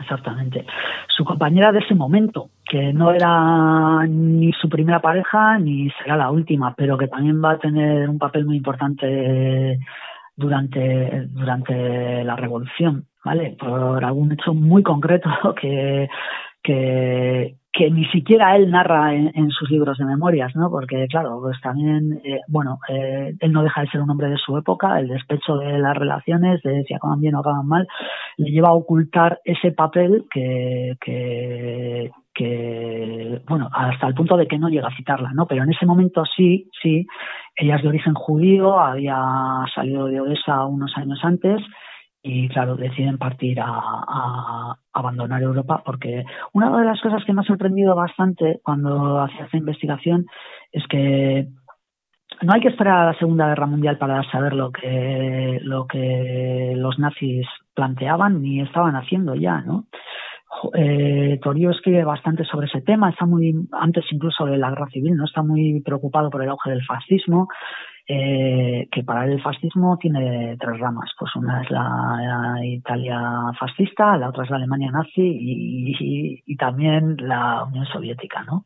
Exactamente. 0.00 0.66
Su 1.08 1.24
compañera 1.24 1.72
de 1.72 1.80
ese 1.80 1.94
momento, 1.94 2.50
que 2.68 2.92
no 2.92 3.12
era 3.12 4.06
ni 4.06 4.52
su 4.52 4.68
primera 4.68 5.00
pareja 5.00 5.58
ni 5.58 5.90
será 5.90 6.16
la 6.16 6.30
última, 6.30 6.74
pero 6.74 6.98
que 6.98 7.08
también 7.08 7.42
va 7.42 7.52
a 7.52 7.58
tener 7.58 8.08
un 8.08 8.18
papel 8.18 8.44
muy 8.44 8.56
importante 8.56 9.78
durante, 10.36 11.26
durante 11.28 12.24
la 12.24 12.36
revolución, 12.36 13.06
¿vale? 13.24 13.56
Por 13.58 14.04
algún 14.04 14.32
hecho 14.32 14.52
muy 14.52 14.82
concreto 14.82 15.30
que, 15.60 16.08
que, 16.62 17.56
que 17.76 17.90
ni 17.90 18.06
siquiera 18.06 18.56
él 18.56 18.70
narra 18.70 19.14
en, 19.14 19.50
sus 19.50 19.70
libros 19.70 19.98
de 19.98 20.06
memorias, 20.06 20.56
¿no? 20.56 20.70
Porque, 20.70 21.06
claro, 21.08 21.38
pues 21.42 21.60
también, 21.60 22.20
eh, 22.24 22.40
bueno, 22.48 22.78
eh, 22.88 23.34
él 23.38 23.52
no 23.52 23.62
deja 23.62 23.82
de 23.82 23.88
ser 23.88 24.00
un 24.00 24.08
hombre 24.08 24.30
de 24.30 24.38
su 24.38 24.56
época, 24.56 24.98
el 24.98 25.08
despecho 25.08 25.58
de 25.58 25.78
las 25.78 25.94
relaciones, 25.94 26.62
de 26.62 26.84
si 26.84 26.94
acaban 26.94 27.20
bien 27.20 27.34
o 27.34 27.40
acaban 27.40 27.66
mal, 27.66 27.86
le 28.38 28.50
lleva 28.50 28.68
a 28.68 28.74
ocultar 28.74 29.40
ese 29.44 29.72
papel 29.72 30.24
que, 30.32 30.96
que, 31.04 32.10
que, 32.32 33.42
bueno, 33.46 33.68
hasta 33.70 34.06
el 34.06 34.14
punto 34.14 34.38
de 34.38 34.46
que 34.46 34.58
no 34.58 34.70
llega 34.70 34.88
a 34.88 34.96
citarla, 34.96 35.32
¿no? 35.34 35.46
Pero 35.46 35.62
en 35.64 35.70
ese 35.70 35.84
momento 35.84 36.24
sí, 36.24 36.70
sí, 36.82 37.06
ella 37.54 37.76
es 37.76 37.82
de 37.82 37.88
origen 37.88 38.14
judío, 38.14 38.80
había 38.80 39.18
salido 39.74 40.06
de 40.06 40.20
Odessa 40.20 40.64
unos 40.64 40.96
años 40.96 41.18
antes, 41.22 41.60
y 42.26 42.48
claro, 42.48 42.76
deciden 42.76 43.18
partir 43.18 43.60
a, 43.60 44.76
abandonar 44.92 45.42
Europa 45.42 45.82
porque 45.84 46.24
una 46.52 46.76
de 46.76 46.84
las 46.84 47.00
cosas 47.00 47.22
que 47.24 47.32
me 47.32 47.42
ha 47.42 47.44
sorprendido 47.44 47.94
bastante 47.94 48.60
cuando 48.64 49.20
hacía 49.20 49.44
esta 49.44 49.56
investigación 49.58 50.26
es 50.72 50.82
que 50.88 51.46
no 52.42 52.52
hay 52.52 52.60
que 52.60 52.68
esperar 52.68 52.98
a 52.98 53.12
la 53.12 53.18
Segunda 53.18 53.46
Guerra 53.48 53.66
Mundial 53.66 53.98
para 53.98 54.22
saber 54.30 54.54
lo 54.54 54.72
que, 54.72 55.60
lo 55.62 55.86
que 55.86 56.72
los 56.76 56.98
nazis 56.98 57.46
planteaban 57.74 58.42
ni 58.42 58.60
estaban 58.60 58.96
haciendo 58.96 59.34
ya, 59.34 59.60
¿no? 59.60 59.84
Eh, 60.74 61.38
Torio 61.42 61.70
escribe 61.70 62.04
bastante 62.04 62.44
sobre 62.44 62.66
ese 62.66 62.80
tema, 62.80 63.10
está 63.10 63.26
muy, 63.26 63.54
antes 63.72 64.04
incluso 64.10 64.46
de 64.46 64.56
la 64.56 64.70
guerra 64.70 64.88
civil, 64.90 65.16
no 65.16 65.24
está 65.24 65.42
muy 65.42 65.80
preocupado 65.80 66.30
por 66.30 66.42
el 66.42 66.48
auge 66.48 66.70
del 66.70 66.84
fascismo, 66.84 67.48
eh, 68.08 68.88
que 68.92 69.02
para 69.02 69.24
el 69.24 69.42
fascismo 69.42 69.98
tiene 69.98 70.56
tres 70.58 70.78
ramas. 70.78 71.10
Pues 71.18 71.34
una 71.36 71.62
es 71.62 71.70
la, 71.70 72.58
Italia 72.64 73.20
fascista, 73.58 74.16
la 74.16 74.28
otra 74.28 74.44
es 74.44 74.50
la 74.50 74.56
Alemania 74.56 74.90
nazi 74.90 75.22
y, 75.22 76.42
y 76.46 76.56
también 76.56 77.16
la 77.18 77.64
Unión 77.64 77.86
Soviética, 77.86 78.44
¿no? 78.44 78.64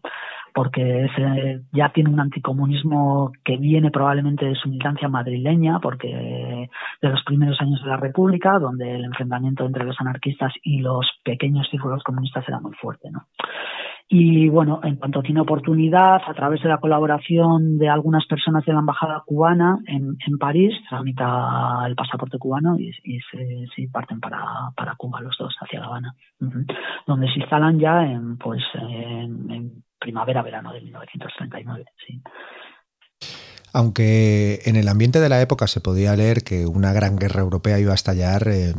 Porque 0.55 1.05
ese 1.05 1.63
ya 1.73 1.91
tiene 1.91 2.11
un 2.11 2.21
anticomunismo 2.21 3.33
que 3.45 3.57
viene 3.57 3.91
probablemente 3.91 4.47
de 4.47 4.55
su 4.55 4.69
militancia 4.69 5.09
madrileña, 5.09 5.79
porque 5.81 6.69
de 7.03 7.09
los 7.09 7.23
primeros 7.25 7.61
años 7.61 7.83
de 7.83 7.89
la 7.89 7.97
República, 7.97 8.59
donde 8.59 8.95
el 8.97 9.05
enfrentamiento 9.05 9.65
entre 9.67 9.85
los 9.85 10.01
anarquistas 10.01 10.53
y 10.63 10.81
los 10.81 11.07
pequeños 11.25 11.69
círculos 11.71 12.03
comunistas 12.03 12.47
era 12.49 12.61
muy 12.61 12.73
fuerte, 12.75 13.11
¿no? 13.11 13.27
Y 14.13 14.49
bueno, 14.49 14.81
en 14.83 14.97
cuanto 14.97 15.23
tiene 15.23 15.41
oportunidad, 15.41 16.21
a 16.27 16.35
través 16.35 16.61
de 16.63 16.69
la 16.69 16.79
colaboración 16.79 17.79
de 17.79 17.89
algunas 17.89 18.27
personas 18.27 18.65
de 18.65 18.73
la 18.73 18.81
embajada 18.81 19.23
cubana 19.25 19.79
en, 19.87 20.17
en 20.27 20.37
París, 20.37 20.75
tramita 20.89 21.85
el 21.87 21.95
pasaporte 21.95 22.37
cubano 22.37 22.77
y, 22.77 22.91
y 23.05 23.21
se, 23.31 23.67
se, 23.73 23.89
parten 23.89 24.19
para, 24.19 24.43
para 24.77 24.97
Cuba 24.97 25.21
los 25.21 25.37
dos, 25.39 25.55
hacia 25.61 25.79
La 25.79 25.87
Habana, 25.87 26.15
uh 26.41 26.45
-huh. 26.45 26.77
donde 27.07 27.29
se 27.29 27.39
instalan 27.39 27.79
ya 27.79 28.05
en, 28.05 28.37
pues, 28.37 28.63
en, 28.75 29.49
en 29.49 29.71
primavera-verano 30.01 30.73
de 30.73 30.81
1939. 30.81 31.85
Sí. 32.07 32.21
Aunque 33.73 34.63
en 34.65 34.77
el 34.77 34.89
ambiente 34.89 35.21
de 35.21 35.29
la 35.29 35.41
época 35.41 35.67
se 35.69 35.81
podía 35.81 36.17
leer 36.17 36.43
que 36.43 36.67
una 36.67 36.93
gran 36.93 37.17
guerra 37.17 37.41
europea 37.41 37.79
iba 37.79 37.93
a 37.93 37.95
estallar, 37.95 38.49
eh, 38.49 38.75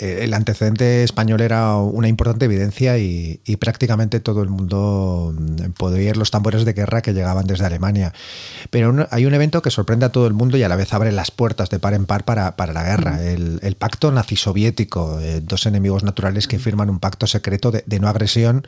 el 0.00 0.34
antecedente 0.34 1.02
español 1.02 1.40
era 1.40 1.76
una 1.76 2.08
importante 2.08 2.44
evidencia 2.44 2.98
y, 2.98 3.40
y, 3.44 3.56
prácticamente 3.56 4.20
todo 4.20 4.42
el 4.42 4.50
mundo 4.50 5.34
podía 5.76 5.98
oír 5.98 6.16
los 6.16 6.30
tambores 6.30 6.64
de 6.64 6.72
guerra 6.74 7.00
que 7.00 7.14
llegaban 7.14 7.46
desde 7.46 7.64
Alemania. 7.64 8.12
Pero 8.70 9.08
hay 9.10 9.24
un 9.24 9.34
evento 9.34 9.62
que 9.62 9.70
sorprende 9.70 10.06
a 10.06 10.12
todo 10.12 10.26
el 10.26 10.34
mundo 10.34 10.56
y 10.56 10.62
a 10.62 10.68
la 10.68 10.76
vez 10.76 10.92
abre 10.92 11.10
las 11.12 11.30
puertas 11.30 11.70
de 11.70 11.78
par 11.78 11.94
en 11.94 12.04
par 12.04 12.24
para, 12.24 12.56
para 12.56 12.72
la 12.72 12.84
guerra, 12.84 13.22
el, 13.22 13.60
el 13.62 13.76
pacto 13.76 14.12
nazi-soviético, 14.12 15.20
eh, 15.20 15.40
dos 15.40 15.66
enemigos 15.66 16.02
naturales 16.02 16.48
que 16.48 16.58
firman 16.58 16.90
un 16.90 16.98
pacto 16.98 17.26
secreto 17.26 17.70
de, 17.70 17.82
de 17.86 17.98
no 17.98 18.08
agresión 18.08 18.66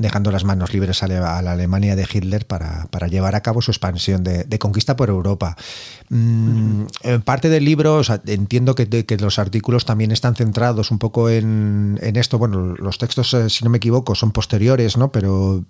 dejando 0.00 0.30
las 0.30 0.44
manos 0.44 0.72
libres 0.72 1.02
a 1.02 1.08
la 1.08 1.52
Alemania 1.52 1.94
de 1.94 2.08
Hitler 2.10 2.46
para, 2.46 2.86
para 2.90 3.06
llevar 3.06 3.34
a 3.34 3.42
cabo 3.42 3.60
su 3.60 3.70
expansión 3.70 4.24
de, 4.24 4.44
de 4.44 4.58
conquista 4.58 4.89
por 4.96 5.08
Europa. 5.08 5.56
Mm, 6.08 6.86
en 7.02 7.22
parte 7.22 7.48
del 7.48 7.64
libro, 7.64 8.02
entiendo 8.26 8.74
que, 8.74 8.88
que, 8.88 9.16
los 9.16 9.38
artículos 9.38 9.84
también 9.84 10.10
están 10.10 10.34
centrados 10.34 10.90
un 10.90 10.98
poco 10.98 11.30
en, 11.30 11.98
en 12.02 12.16
esto. 12.16 12.38
Bueno, 12.38 12.74
los 12.76 12.98
textos, 12.98 13.32
eh, 13.34 13.48
si 13.48 13.64
no 13.64 13.70
me 13.70 13.76
equivoco, 13.76 14.14
son 14.14 14.32
posteriores, 14.32 14.96
¿no? 14.96 15.12
Pero, 15.12 15.64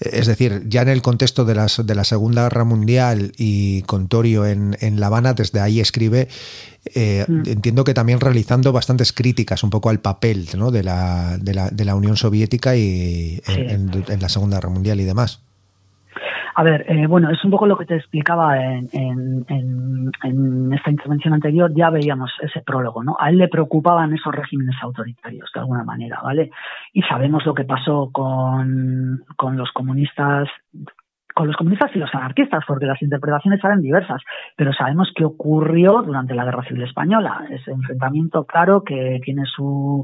eh, 0.00 0.10
es 0.12 0.26
decir, 0.26 0.64
ya 0.68 0.82
en 0.82 0.88
el 0.88 1.02
contexto 1.02 1.44
de, 1.44 1.54
las, 1.54 1.84
de 1.84 1.94
la 1.94 2.04
Segunda 2.04 2.42
Guerra 2.44 2.64
Mundial 2.64 3.32
y 3.38 3.82
con 3.82 4.08
Torio 4.08 4.44
en, 4.44 4.76
en 4.80 5.00
La 5.00 5.06
Habana, 5.06 5.32
desde 5.32 5.60
ahí 5.60 5.80
escribe 5.80 6.28
eh, 6.94 7.24
mm. 7.26 7.48
entiendo 7.48 7.84
que 7.84 7.94
también 7.94 8.20
realizando 8.20 8.72
bastantes 8.72 9.12
críticas 9.12 9.62
un 9.64 9.70
poco 9.70 9.90
al 9.90 10.00
papel 10.00 10.48
¿no? 10.56 10.70
de, 10.70 10.82
la, 10.82 11.36
de, 11.38 11.54
la, 11.54 11.70
de, 11.70 11.84
la, 11.84 11.94
Unión 11.94 12.16
Soviética 12.16 12.76
y 12.76 13.40
en, 13.46 14.20
la 14.20 14.28
Segunda 14.28 14.58
Guerra 14.58 14.70
Mundial 14.70 15.00
y 15.00 15.04
demás. 15.04 15.40
A 16.58 16.62
ver, 16.62 16.86
eh, 16.88 17.06
bueno, 17.06 17.28
es 17.30 17.44
un 17.44 17.50
poco 17.50 17.66
lo 17.66 17.76
que 17.76 17.84
te 17.84 17.96
explicaba 17.96 18.58
en, 18.58 18.88
en, 18.92 19.44
en, 20.22 20.72
esta 20.72 20.90
intervención 20.90 21.34
anterior, 21.34 21.70
ya 21.76 21.90
veíamos 21.90 22.32
ese 22.40 22.62
prólogo, 22.62 23.04
¿no? 23.04 23.14
A 23.20 23.28
él 23.28 23.36
le 23.36 23.48
preocupaban 23.48 24.14
esos 24.14 24.34
regímenes 24.34 24.74
autoritarios, 24.80 25.50
de 25.52 25.60
alguna 25.60 25.84
manera, 25.84 26.18
¿vale? 26.22 26.50
Y 26.94 27.02
sabemos 27.02 27.44
lo 27.44 27.52
que 27.52 27.64
pasó 27.64 28.08
con, 28.10 29.22
con 29.36 29.58
los 29.58 29.70
comunistas 29.72 30.48
con 31.34 31.48
los 31.48 31.56
comunistas 31.56 31.90
y 31.94 31.98
los 31.98 32.14
anarquistas, 32.14 32.64
porque 32.66 32.86
las 32.86 33.02
interpretaciones 33.02 33.62
eran 33.62 33.82
diversas, 33.82 34.22
pero 34.56 34.72
sabemos 34.72 35.12
qué 35.14 35.26
ocurrió 35.26 36.00
durante 36.00 36.34
la 36.34 36.46
Guerra 36.46 36.64
Civil 36.64 36.84
Española, 36.84 37.44
ese 37.50 37.72
enfrentamiento 37.72 38.46
claro 38.46 38.82
que 38.82 39.20
tiene 39.22 39.44
su, 39.44 40.02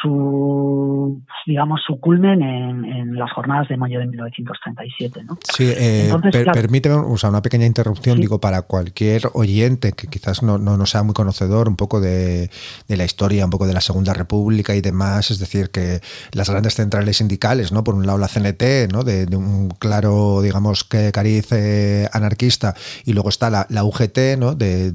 su 0.00 1.22
digamos 1.46 1.80
su 1.86 1.98
culmen 2.00 2.42
en, 2.42 2.84
en, 2.84 3.14
las 3.16 3.32
jornadas 3.32 3.68
de 3.68 3.76
mayo 3.76 3.98
de 3.98 4.06
1937 4.06 5.24
¿no? 5.24 5.38
sí 5.42 5.64
eh, 5.64 6.04
Entonces, 6.06 6.32
per, 6.32 6.52
permíteme 6.52 6.94
o 6.94 7.16
sea, 7.16 7.30
una 7.30 7.42
pequeña 7.42 7.66
interrupción 7.66 8.16
sí. 8.16 8.22
digo 8.22 8.40
para 8.40 8.62
cualquier 8.62 9.22
oyente 9.34 9.92
que 9.92 10.06
quizás 10.06 10.42
no, 10.42 10.58
no, 10.58 10.76
no, 10.76 10.86
sea 10.86 11.02
muy 11.02 11.14
conocedor 11.14 11.68
un 11.68 11.76
poco 11.76 12.00
de, 12.00 12.50
de, 12.88 12.96
la 12.96 13.04
historia 13.04 13.44
un 13.44 13.50
poco 13.50 13.66
de 13.66 13.74
la 13.74 13.80
Segunda 13.80 14.14
República 14.14 14.74
y 14.74 14.80
demás 14.80 15.30
es 15.30 15.38
decir 15.38 15.70
que 15.70 16.00
las 16.32 16.48
grandes 16.48 16.74
centrales 16.74 17.18
sindicales 17.18 17.72
no 17.72 17.84
por 17.84 17.94
un 17.94 18.06
lado 18.06 18.18
la 18.18 18.28
CNT 18.28 18.92
no 18.92 19.02
de, 19.02 19.26
de 19.26 19.36
un 19.36 19.70
claro 19.70 20.40
digamos 20.42 20.84
que 20.84 21.12
cariz 21.12 21.52
eh, 21.52 22.08
anarquista 22.12 22.74
y 23.04 23.12
luego 23.12 23.28
está 23.28 23.50
la, 23.50 23.66
la 23.68 23.84
UGT 23.84 24.18
no 24.38 24.54
de, 24.54 24.92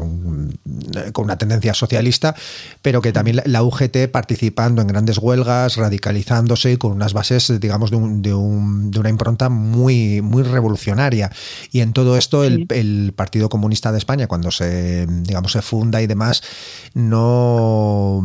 un, 0.00 0.58
con 1.12 1.24
una 1.24 1.38
tendencia 1.38 1.74
socialista 1.74 2.34
pero 2.82 3.00
que 3.00 3.12
también 3.12 3.35
la 3.44 3.62
UGT 3.62 4.08
participando 4.10 4.82
en 4.82 4.88
grandes 4.88 5.18
huelgas, 5.18 5.76
radicalizándose 5.76 6.72
y 6.72 6.76
con 6.76 6.92
unas 6.92 7.12
bases, 7.12 7.52
digamos, 7.60 7.90
de, 7.90 7.96
un, 7.96 8.22
de, 8.22 8.34
un, 8.34 8.90
de 8.90 9.00
una 9.00 9.08
impronta 9.08 9.48
muy, 9.48 10.22
muy 10.22 10.42
revolucionaria. 10.42 11.30
Y 11.72 11.80
en 11.80 11.92
todo 11.92 12.16
esto, 12.16 12.44
el, 12.44 12.66
el, 12.70 13.12
Partido 13.14 13.48
Comunista 13.48 13.92
de 13.92 13.98
España, 13.98 14.26
cuando 14.26 14.50
se, 14.50 15.06
digamos, 15.06 15.52
se 15.52 15.62
funda 15.62 16.02
y 16.02 16.06
demás, 16.06 16.42
no 16.94 18.22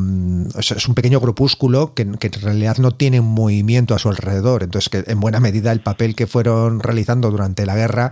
es 0.58 0.88
un 0.88 0.96
pequeño 0.96 1.20
grupúsculo 1.20 1.94
que, 1.94 2.10
que 2.20 2.28
en 2.28 2.42
realidad 2.42 2.78
no 2.78 2.92
tiene 2.92 3.20
un 3.20 3.34
movimiento 3.34 3.96
a 3.96 4.00
su 4.00 4.10
alrededor. 4.10 4.64
Entonces, 4.64 4.90
que 4.90 5.12
en 5.12 5.20
buena 5.20 5.40
medida 5.40 5.72
el 5.72 5.82
papel 5.82 6.16
que 6.16 6.28
fueron 6.28 6.80
realizando 6.80 7.32
durante 7.32 7.66
la 7.66 7.76
guerra 7.76 8.12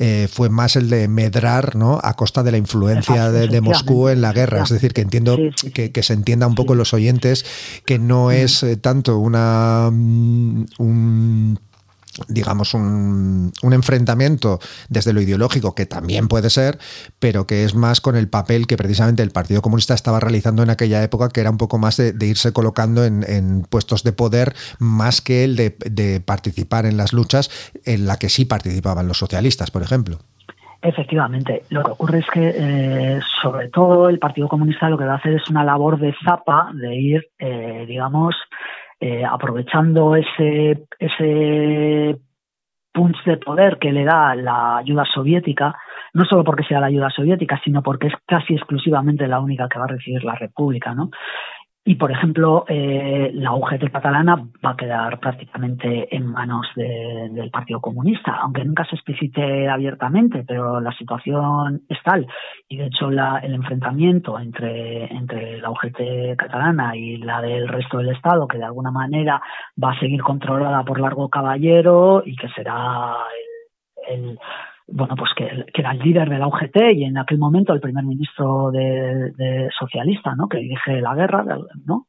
eh, 0.00 0.28
fue 0.30 0.48
más 0.48 0.76
el 0.76 0.90
de 0.90 1.08
medrar 1.08 1.74
¿no? 1.74 1.98
a 2.00 2.14
costa 2.14 2.44
de 2.44 2.52
la 2.52 2.56
influencia 2.56 3.32
de, 3.32 3.48
de, 3.48 3.60
Moscú 3.60 4.08
en 4.08 4.20
la 4.20 4.32
guerra. 4.32 4.62
Es 4.62 4.68
decir, 4.68 4.92
que 4.92 5.00
entiendo 5.00 5.34
sí, 5.34 5.50
sí, 5.56 5.70
que, 5.72 5.90
que, 5.90 6.04
se 6.04 6.12
entienda 6.28 6.46
un 6.46 6.54
poco 6.54 6.74
los 6.74 6.92
oyentes 6.92 7.46
que 7.86 7.98
no 7.98 8.30
es 8.30 8.62
eh, 8.62 8.76
tanto 8.76 9.18
una 9.18 9.88
un 9.88 11.58
digamos, 12.26 12.74
un, 12.74 13.52
un, 13.62 13.72
enfrentamiento 13.72 14.58
desde 14.88 15.12
lo 15.12 15.20
ideológico, 15.20 15.76
que 15.76 15.86
también 15.86 16.26
puede 16.26 16.50
ser, 16.50 16.80
pero 17.20 17.46
que 17.46 17.64
es 17.64 17.76
más 17.76 18.00
con 18.00 18.16
el 18.16 18.28
papel 18.28 18.66
que 18.66 18.76
precisamente 18.76 19.22
el 19.22 19.30
Partido 19.30 19.62
Comunista 19.62 19.94
estaba 19.94 20.18
realizando 20.18 20.64
en 20.64 20.70
aquella 20.70 21.00
época, 21.04 21.28
que 21.28 21.40
era 21.40 21.50
un 21.50 21.58
poco 21.58 21.78
más 21.78 21.96
de, 21.96 22.12
de 22.12 22.26
irse 22.26 22.52
colocando 22.52 23.04
en, 23.04 23.24
en, 23.28 23.62
puestos 23.62 24.02
de 24.02 24.12
poder, 24.12 24.56
más 24.80 25.20
que 25.20 25.44
el 25.44 25.54
de, 25.54 25.76
de 25.88 26.20
participar 26.20 26.86
en 26.86 26.96
las 26.96 27.12
luchas 27.12 27.50
en 27.84 28.08
la 28.08 28.16
que 28.16 28.28
sí 28.28 28.44
participaban 28.44 29.06
los 29.06 29.18
socialistas, 29.18 29.70
por 29.70 29.84
ejemplo. 29.84 30.18
Efectivamente, 30.80 31.64
lo 31.70 31.82
que 31.82 31.90
ocurre 31.90 32.18
es 32.20 32.26
que 32.30 32.54
eh, 32.54 33.20
sobre 33.42 33.68
todo 33.68 34.08
el 34.08 34.20
Partido 34.20 34.46
Comunista 34.46 34.88
lo 34.88 34.96
que 34.96 35.04
va 35.04 35.14
a 35.14 35.16
hacer 35.16 35.34
es 35.34 35.50
una 35.50 35.64
labor 35.64 35.98
de 35.98 36.14
zapa, 36.24 36.70
de 36.72 36.94
ir, 36.94 37.26
eh, 37.38 37.84
digamos, 37.86 38.36
eh, 39.00 39.24
aprovechando 39.24 40.14
ese, 40.14 40.84
ese 41.00 42.16
punch 42.92 43.16
de 43.24 43.36
poder 43.38 43.78
que 43.78 43.92
le 43.92 44.04
da 44.04 44.36
la 44.36 44.78
ayuda 44.78 45.04
soviética, 45.04 45.76
no 46.14 46.24
solo 46.24 46.44
porque 46.44 46.64
sea 46.64 46.80
la 46.80 46.86
ayuda 46.86 47.10
soviética, 47.10 47.60
sino 47.64 47.82
porque 47.82 48.06
es 48.06 48.14
casi 48.24 48.54
exclusivamente 48.54 49.26
la 49.26 49.40
única 49.40 49.68
que 49.68 49.78
va 49.80 49.86
a 49.86 49.88
recibir 49.88 50.22
la 50.22 50.36
República, 50.36 50.94
¿no? 50.94 51.10
Y, 51.88 51.94
por 51.94 52.12
ejemplo, 52.12 52.66
eh, 52.68 53.30
la 53.32 53.54
UGT 53.54 53.90
catalana 53.90 54.36
va 54.62 54.72
a 54.72 54.76
quedar 54.76 55.18
prácticamente 55.20 56.14
en 56.14 56.26
manos 56.26 56.66
de, 56.76 57.30
del 57.30 57.50
Partido 57.50 57.80
Comunista, 57.80 58.32
aunque 58.42 58.62
nunca 58.62 58.84
se 58.84 58.94
explicite 58.94 59.66
abiertamente, 59.70 60.44
pero 60.46 60.82
la 60.82 60.92
situación 60.92 61.80
es 61.88 61.96
tal. 62.04 62.26
Y, 62.68 62.76
de 62.76 62.88
hecho, 62.88 63.10
la, 63.10 63.38
el 63.38 63.54
enfrentamiento 63.54 64.38
entre, 64.38 65.04
entre 65.04 65.62
la 65.62 65.70
UGT 65.70 66.36
catalana 66.36 66.94
y 66.94 67.16
la 67.16 67.40
del 67.40 67.66
resto 67.66 67.96
del 67.96 68.10
Estado, 68.10 68.46
que 68.46 68.58
de 68.58 68.64
alguna 68.64 68.90
manera 68.90 69.40
va 69.82 69.92
a 69.92 69.98
seguir 69.98 70.20
controlada 70.20 70.84
por 70.84 71.00
Largo 71.00 71.30
Caballero 71.30 72.22
y 72.22 72.36
que 72.36 72.50
será 72.50 73.14
el, 74.10 74.18
el 74.18 74.38
bueno, 74.90 75.16
pues 75.16 75.30
que, 75.36 75.66
que, 75.72 75.82
era 75.82 75.92
el 75.92 75.98
líder 75.98 76.30
de 76.30 76.38
la 76.38 76.46
UGT 76.46 76.76
y 76.94 77.04
en 77.04 77.18
aquel 77.18 77.38
momento 77.38 77.74
el 77.74 77.80
primer 77.80 78.04
ministro 78.04 78.70
de, 78.70 79.32
de 79.36 79.68
socialista, 79.78 80.34
¿no? 80.34 80.48
Que 80.48 80.58
dirige 80.58 81.00
la 81.02 81.14
guerra, 81.14 81.44
¿no? 81.84 82.06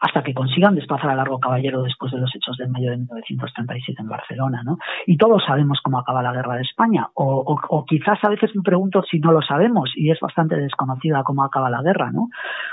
Hasta 0.00 0.22
que 0.22 0.32
consigan 0.32 0.76
desplazar 0.76 1.10
a 1.10 1.16
Largo 1.16 1.40
Caballero 1.40 1.82
después 1.82 2.12
de 2.12 2.18
los 2.18 2.34
hechos 2.34 2.56
del 2.56 2.70
mayo 2.70 2.90
de 2.90 2.98
1937 2.98 4.00
en 4.00 4.08
Barcelona, 4.08 4.62
¿no? 4.64 4.78
Y 5.06 5.16
todos 5.16 5.42
sabemos 5.44 5.80
cómo 5.82 5.98
acaba 5.98 6.22
la 6.22 6.32
guerra 6.32 6.54
de 6.54 6.62
España, 6.62 7.08
o, 7.14 7.24
o, 7.24 7.60
o 7.68 7.84
quizás 7.84 8.18
a 8.22 8.28
veces 8.28 8.54
me 8.54 8.62
pregunto 8.62 9.02
si 9.02 9.18
no 9.18 9.32
lo 9.32 9.42
sabemos 9.42 9.90
y 9.96 10.10
es 10.10 10.20
bastante 10.20 10.56
desconocida 10.56 11.24
cómo 11.24 11.42
acaba 11.42 11.68
la 11.68 11.82
guerra, 11.82 12.12
¿no? 12.12 12.28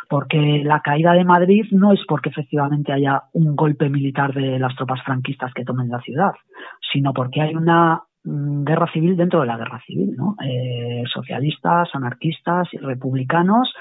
Porque 0.07 0.61
la 0.63 0.81
caída 0.81 1.13
de 1.13 1.25
Madrid 1.25 1.65
no 1.71 1.93
es 1.93 1.99
porque 2.07 2.29
efectivamente 2.29 2.93
haya 2.93 3.23
un 3.33 3.55
golpe 3.55 3.89
militar 3.89 4.33
de 4.33 4.59
las 4.59 4.75
tropas 4.75 5.01
franquistas 5.03 5.51
que 5.53 5.65
tomen 5.65 5.89
la 5.89 5.99
ciudad, 6.01 6.33
sino 6.91 7.11
porque 7.11 7.41
hay 7.41 7.55
una 7.55 8.03
guerra 8.27 8.91
civil 8.91 9.15
dentro 9.15 9.41
de 9.41 9.47
la 9.47 9.57
guerra 9.57 9.81
civil, 9.85 10.15
¿no? 10.15 10.35
Eh, 10.43 11.03
socialistas, 11.11 11.89
anarquistas 11.93 12.67
y 12.73 12.77
republicanos 12.77 13.73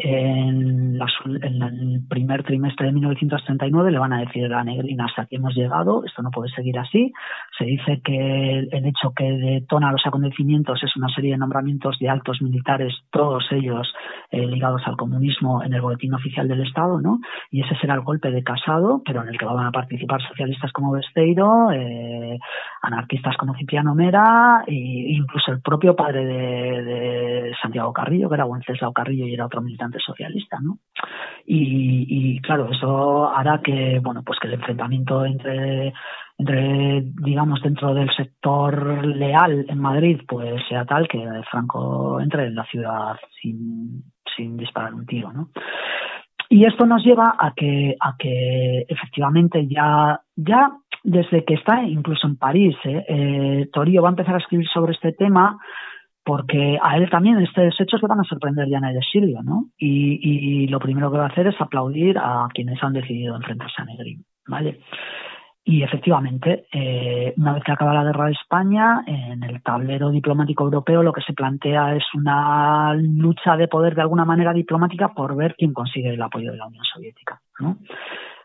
en, 0.00 0.96
la, 0.96 1.06
en, 1.42 1.62
el 1.62 2.06
primer 2.08 2.44
trimestre 2.44 2.86
de 2.86 2.92
1939 2.92 3.90
le 3.90 3.98
van 3.98 4.12
a 4.12 4.20
decir 4.20 4.52
a 4.54 4.62
Negrina 4.62 5.06
hasta 5.06 5.22
aquí 5.22 5.36
hemos 5.36 5.56
llegado, 5.56 6.04
esto 6.04 6.22
no 6.22 6.30
puede 6.30 6.50
seguir 6.50 6.78
así. 6.78 7.12
Se 7.58 7.64
dice 7.64 8.00
que 8.04 8.60
el, 8.60 8.86
hecho 8.86 9.12
que 9.14 9.24
detona 9.24 9.90
los 9.90 10.06
acontecimientos 10.06 10.80
es 10.84 10.96
una 10.96 11.08
serie 11.08 11.32
de 11.32 11.38
nombramientos 11.38 11.98
de 11.98 12.08
altos 12.08 12.40
militares, 12.40 12.94
todos 13.10 13.44
ellos 13.50 13.92
eh, 14.30 14.46
ligados 14.46 14.82
al 14.86 14.96
comunismo 14.96 15.64
en 15.64 15.74
el 15.74 15.80
boletín 15.80 16.14
oficial 16.14 16.46
del 16.46 16.64
Estado, 16.64 17.00
¿no? 17.00 17.18
Y 17.50 17.62
ese 17.62 17.74
será 17.80 17.94
el 17.94 18.02
golpe 18.02 18.30
de 18.30 18.44
Casado, 18.44 19.02
pero 19.04 19.22
en 19.22 19.28
el 19.30 19.38
que 19.38 19.46
van 19.46 19.66
a 19.66 19.72
participar 19.72 20.22
socialistas 20.22 20.70
como 20.72 20.92
Besteiro, 20.92 21.72
eh, 21.72 22.38
anarquistas 22.82 23.36
como 23.36 23.54
Cipriano 23.56 23.96
Mera 23.96 24.62
e 24.64 24.74
incluso 24.74 25.50
el 25.50 25.60
propio 25.60 25.96
padre 25.96 26.24
de, 26.24 27.52
Santiago 27.60 27.92
Carrillo, 27.92 28.28
que 28.28 28.36
era 28.36 28.44
Wenceslao 28.44 28.92
Carrillo 28.92 29.26
y 29.26 29.34
era 29.34 29.46
otro 29.46 29.60
militante 29.60 29.87
socialista, 29.98 30.58
¿no? 30.60 30.78
Y, 31.46 32.40
claro, 32.42 32.70
eso 32.70 33.28
hará 33.34 33.60
que, 33.62 34.00
bueno, 34.02 34.22
pues 34.22 34.38
que 34.38 34.48
el 34.48 34.54
enfrentamiento 34.54 35.24
entre, 35.24 35.94
entre, 36.36 37.02
digamos, 37.22 37.62
dentro 37.62 37.94
del 37.94 38.10
sector 38.14 39.06
leal 39.06 39.64
en 39.68 39.78
Madrid, 39.80 40.20
pues 40.28 40.62
sea 40.68 40.84
tal 40.84 41.08
que 41.08 41.18
Franco 41.50 42.20
entre 42.20 42.46
en 42.46 42.54
la 42.54 42.64
ciudad 42.66 43.16
sin, 43.40 44.02
sin 44.36 44.58
disparar 44.58 44.92
un 44.92 45.06
tiro, 45.06 45.32
¿no? 45.32 45.48
Y 46.50 46.64
esto 46.64 46.86
nos 46.86 47.04
lleva 47.04 47.34
a 47.38 47.52
que, 47.54 47.96
a 48.00 48.14
que 48.18 48.84
efectivamente 48.88 49.66
ya, 49.66 50.20
ya 50.36 50.70
desde 51.02 51.44
que 51.44 51.54
está 51.54 51.82
incluso 51.82 52.26
en 52.26 52.36
París, 52.36 52.76
¿eh? 52.84 53.04
Eh, 53.08 53.68
Torío 53.72 54.02
va 54.02 54.08
a 54.08 54.12
empezar 54.12 54.34
a 54.34 54.38
escribir 54.38 54.66
sobre 54.68 54.92
este 54.92 55.12
tema 55.12 55.58
porque 56.28 56.78
a 56.82 56.98
él 56.98 57.08
también 57.08 57.38
estos 57.38 57.80
hechos 57.80 58.02
le 58.02 58.08
van 58.08 58.20
a 58.20 58.24
sorprender 58.24 58.68
ya 58.68 58.76
en 58.76 58.84
el 58.84 58.98
exilio, 58.98 59.42
¿no? 59.42 59.70
Y, 59.78 60.20
y, 60.20 60.66
lo 60.66 60.78
primero 60.78 61.10
que 61.10 61.16
va 61.16 61.24
a 61.24 61.28
hacer 61.28 61.46
es 61.46 61.58
aplaudir 61.58 62.18
a 62.18 62.46
quienes 62.52 62.82
han 62.82 62.92
decidido 62.92 63.34
enfrentarse 63.34 63.80
a 63.80 63.86
Negrín, 63.86 64.26
¿vale? 64.46 64.78
Y 65.64 65.82
efectivamente, 65.82 66.66
eh, 66.70 67.32
una 67.38 67.54
vez 67.54 67.64
que 67.64 67.72
acaba 67.72 67.94
la 67.94 68.04
guerra 68.04 68.26
de 68.26 68.32
España, 68.32 69.04
en 69.06 69.42
el 69.42 69.62
tablero 69.62 70.10
diplomático 70.10 70.64
europeo 70.64 71.02
lo 71.02 71.14
que 71.14 71.22
se 71.22 71.32
plantea 71.32 71.94
es 71.94 72.04
una 72.12 72.92
lucha 72.94 73.56
de 73.56 73.66
poder 73.66 73.94
de 73.94 74.02
alguna 74.02 74.26
manera 74.26 74.52
diplomática 74.52 75.14
por 75.14 75.34
ver 75.34 75.54
quién 75.56 75.72
consigue 75.72 76.10
el 76.10 76.20
apoyo 76.20 76.52
de 76.52 76.58
la 76.58 76.66
Unión 76.66 76.84
Soviética, 76.84 77.40
¿no? 77.58 77.78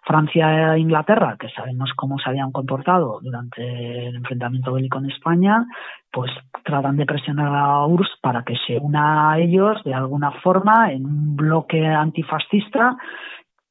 Francia 0.06 0.76
e 0.76 0.80
Inglaterra, 0.80 1.38
que 1.40 1.50
sabemos 1.50 1.92
cómo 1.96 2.18
se 2.20 2.30
habían 2.30 2.52
comportado 2.52 3.20
durante 3.22 4.08
el 4.08 4.16
enfrentamiento 4.16 4.74
bélico 4.74 5.00
en 5.00 5.10
España, 5.10 5.66
pues 6.12 6.32
tratan 6.64 6.98
de 6.98 7.06
presionar 7.06 7.54
a 7.54 7.86
URSS 7.86 8.20
para 8.22 8.44
que 8.44 8.56
se 8.68 8.78
una 8.78 9.32
a 9.32 9.40
ellos 9.40 9.82
de 9.84 9.94
alguna 9.94 10.32
forma 10.32 10.92
en 10.92 11.06
un 11.06 11.36
bloque 11.36 11.86
antifascista 11.86 12.98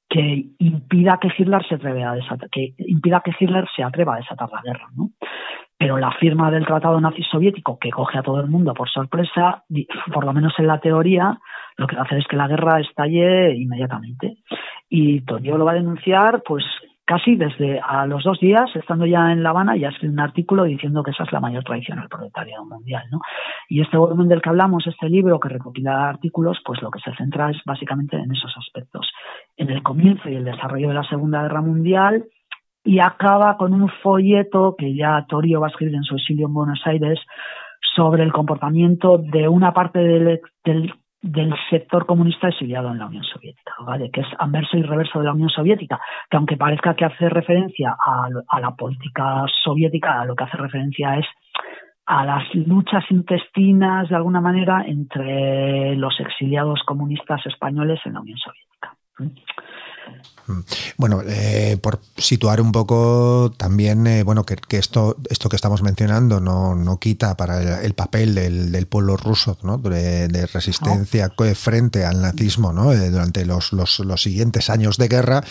que 0.08 0.44
impida 0.58 1.18
que 1.18 1.32
Hitler 1.36 1.66
se 1.66 1.76
atreva 1.76 2.10
a 2.10 2.14
desatar, 2.14 2.50
que 2.50 2.74
impida 2.78 3.22
que 3.24 3.32
Hitler 3.38 3.66
se 3.74 3.82
atreva 3.82 4.14
a 4.14 4.18
desatar 4.18 4.50
la 4.50 4.60
guerra, 4.62 4.88
¿no? 4.94 5.10
Pero 5.78 5.96
la 5.96 6.12
firma 6.12 6.50
del 6.50 6.66
Tratado 6.66 7.00
Nazi 7.00 7.22
Soviético, 7.24 7.78
que 7.78 7.90
coge 7.90 8.18
a 8.18 8.22
todo 8.22 8.40
el 8.40 8.48
mundo 8.48 8.74
por 8.74 8.90
sorpresa, 8.90 9.64
por 10.12 10.24
lo 10.24 10.32
menos 10.32 10.52
en 10.58 10.66
la 10.66 10.78
teoría, 10.78 11.38
lo 11.76 11.86
que 11.86 11.96
hacer 11.96 12.18
es 12.18 12.26
que 12.26 12.36
la 12.36 12.46
guerra 12.46 12.78
estalle 12.80 13.54
inmediatamente. 13.56 14.36
Y 14.94 15.22
Torio 15.22 15.56
lo 15.56 15.64
va 15.64 15.72
a 15.72 15.76
denunciar, 15.76 16.42
pues 16.46 16.62
casi 17.06 17.34
desde 17.34 17.80
a 17.80 18.04
los 18.04 18.24
dos 18.24 18.38
días, 18.38 18.68
estando 18.76 19.06
ya 19.06 19.32
en 19.32 19.42
La 19.42 19.48
Habana, 19.48 19.74
ya 19.74 19.88
escribe 19.88 20.12
un 20.12 20.20
artículo 20.20 20.64
diciendo 20.64 21.02
que 21.02 21.12
esa 21.12 21.24
es 21.24 21.32
la 21.32 21.40
mayor 21.40 21.64
traición 21.64 21.98
al 21.98 22.10
proletariado 22.10 22.66
mundial. 22.66 23.02
¿no? 23.10 23.22
Y 23.70 23.80
este 23.80 23.96
volumen 23.96 24.28
del 24.28 24.42
que 24.42 24.50
hablamos, 24.50 24.86
este 24.86 25.08
libro 25.08 25.40
que 25.40 25.48
recopila 25.48 26.10
artículos, 26.10 26.58
pues 26.62 26.82
lo 26.82 26.90
que 26.90 27.00
se 27.00 27.16
centra 27.16 27.48
es 27.50 27.56
básicamente 27.64 28.18
en 28.18 28.32
esos 28.32 28.54
aspectos. 28.58 29.10
En 29.56 29.70
el 29.70 29.82
comienzo 29.82 30.28
y 30.28 30.34
el 30.34 30.44
desarrollo 30.44 30.88
de 30.88 30.94
la 30.94 31.04
Segunda 31.04 31.40
Guerra 31.40 31.62
Mundial, 31.62 32.26
y 32.84 32.98
acaba 32.98 33.56
con 33.56 33.72
un 33.72 33.88
folleto 34.02 34.74
que 34.76 34.94
ya 34.94 35.24
Torio 35.26 35.62
va 35.62 35.68
a 35.68 35.70
escribir 35.70 35.94
en 35.94 36.04
su 36.04 36.16
exilio 36.16 36.48
en 36.48 36.54
Buenos 36.54 36.82
Aires 36.84 37.18
sobre 37.96 38.24
el 38.24 38.32
comportamiento 38.32 39.16
de 39.16 39.48
una 39.48 39.72
parte 39.72 40.00
del, 40.00 40.40
del 41.22 41.54
sector 41.70 42.04
comunista 42.04 42.48
exiliado 42.48 42.90
en 42.90 42.98
la 42.98 43.06
Unión 43.06 43.22
Soviética, 43.22 43.72
¿vale? 43.86 44.10
que 44.10 44.22
es 44.22 44.26
anverso 44.38 44.76
y 44.76 44.82
reverso 44.82 45.20
de 45.20 45.26
la 45.26 45.32
Unión 45.32 45.48
Soviética, 45.50 46.00
que 46.28 46.36
aunque 46.36 46.56
parezca 46.56 46.94
que 46.94 47.04
hace 47.04 47.28
referencia 47.28 47.96
a, 47.98 48.28
a 48.48 48.60
la 48.60 48.72
política 48.72 49.44
soviética, 49.62 50.20
a 50.20 50.24
lo 50.24 50.34
que 50.34 50.44
hace 50.44 50.56
referencia 50.56 51.16
es 51.16 51.26
a 52.06 52.26
las 52.26 52.52
luchas 52.54 53.04
intestinas, 53.10 54.08
de 54.08 54.16
alguna 54.16 54.40
manera, 54.40 54.84
entre 54.86 55.94
los 55.94 56.18
exiliados 56.18 56.82
comunistas 56.84 57.46
españoles 57.46 58.00
en 58.04 58.14
la 58.14 58.20
Unión 58.20 58.38
Soviética. 58.38 58.96
Bueno, 60.96 61.22
eh, 61.26 61.78
por 61.80 62.00
situar 62.16 62.60
un 62.60 62.72
poco 62.72 63.52
también, 63.56 64.06
eh, 64.06 64.22
bueno, 64.22 64.44
que, 64.44 64.56
que, 64.56 64.78
esto, 64.78 65.16
esto 65.30 65.48
que 65.48 65.56
estamos 65.56 65.82
mencionando 65.82 66.40
no, 66.40 66.74
no 66.74 66.98
quita 66.98 67.36
para 67.36 67.78
el, 67.78 67.84
el 67.84 67.94
papel 67.94 68.34
del, 68.34 68.72
del, 68.72 68.86
pueblo 68.86 69.16
ruso, 69.16 69.56
¿no? 69.62 69.78
De, 69.78 70.28
de 70.28 70.46
resistencia 70.46 71.32
no. 71.38 71.54
frente 71.54 72.04
al 72.04 72.20
nazismo, 72.20 72.72
¿no? 72.72 72.92
Eh, 72.92 73.10
durante 73.10 73.44
los, 73.44 73.72
los, 73.72 74.00
los, 74.00 74.22
siguientes 74.22 74.68
años 74.68 74.96
de 74.96 75.08
guerra, 75.08 75.44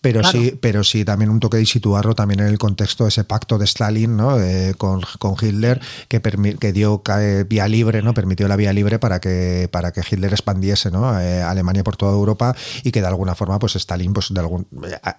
pero 0.00 0.20
claro. 0.20 0.38
sí, 0.38 0.58
pero 0.60 0.84
sí 0.84 1.04
también 1.04 1.30
un 1.30 1.40
toque 1.40 1.58
de 1.58 1.66
situarlo 1.66 2.14
también 2.14 2.40
en 2.40 2.46
el 2.46 2.58
contexto 2.58 3.04
de 3.04 3.08
ese 3.08 3.24
pacto 3.24 3.58
de 3.58 3.64
Stalin, 3.66 4.16
¿no? 4.16 4.36
Con, 4.78 5.02
con, 5.18 5.36
Hitler 5.40 5.80
que, 6.08 6.20
que 6.20 6.72
dio 6.72 7.02
vía 7.46 7.68
libre, 7.68 8.02
¿no? 8.02 8.14
Permitió 8.14 8.48
la 8.48 8.56
vía 8.56 8.72
libre 8.72 8.98
para 8.98 9.20
que 9.20 9.68
para 9.70 9.92
que 9.92 10.00
Hitler 10.00 10.32
expandiese, 10.32 10.90
¿no? 10.90 11.08
Alemania 11.08 11.84
por 11.84 11.96
toda 11.96 12.12
Europa 12.12 12.54
y 12.82 12.90
que 12.90 13.00
de 13.00 13.06
alguna 13.06 13.34
forma, 13.34 13.58
pues 13.58 13.76
Stalin, 13.82 14.12
pues 14.12 14.32
de 14.32 14.40
algún 14.40 14.66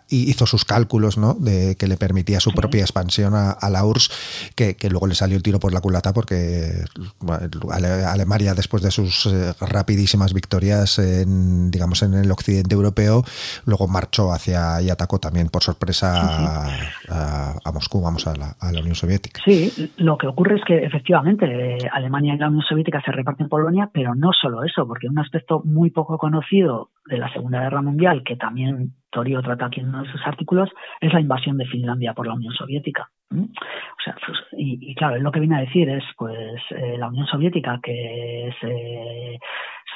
hizo 0.10 0.46
sus 0.46 0.66
cálculos 0.66 1.18
¿no? 1.18 1.34
de 1.34 1.76
que 1.76 1.88
le 1.88 1.98
permitía 1.98 2.40
su 2.40 2.52
propia 2.52 2.82
expansión 2.82 3.36
a, 3.36 3.52
a 3.52 3.70
la 3.70 3.86
URSS 3.86 4.52
que, 4.56 4.76
que, 4.76 4.90
luego 4.90 5.08
le 5.08 5.16
salió 5.16 5.38
el 5.38 5.44
tiro 5.44 5.60
por 5.60 5.74
la 5.74 5.82
culata 5.82 6.14
porque 6.14 6.86
Alemania 8.12 8.54
después 8.54 8.84
de 8.84 8.92
sus 8.92 9.26
eh, 9.26 9.54
rapidísimas 9.60 10.34
victorias 10.34 11.00
en, 11.00 11.72
digamos 11.72 12.02
en 12.04 12.14
el 12.14 12.32
occidente 12.32 12.76
europeo 12.76 13.24
luego 13.66 13.88
marchó 13.88 14.32
hacia 14.32 14.82
y 14.82 14.90
atacó 14.90 15.20
también 15.20 15.50
por 15.50 15.64
sorpresa 15.64 16.68
a, 17.10 17.72
Moscú 17.74 18.02
vamos 18.02 18.28
a 18.28 18.36
la, 18.36 18.56
a 18.60 18.72
la, 18.72 18.82
Unión 18.82 18.96
Soviética. 18.96 19.42
Sí 19.46 19.92
lo 19.98 20.18
que 20.18 20.28
ocurre 20.28 20.58
es 20.58 20.62
que 20.66 20.86
efectivamente 20.86 21.78
Alemania 21.92 22.36
y 22.36 22.38
la 22.38 22.48
Unión 22.48 22.64
Soviética 22.68 23.02
se 23.04 23.12
reparten 23.12 23.50
Polonia 23.50 23.90
pero 23.94 24.16
no 24.16 24.32
solo 24.40 24.64
eso 24.64 24.88
porque 24.88 25.08
un 25.08 25.20
aspecto 25.20 25.62
muy 25.66 25.90
poco 25.90 26.18
conocido 26.18 26.90
de 27.06 27.18
la 27.18 27.32
Segunda 27.34 27.62
Guerra 27.62 27.82
Mundial 27.82 28.24
que 28.24 28.36
también 28.36 28.53
Torio 29.10 29.42
trata 29.42 29.68
aquí 29.68 29.80
en 29.80 29.90
uno 29.90 30.04
de 30.04 30.12
sus 30.12 30.26
artículos, 30.26 30.70
es 31.00 31.14
la 31.14 31.22
invasión 31.22 31.58
de 31.58 31.66
Finlandia 31.66 32.14
por 32.14 32.28
la 32.28 32.34
Unión 32.34 32.54
Soviética. 32.54 33.10
O 33.32 34.02
sea, 34.04 34.16
pues, 34.26 34.38
y, 34.58 34.92
y, 34.92 34.96
claro, 34.96 35.18
lo 35.18 35.32
que 35.32 35.40
viene 35.40 35.58
a 35.58 35.62
decir 35.62 35.90
es, 35.90 36.04
pues, 36.18 36.62
eh, 36.72 36.98
la 36.98 37.08
Unión 37.08 37.26
Soviética 37.28 37.80
que 37.82 38.54
se, 38.60 39.40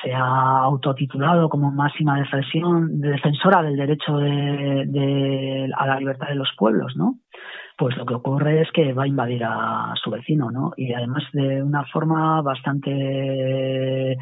se, 0.02 0.14
ha 0.14 0.60
autotitulado 0.64 1.50
como 1.50 1.72
máxima 1.72 2.18
defensión, 2.18 3.00
de 3.00 3.10
defensora 3.10 3.62
del 3.62 3.76
derecho 3.76 4.18
de, 4.18 4.86
de, 4.88 5.72
a 5.76 5.88
la 5.88 6.00
libertad 6.00 6.30
de 6.30 6.36
los 6.36 6.50
pueblos, 6.58 6.96
¿no? 6.96 7.20
Pues 7.78 7.96
lo 7.96 8.06
que 8.08 8.16
ocurre 8.16 8.62
es 8.62 8.72
que 8.72 8.94
va 8.94 9.04
a 9.04 9.08
invadir 9.08 9.44
a 9.44 9.94
su 10.04 10.10
vecino, 10.10 10.50
¿no? 10.50 10.74
Y 10.76 10.94
además 10.94 11.24
de 11.32 11.62
una 11.62 11.86
forma 11.86 12.42
bastante 12.42 14.18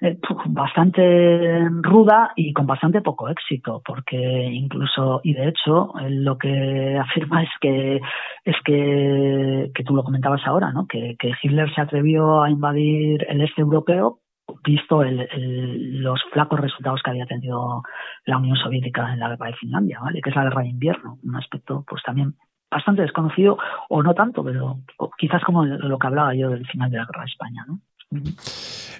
eh, 0.00 0.18
bastante 0.46 1.68
ruda 1.82 2.32
y 2.36 2.52
con 2.52 2.66
bastante 2.66 3.00
poco 3.00 3.28
éxito, 3.28 3.82
porque 3.84 4.16
incluso, 4.16 5.20
y 5.22 5.34
de 5.34 5.48
hecho, 5.48 5.92
lo 6.08 6.38
que 6.38 6.98
afirma 7.00 7.42
es 7.42 7.50
que, 7.60 8.00
es 8.44 8.56
que, 8.64 9.70
que 9.74 9.84
tú 9.84 9.94
lo 9.94 10.04
comentabas 10.04 10.46
ahora, 10.46 10.72
¿no? 10.72 10.86
Que, 10.86 11.16
que 11.18 11.32
Hitler 11.42 11.72
se 11.74 11.80
atrevió 11.80 12.42
a 12.42 12.50
invadir 12.50 13.26
el 13.28 13.40
este 13.40 13.62
europeo 13.62 14.20
visto 14.64 15.02
el, 15.02 15.20
el, 15.32 16.02
los 16.02 16.20
flacos 16.32 16.60
resultados 16.60 17.00
que 17.02 17.10
había 17.10 17.26
tenido 17.26 17.82
la 18.24 18.38
Unión 18.38 18.56
Soviética 18.56 19.12
en 19.12 19.20
la 19.20 19.28
guerra 19.30 19.46
de 19.46 19.54
Finlandia, 19.54 20.00
¿vale? 20.00 20.20
que 20.20 20.30
es 20.30 20.36
la 20.36 20.44
guerra 20.44 20.62
de 20.62 20.68
invierno, 20.68 21.18
un 21.22 21.36
aspecto 21.36 21.84
pues 21.86 22.02
también 22.02 22.34
bastante 22.70 23.02
desconocido 23.02 23.58
o 23.88 24.02
no 24.02 24.14
tanto, 24.14 24.42
pero 24.44 24.78
quizás 25.18 25.42
como 25.44 25.64
lo 25.64 25.98
que 25.98 26.06
hablaba 26.06 26.34
yo 26.34 26.50
del 26.50 26.66
final 26.66 26.90
de 26.90 26.98
la 26.98 27.06
guerra 27.06 27.22
de 27.22 27.30
España, 27.30 27.64
¿no? 27.66 27.80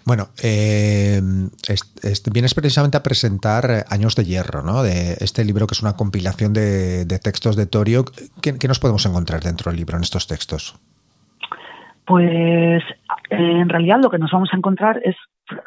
Bueno, 0.04 0.28
eh, 0.42 1.20
es, 1.68 1.94
es, 2.02 2.22
vienes 2.32 2.54
precisamente 2.54 2.96
a 2.96 3.02
presentar 3.02 3.84
Años 3.88 4.14
de 4.14 4.24
Hierro, 4.24 4.62
¿no? 4.62 4.82
De 4.82 5.14
este 5.20 5.44
libro 5.44 5.66
que 5.66 5.74
es 5.74 5.82
una 5.82 5.96
compilación 5.96 6.52
de, 6.52 7.04
de 7.04 7.18
textos 7.18 7.56
de 7.56 7.66
Torio. 7.66 8.04
¿Qué, 8.42 8.58
¿Qué, 8.58 8.68
nos 8.68 8.78
podemos 8.78 9.04
encontrar 9.06 9.40
dentro 9.40 9.70
del 9.70 9.78
libro 9.78 9.96
en 9.96 10.02
estos 10.02 10.26
textos? 10.26 10.78
Pues 12.04 12.82
en 13.30 13.68
realidad 13.68 13.98
lo 14.00 14.10
que 14.10 14.18
nos 14.18 14.30
vamos 14.30 14.50
a 14.52 14.56
encontrar 14.56 15.00
es 15.04 15.16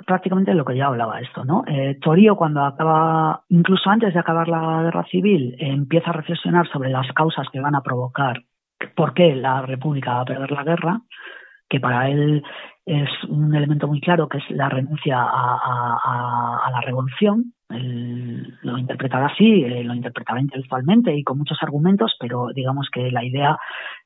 prácticamente 0.05 0.53
lo 0.53 0.65
que 0.65 0.75
ya 0.75 0.87
hablaba 0.87 1.19
esto, 1.21 1.43
¿no? 1.45 1.63
Eh, 1.67 1.97
Torio 2.01 2.35
cuando 2.35 2.63
acaba, 2.63 3.43
incluso 3.49 3.89
antes 3.89 4.13
de 4.13 4.19
acabar 4.19 4.47
la 4.47 4.83
guerra 4.83 5.05
civil, 5.05 5.55
eh, 5.59 5.67
empieza 5.67 6.09
a 6.09 6.13
reflexionar 6.13 6.67
sobre 6.69 6.89
las 6.89 7.07
causas 7.13 7.47
que 7.51 7.59
van 7.59 7.75
a 7.75 7.81
provocar 7.81 8.43
por 8.95 9.13
qué 9.13 9.35
la 9.35 9.61
República 9.61 10.13
va 10.13 10.21
a 10.21 10.25
perder 10.25 10.51
la 10.51 10.63
guerra, 10.63 11.01
que 11.69 11.79
para 11.79 12.09
él 12.09 12.43
es 12.89 13.09
un 13.27 13.53
elemento 13.53 13.87
muy 13.87 14.01
claro 14.01 14.27
que 14.27 14.39
es 14.39 14.49
la 14.49 14.67
renuncia 14.67 15.21
a, 15.21 16.59
a, 16.65 16.71
la 16.71 16.81
revolución. 16.81 17.53
Lo 17.69 18.79
interpretará 18.79 19.27
así, 19.27 19.63
eh, 19.63 19.83
lo 19.83 19.93
interpretará 19.93 20.41
intelectualmente 20.41 21.13
y 21.13 21.23
con 21.23 21.37
muchos 21.37 21.61
argumentos, 21.61 22.15
pero 22.19 22.47
digamos 22.55 22.89
que 22.91 23.11
la 23.11 23.23
idea 23.23 23.59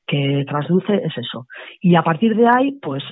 que 0.06 0.44
trasluce 0.46 0.96
es 0.96 1.16
eso. 1.16 1.46
Y 1.80 1.94
a 1.94 2.02
partir 2.02 2.36
de 2.36 2.46
ahí, 2.46 2.72
pues 2.82 3.02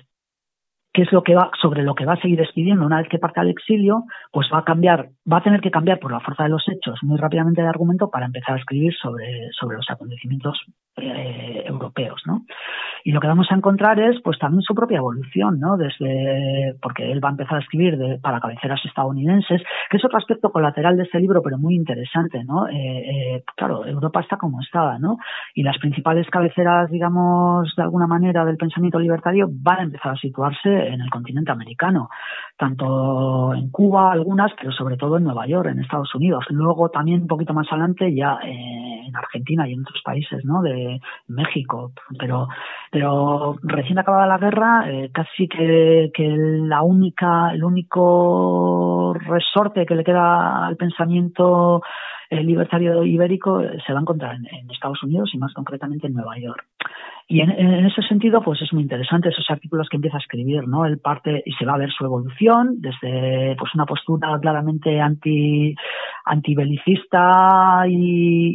qué 0.93 1.03
es 1.03 1.13
lo 1.13 1.23
que 1.23 1.35
va, 1.35 1.51
sobre 1.61 1.83
lo 1.83 1.95
que 1.95 2.05
va 2.05 2.15
a 2.15 2.21
seguir 2.21 2.41
escribiendo 2.41 2.85
una 2.85 2.99
vez 2.99 3.09
que 3.09 3.19
parte 3.19 3.41
al 3.41 3.49
exilio, 3.49 4.05
pues 4.31 4.49
va 4.53 4.59
a 4.59 4.65
cambiar, 4.65 5.09
va 5.31 5.39
a 5.39 5.43
tener 5.43 5.61
que 5.61 5.71
cambiar 5.71 5.99
por 5.99 6.13
la 6.13 6.21
fuerza 6.21 6.45
de 6.45 6.51
los 6.51 6.65
hechos 6.69 6.99
muy 7.03 7.19
rápidamente 7.19 7.63
de 7.63 7.69
argumento 7.69 8.11
para 8.11 8.27
empezar 8.27 8.57
a 8.57 8.59
escribir 8.59 8.95
sobre, 9.01 9.49
sobre 9.59 9.77
los 9.77 9.89
acontecimientos 9.89 10.59
eh, 10.97 11.65
europeos, 11.67 12.21
¿no? 12.27 12.43
Y 13.05 13.13
lo 13.13 13.21
que 13.21 13.27
vamos 13.27 13.49
a 13.51 13.55
encontrar 13.55 13.99
es, 13.99 14.21
pues 14.23 14.39
también 14.39 14.63
su 14.63 14.75
propia 14.75 14.99
evolución, 14.99 15.59
¿no? 15.59 15.77
Desde, 15.77 16.75
porque 16.81 17.11
él 17.11 17.25
va 17.25 17.31
a 17.31 17.33
empezar 17.33 17.57
a 17.57 17.61
escribir 17.61 17.97
de, 17.97 18.19
para 18.19 18.41
cabeceras 18.41 18.81
estadounidenses, 18.85 19.63
que 19.91 19.97
es 19.97 20.05
otro 20.05 20.19
aspecto 20.19 20.51
colateral 20.51 20.97
de 20.97 21.05
este 21.05 21.19
libro, 21.19 21.43
pero 21.43 21.59
muy 21.59 21.75
interesante, 21.75 22.45
¿no? 22.45 22.69
Eh, 22.69 22.75
eh, 22.77 23.45
claro, 23.57 23.87
Europa 23.87 24.21
está 24.21 24.37
como 24.37 24.61
estaba, 24.61 24.99
¿no? 24.99 25.17
Y 25.55 25.63
las 25.63 25.79
principales 25.79 26.29
cabeceras, 26.31 26.91
digamos, 26.91 27.75
de 27.75 27.83
alguna 27.83 28.07
manera 28.07 28.45
del 28.45 28.57
pensamiento 28.57 28.99
libertario 28.99 29.49
van 29.51 29.81
a 29.81 29.85
empezar 29.85 30.13
a 30.13 30.17
situarse 30.17 30.82
en 30.89 31.01
el 31.01 31.11
continente 31.11 31.53
americano, 31.53 32.09
tanto 32.57 33.55
en 33.55 33.71
Cuba 33.71 34.13
algunas, 34.13 34.53
pero 34.59 34.73
sobre 34.73 34.97
todo 34.97 35.17
en 35.17 35.25
Nueva 35.25 35.47
York, 35.47 35.69
en 35.71 35.81
Estados 35.81 36.15
Unidos. 36.15 36.45
Luego 36.51 36.91
también 36.91 37.23
un 37.23 37.27
poquito 37.27 37.55
más 37.55 37.67
adelante 37.71 38.15
ya 38.15 38.39
eh, 38.45 39.07
en 39.07 39.17
Argentina 39.17 39.69
y 39.69 39.75
en 39.75 39.81
otros 39.81 40.03
países, 40.05 40.45
¿no? 40.45 40.63
De 40.63 41.01
México, 41.29 41.93
pero 42.19 42.49
pero 42.91 43.57
recién 43.63 43.99
acabada 43.99 44.27
la 44.27 44.39
guerra, 44.39 44.91
eh, 44.91 45.11
casi 45.13 45.49
que, 45.49 46.11
que 46.15 46.29
la 46.29 46.83
única, 46.83 47.53
el 47.53 47.65
único 47.65 49.15
resorte 49.15 49.87
que 49.87 49.95
le 49.95 50.05
queda 50.05 50.67
al 50.67 50.77
pensamiento 50.77 51.83
el 52.31 52.47
libertario 52.47 53.05
ibérico 53.05 53.61
se 53.87 53.93
va 53.93 53.99
a 53.99 54.03
encontrar 54.03 54.35
en, 54.37 54.47
en, 54.47 54.71
Estados 54.71 55.03
Unidos 55.03 55.31
y 55.35 55.39
más 55.39 55.53
concretamente 55.53 56.07
en 56.07 56.15
Nueva 56.15 56.39
York. 56.39 56.65
Y 57.29 57.41
en, 57.41 57.51
en, 57.51 57.87
ese 57.87 58.03
sentido, 58.03 58.43
pues 58.43 58.61
es 58.63 58.73
muy 58.73 58.83
interesante 58.83 59.29
esos 59.29 59.49
artículos 59.49 59.89
que 59.89 59.97
empieza 59.97 60.17
a 60.17 60.21
escribir, 60.21 60.67
¿no? 60.67 60.85
Él 60.85 60.99
parte 60.99 61.43
y 61.47 61.53
se 61.53 61.65
va 61.65 61.75
a 61.75 61.79
ver 61.79 61.91
su 61.91 62.05
evolución 62.05 62.81
desde 62.81 63.57
pues 63.57 63.75
una 63.75 63.87
postura 63.87 64.39
claramente 64.41 65.01
anti 65.01 65.75
antibelicista 66.25 67.85
y, 67.89 68.55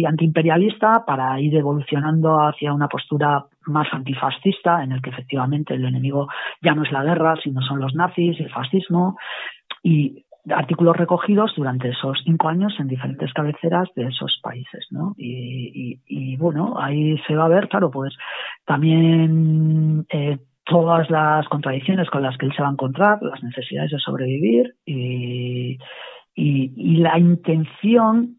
y 0.00 0.04
antiimperialista 0.04 1.04
para 1.06 1.40
ir 1.40 1.54
evolucionando 1.54 2.38
hacia 2.40 2.72
una 2.72 2.88
postura 2.88 3.44
más 3.66 3.88
antifascista, 3.92 4.82
en 4.82 4.92
el 4.92 5.02
que 5.02 5.10
efectivamente 5.10 5.74
el 5.74 5.84
enemigo 5.84 6.28
ya 6.62 6.74
no 6.74 6.82
es 6.82 6.92
la 6.92 7.04
guerra, 7.04 7.36
sino 7.42 7.60
son 7.62 7.80
los 7.80 7.94
nazis 7.94 8.38
y 8.38 8.42
el 8.42 8.50
fascismo. 8.50 9.16
Y 9.82 10.24
artículos 10.54 10.96
recogidos 10.96 11.52
durante 11.56 11.90
esos 11.90 12.20
cinco 12.24 12.48
años 12.48 12.74
en 12.78 12.88
diferentes 12.88 13.32
cabeceras 13.32 13.88
de 13.94 14.06
esos 14.06 14.40
países, 14.42 14.86
¿no? 14.90 15.14
Y, 15.16 16.00
y, 16.06 16.32
y 16.32 16.36
bueno, 16.36 16.74
ahí 16.78 17.18
se 17.26 17.34
va 17.34 17.46
a 17.46 17.48
ver, 17.48 17.68
claro, 17.68 17.90
pues 17.90 18.14
también 18.64 20.06
eh, 20.10 20.38
todas 20.68 21.08
las 21.10 21.48
contradicciones 21.48 22.08
con 22.10 22.22
las 22.22 22.36
que 22.36 22.46
él 22.46 22.52
se 22.54 22.62
va 22.62 22.68
a 22.68 22.72
encontrar, 22.72 23.18
las 23.22 23.42
necesidades 23.42 23.90
de 23.90 23.98
sobrevivir 23.98 24.74
y, 24.84 25.78
la 26.36 27.18
intención 27.18 28.36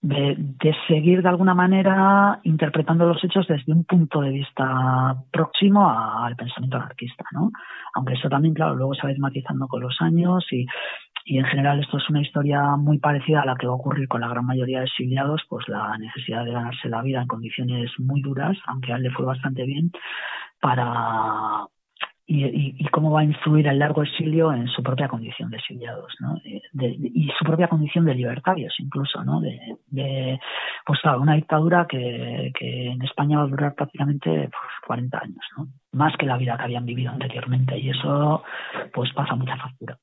de, 0.00 0.34
de, 0.38 0.74
seguir 0.86 1.22
de 1.22 1.28
alguna 1.28 1.54
manera 1.54 2.40
interpretando 2.44 3.06
los 3.06 3.22
hechos 3.22 3.46
desde 3.48 3.72
un 3.72 3.84
punto 3.84 4.20
de 4.20 4.30
vista 4.30 5.16
próximo 5.30 5.88
al 5.88 6.34
pensamiento 6.36 6.76
anarquista, 6.76 7.24
¿no? 7.32 7.50
Aunque 7.94 8.14
eso 8.14 8.28
también, 8.28 8.54
claro, 8.54 8.74
luego 8.74 8.94
se 8.94 9.02
va 9.02 9.08
a 9.08 9.12
ir 9.12 9.18
matizando 9.18 9.66
con 9.68 9.82
los 9.82 9.96
años 10.00 10.44
y, 10.52 10.66
y 11.24 11.38
en 11.38 11.44
general 11.44 11.80
esto 11.80 11.98
es 11.98 12.08
una 12.10 12.20
historia 12.20 12.76
muy 12.76 12.98
parecida 12.98 13.42
a 13.42 13.46
la 13.46 13.56
que 13.56 13.66
va 13.66 13.72
a 13.72 13.76
ocurrir 13.76 14.08
con 14.08 14.20
la 14.20 14.28
gran 14.28 14.46
mayoría 14.46 14.80
de 14.80 14.86
exiliados, 14.86 15.42
pues 15.48 15.68
la 15.68 15.96
necesidad 15.98 16.44
de 16.44 16.52
ganarse 16.52 16.88
la 16.88 17.02
vida 17.02 17.22
en 17.22 17.28
condiciones 17.28 17.90
muy 17.98 18.20
duras, 18.22 18.56
aunque 18.66 18.92
a 18.92 18.96
él 18.96 19.02
le 19.02 19.10
fue 19.10 19.24
bastante 19.24 19.64
bien, 19.64 19.92
para 20.60 21.66
y, 22.26 22.76
y, 22.78 22.84
cómo 22.86 23.10
va 23.10 23.20
a 23.20 23.24
influir 23.24 23.66
el 23.66 23.78
largo 23.78 24.02
exilio 24.02 24.52
en 24.52 24.68
su 24.68 24.82
propia 24.82 25.08
condición 25.08 25.50
de 25.50 25.56
exiliados, 25.56 26.14
¿no? 26.20 26.36
De, 26.72 26.88
y 26.88 27.28
su 27.38 27.44
propia 27.44 27.68
condición 27.68 28.04
de 28.04 28.14
libertarios, 28.14 28.74
incluso, 28.78 29.24
¿no? 29.24 29.40
De, 29.40 29.58
de 29.88 30.40
pues 30.86 31.00
claro, 31.00 31.20
una 31.20 31.34
dictadura 31.34 31.86
que, 31.88 32.52
que, 32.58 32.86
en 32.86 33.02
España 33.02 33.38
va 33.38 33.44
a 33.44 33.48
durar 33.48 33.74
prácticamente 33.74 34.30
pues, 34.30 34.72
40 34.86 35.18
años, 35.18 35.44
¿no? 35.58 35.66
Más 35.92 36.16
que 36.16 36.26
la 36.26 36.38
vida 36.38 36.56
que 36.56 36.62
habían 36.62 36.86
vivido 36.86 37.10
anteriormente, 37.10 37.78
y 37.78 37.90
eso, 37.90 38.42
pues 38.94 39.12
pasa 39.12 39.34
mucha 39.34 39.56
factura. 39.56 39.98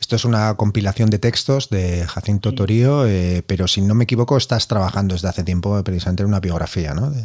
Esto 0.00 0.16
es 0.16 0.24
una 0.24 0.54
compilación 0.56 1.10
de 1.10 1.18
textos 1.18 1.70
de 1.70 2.04
Jacinto 2.06 2.50
sí. 2.50 2.56
Torío, 2.56 3.06
eh, 3.06 3.42
pero 3.46 3.66
si 3.66 3.80
no 3.82 3.94
me 3.94 4.04
equivoco, 4.04 4.36
estás 4.36 4.68
trabajando 4.68 5.14
desde 5.14 5.28
hace 5.28 5.44
tiempo 5.44 5.82
precisamente 5.84 6.22
en 6.22 6.28
una 6.28 6.40
biografía, 6.40 6.94
¿no? 6.94 7.10
De... 7.10 7.22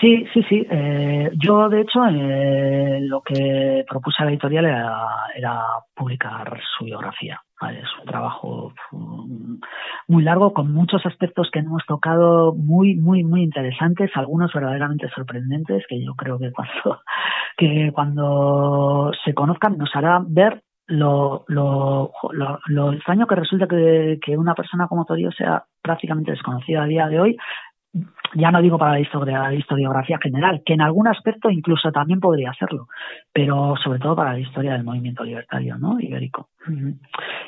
Sí, 0.00 0.26
sí, 0.34 0.42
sí. 0.48 0.66
Eh, 0.70 1.30
yo, 1.42 1.68
de 1.68 1.80
hecho, 1.80 2.04
eh, 2.06 2.98
lo 3.02 3.22
que 3.22 3.84
propuse 3.88 4.22
a 4.22 4.26
la 4.26 4.32
editorial 4.32 4.66
era, 4.66 4.98
era 5.34 5.62
publicar 5.94 6.60
su 6.76 6.84
biografía. 6.84 7.40
¿vale? 7.60 7.80
Es 7.80 7.88
un 8.00 8.06
trabajo 8.06 8.74
um, 8.92 9.60
muy 10.08 10.22
largo, 10.22 10.52
con 10.52 10.72
muchos 10.72 11.06
aspectos 11.06 11.48
que 11.52 11.60
hemos 11.60 11.84
tocado 11.86 12.54
muy, 12.54 12.96
muy, 12.96 13.24
muy 13.24 13.42
interesantes, 13.42 14.10
algunos 14.14 14.52
verdaderamente 14.52 15.08
sorprendentes, 15.14 15.84
que 15.88 16.04
yo 16.04 16.14
creo 16.14 16.38
que 16.38 16.52
cuando, 16.52 17.00
que 17.56 17.92
cuando 17.94 19.12
se 19.24 19.32
conozcan 19.32 19.78
nos 19.78 19.94
hará 19.94 20.20
ver 20.26 20.62
lo, 20.86 21.44
lo, 21.48 22.12
lo, 22.66 22.92
extraño 22.92 23.26
que 23.26 23.34
resulta 23.34 23.66
que, 23.66 24.36
una 24.36 24.54
persona 24.54 24.86
como 24.86 25.04
Torio 25.04 25.30
sea 25.32 25.64
prácticamente 25.82 26.32
desconocida 26.32 26.82
a 26.82 26.86
día 26.86 27.08
de 27.08 27.20
hoy, 27.20 27.36
ya 28.34 28.50
no 28.50 28.60
digo 28.60 28.76
para 28.76 28.92
la, 28.92 29.00
historia, 29.00 29.44
la 29.44 29.54
historiografía 29.54 30.18
general, 30.20 30.62
que 30.66 30.72
en 30.72 30.80
algún 30.80 31.06
aspecto 31.06 31.48
incluso 31.48 31.92
también 31.92 32.18
podría 32.18 32.50
hacerlo, 32.50 32.88
pero 33.32 33.76
sobre 33.82 34.00
todo 34.00 34.16
para 34.16 34.32
la 34.32 34.40
historia 34.40 34.72
del 34.72 34.82
movimiento 34.82 35.22
libertario 35.22 35.78
¿no? 35.78 36.00
ibérico. 36.00 36.48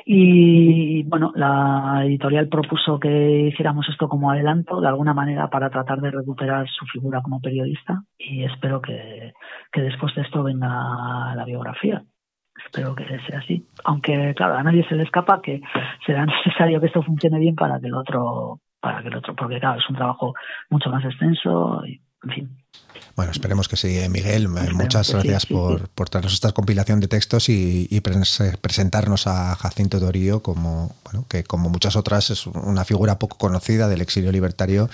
Y 0.05 1.03
bueno, 1.03 1.33
la 1.35 2.03
editorial 2.05 2.49
propuso 2.49 3.01
que 3.01 3.49
hiciéramos 3.49 3.89
esto 3.89 4.09
como 4.09 4.31
adelanto, 4.31 4.81
de 4.81 4.87
alguna 4.87 5.13
manera, 5.13 5.51
para 5.51 5.69
tratar 5.69 6.01
de 6.01 6.13
recuperar 6.13 6.69
su 6.69 6.87
figura 6.87 7.21
como 7.21 7.41
periodista 7.41 8.03
y 8.17 8.45
espero 8.45 8.81
que 8.81 9.33
después 9.75 10.15
de 10.15 10.23
esto 10.23 10.45
venga 10.45 11.35
la 11.35 11.45
biografía 11.45 12.05
espero 12.65 12.95
que 12.95 13.05
sea 13.27 13.39
así. 13.39 13.67
Aunque, 13.85 14.35
claro, 14.35 14.57
a 14.57 14.63
nadie 14.63 14.87
se 14.89 14.95
le 14.95 15.05
escapa 15.05 15.41
que 15.43 15.61
será 16.05 16.27
necesario 16.45 16.81
que 16.81 16.87
esto 16.87 17.03
funcione 17.03 17.39
bien 17.39 17.55
para 17.55 17.81
que 17.81 17.87
el 17.87 17.95
otro 17.95 18.61
para 18.81 19.03
que 19.03 19.09
el 19.09 19.17
otro, 19.17 19.35
porque 19.35 19.59
claro, 19.59 19.81
es 19.81 19.89
un 19.89 19.97
trabajo 19.97 20.35
mucho 20.71 20.91
más 20.91 21.05
extenso 21.05 21.85
y, 21.87 22.01
en 22.25 22.31
fin. 22.31 22.57
Bueno, 23.15 23.33
esperemos 23.33 23.69
que 23.69 23.77
sí, 23.77 23.99
Miguel. 24.11 24.45
Esperemos 24.45 24.75
Muchas 24.75 25.11
gracias 25.11 25.43
sí, 25.43 25.49
sí, 25.49 25.55
por, 25.55 25.81
sí. 25.81 25.87
por, 25.95 26.09
traernos 26.09 26.35
esta 26.35 26.53
compilación 26.53 27.01
de 27.01 27.09
textos 27.09 27.49
y, 27.49 27.89
y, 27.91 28.01
presentarnos 28.01 29.27
a 29.27 29.55
Jacinto 29.57 29.99
Dorío 29.99 30.43
como, 30.43 30.95
bueno, 31.05 31.25
que 31.29 31.45
como 31.45 31.71
muchas 31.71 31.97
otras 31.97 32.31
es 32.31 32.47
una 32.47 32.85
figura 32.85 33.19
poco 33.19 33.39
conocida 33.39 33.89
del 33.89 34.03
exilio 34.03 34.33
libertario 34.33 34.89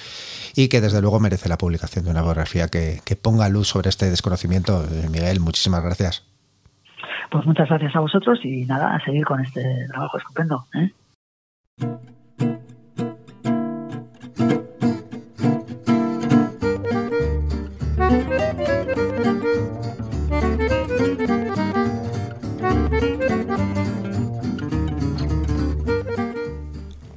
y 0.54 0.68
que 0.68 0.80
desde 0.80 1.00
luego 1.00 1.18
merece 1.20 1.48
la 1.48 1.58
publicación 1.58 2.04
de 2.04 2.12
una 2.12 2.22
biografía 2.22 2.68
que, 2.68 3.00
que 3.04 3.16
ponga 3.16 3.48
luz 3.48 3.68
sobre 3.68 3.88
este 3.88 4.08
desconocimiento. 4.08 4.84
Miguel, 5.10 5.40
muchísimas 5.40 5.82
gracias. 5.82 6.31
Pues 7.30 7.46
muchas 7.46 7.68
gracias 7.68 7.94
a 7.96 8.00
vosotros 8.00 8.38
y 8.44 8.64
nada, 8.66 8.94
a 8.94 9.04
seguir 9.04 9.24
con 9.24 9.40
este 9.40 9.86
trabajo 9.88 10.18
estupendo. 10.18 10.66
¿eh? 10.74 10.90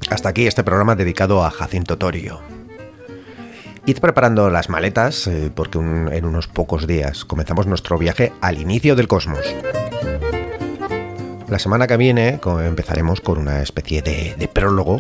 Hasta 0.10 0.30
aquí 0.30 0.48
este 0.48 0.64
programa 0.64 0.96
dedicado 0.96 1.44
a 1.44 1.52
Jacinto 1.52 1.98
Torio. 1.98 2.55
Id 3.88 4.00
preparando 4.00 4.50
las 4.50 4.68
maletas 4.68 5.28
eh, 5.28 5.52
porque 5.54 5.78
en 5.78 6.26
unos 6.26 6.48
pocos 6.48 6.88
días 6.88 7.24
comenzamos 7.24 7.68
nuestro 7.68 8.00
viaje 8.00 8.34
al 8.42 8.58
inicio 8.58 8.96
del 8.96 9.08
cosmos. 9.08 9.46
La 11.48 11.60
semana 11.60 11.86
que 11.86 11.96
viene 11.96 12.40
empezaremos 12.64 13.22
con 13.22 13.38
una 13.38 13.62
especie 13.62 14.02
de, 14.02 14.34
de 14.40 14.48
prólogo 14.48 15.00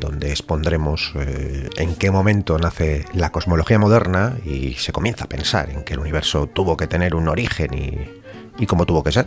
donde 0.00 0.30
expondremos 0.30 1.12
eh, 1.14 1.68
en 1.76 1.94
qué 1.94 2.10
momento 2.10 2.58
nace 2.58 3.04
la 3.14 3.30
cosmología 3.30 3.78
moderna 3.78 4.36
y 4.44 4.74
se 4.74 4.90
comienza 4.90 5.26
a 5.26 5.28
pensar 5.28 5.70
en 5.70 5.84
que 5.84 5.94
el 5.94 6.00
universo 6.00 6.48
tuvo 6.48 6.76
que 6.76 6.88
tener 6.88 7.14
un 7.14 7.28
origen 7.28 7.74
y, 7.74 8.10
y 8.58 8.66
cómo 8.66 8.86
tuvo 8.86 9.04
que 9.04 9.12
ser. 9.12 9.26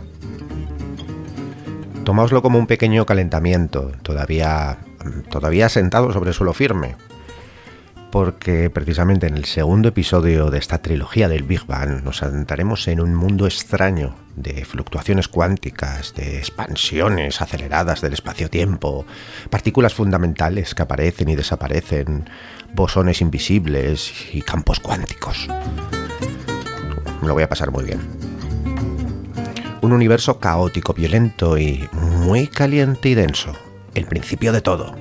Tomáoslo 2.04 2.42
como 2.42 2.58
un 2.58 2.66
pequeño 2.66 3.06
calentamiento, 3.06 3.92
todavía, 4.02 4.76
todavía 5.30 5.70
sentado 5.70 6.12
sobre 6.12 6.34
suelo 6.34 6.52
firme, 6.52 6.96
porque 8.10 8.70
precisamente 8.70 9.26
en 9.26 9.36
el 9.36 9.44
segundo 9.44 9.88
episodio 9.88 10.50
de 10.50 10.58
esta 10.58 10.78
trilogía 10.78 11.28
del 11.28 11.44
Big 11.44 11.64
Bang 11.66 12.02
nos 12.02 12.22
adentraremos 12.22 12.88
en 12.88 13.00
un 13.00 13.14
mundo 13.14 13.46
extraño 13.46 14.14
de 14.36 14.64
fluctuaciones 14.64 15.28
cuánticas, 15.28 16.14
de 16.14 16.38
expansiones 16.38 17.40
aceleradas 17.40 18.00
del 18.00 18.12
espacio-tiempo, 18.12 19.06
partículas 19.48 19.94
fundamentales 19.94 20.74
que 20.74 20.82
aparecen 20.82 21.28
y 21.28 21.36
desaparecen, 21.36 22.28
bosones 22.74 23.20
invisibles 23.20 24.12
y 24.32 24.42
campos 24.42 24.80
cuánticos. 24.80 25.48
Lo 27.22 27.34
voy 27.34 27.42
a 27.42 27.48
pasar 27.48 27.70
muy 27.70 27.84
bien. 27.84 28.00
Un 29.82 29.92
universo 29.92 30.38
caótico, 30.38 30.92
violento 30.94 31.58
y 31.58 31.88
muy 31.92 32.48
caliente 32.48 33.08
y 33.08 33.14
denso. 33.14 33.52
El 33.94 34.06
principio 34.06 34.52
de 34.52 34.60
todo. 34.60 34.94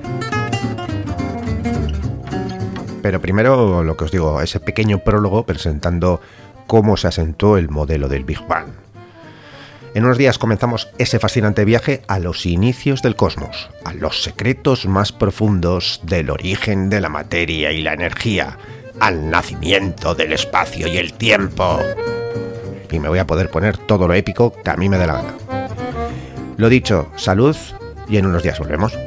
Pero 3.02 3.22
primero, 3.22 3.84
lo 3.84 3.98
que 3.98 4.06
os 4.06 4.12
digo, 4.12 4.42
ese 4.42 4.60
pequeño 4.60 5.00
prólogo 5.00 5.46
presentando 5.46 6.22
cómo 6.68 6.98
se 6.98 7.08
asentó 7.08 7.58
el 7.58 7.70
modelo 7.70 8.08
del 8.08 8.26
Big 8.26 8.46
Bang. 8.48 8.68
En 9.96 10.06
unos 10.06 10.20
días 10.20 10.38
comenzamos 10.38 10.90
ese 11.00 11.18
fascinante 11.18 11.66
viaje 11.66 12.04
a 12.08 12.20
los 12.20 12.46
inicios 12.46 13.02
del 13.02 13.16
cosmos, 13.16 13.70
a 13.84 13.94
los 13.94 14.22
secretos 14.22 14.86
más 14.86 15.12
profundos 15.12 16.02
del 16.04 16.30
origen 16.30 16.90
de 16.92 17.02
la 17.02 17.10
materia 17.10 17.72
y 17.72 17.82
la 17.82 17.94
energía, 17.94 18.58
al 19.00 19.32
nacimiento 19.32 20.14
del 20.14 20.34
espacio 20.34 20.88
y 20.88 20.98
el 20.98 21.14
tiempo. 21.14 21.80
Y 22.92 23.00
me 23.00 23.10
voy 23.10 23.20
a 23.20 23.26
poder 23.26 23.50
poner 23.50 23.78
todo 23.78 24.08
lo 24.08 24.14
épico 24.14 24.54
que 24.54 24.70
a 24.70 24.78
mí 24.78 24.90
me 24.90 24.98
dé 24.98 25.08
la 25.08 25.14
gana. 25.14 25.34
Lo 26.58 26.70
dicho, 26.70 27.12
salud 27.16 27.56
y 28.08 28.18
en 28.18 28.28
unos 28.28 28.44
días 28.44 28.60
volvemos. 28.60 28.98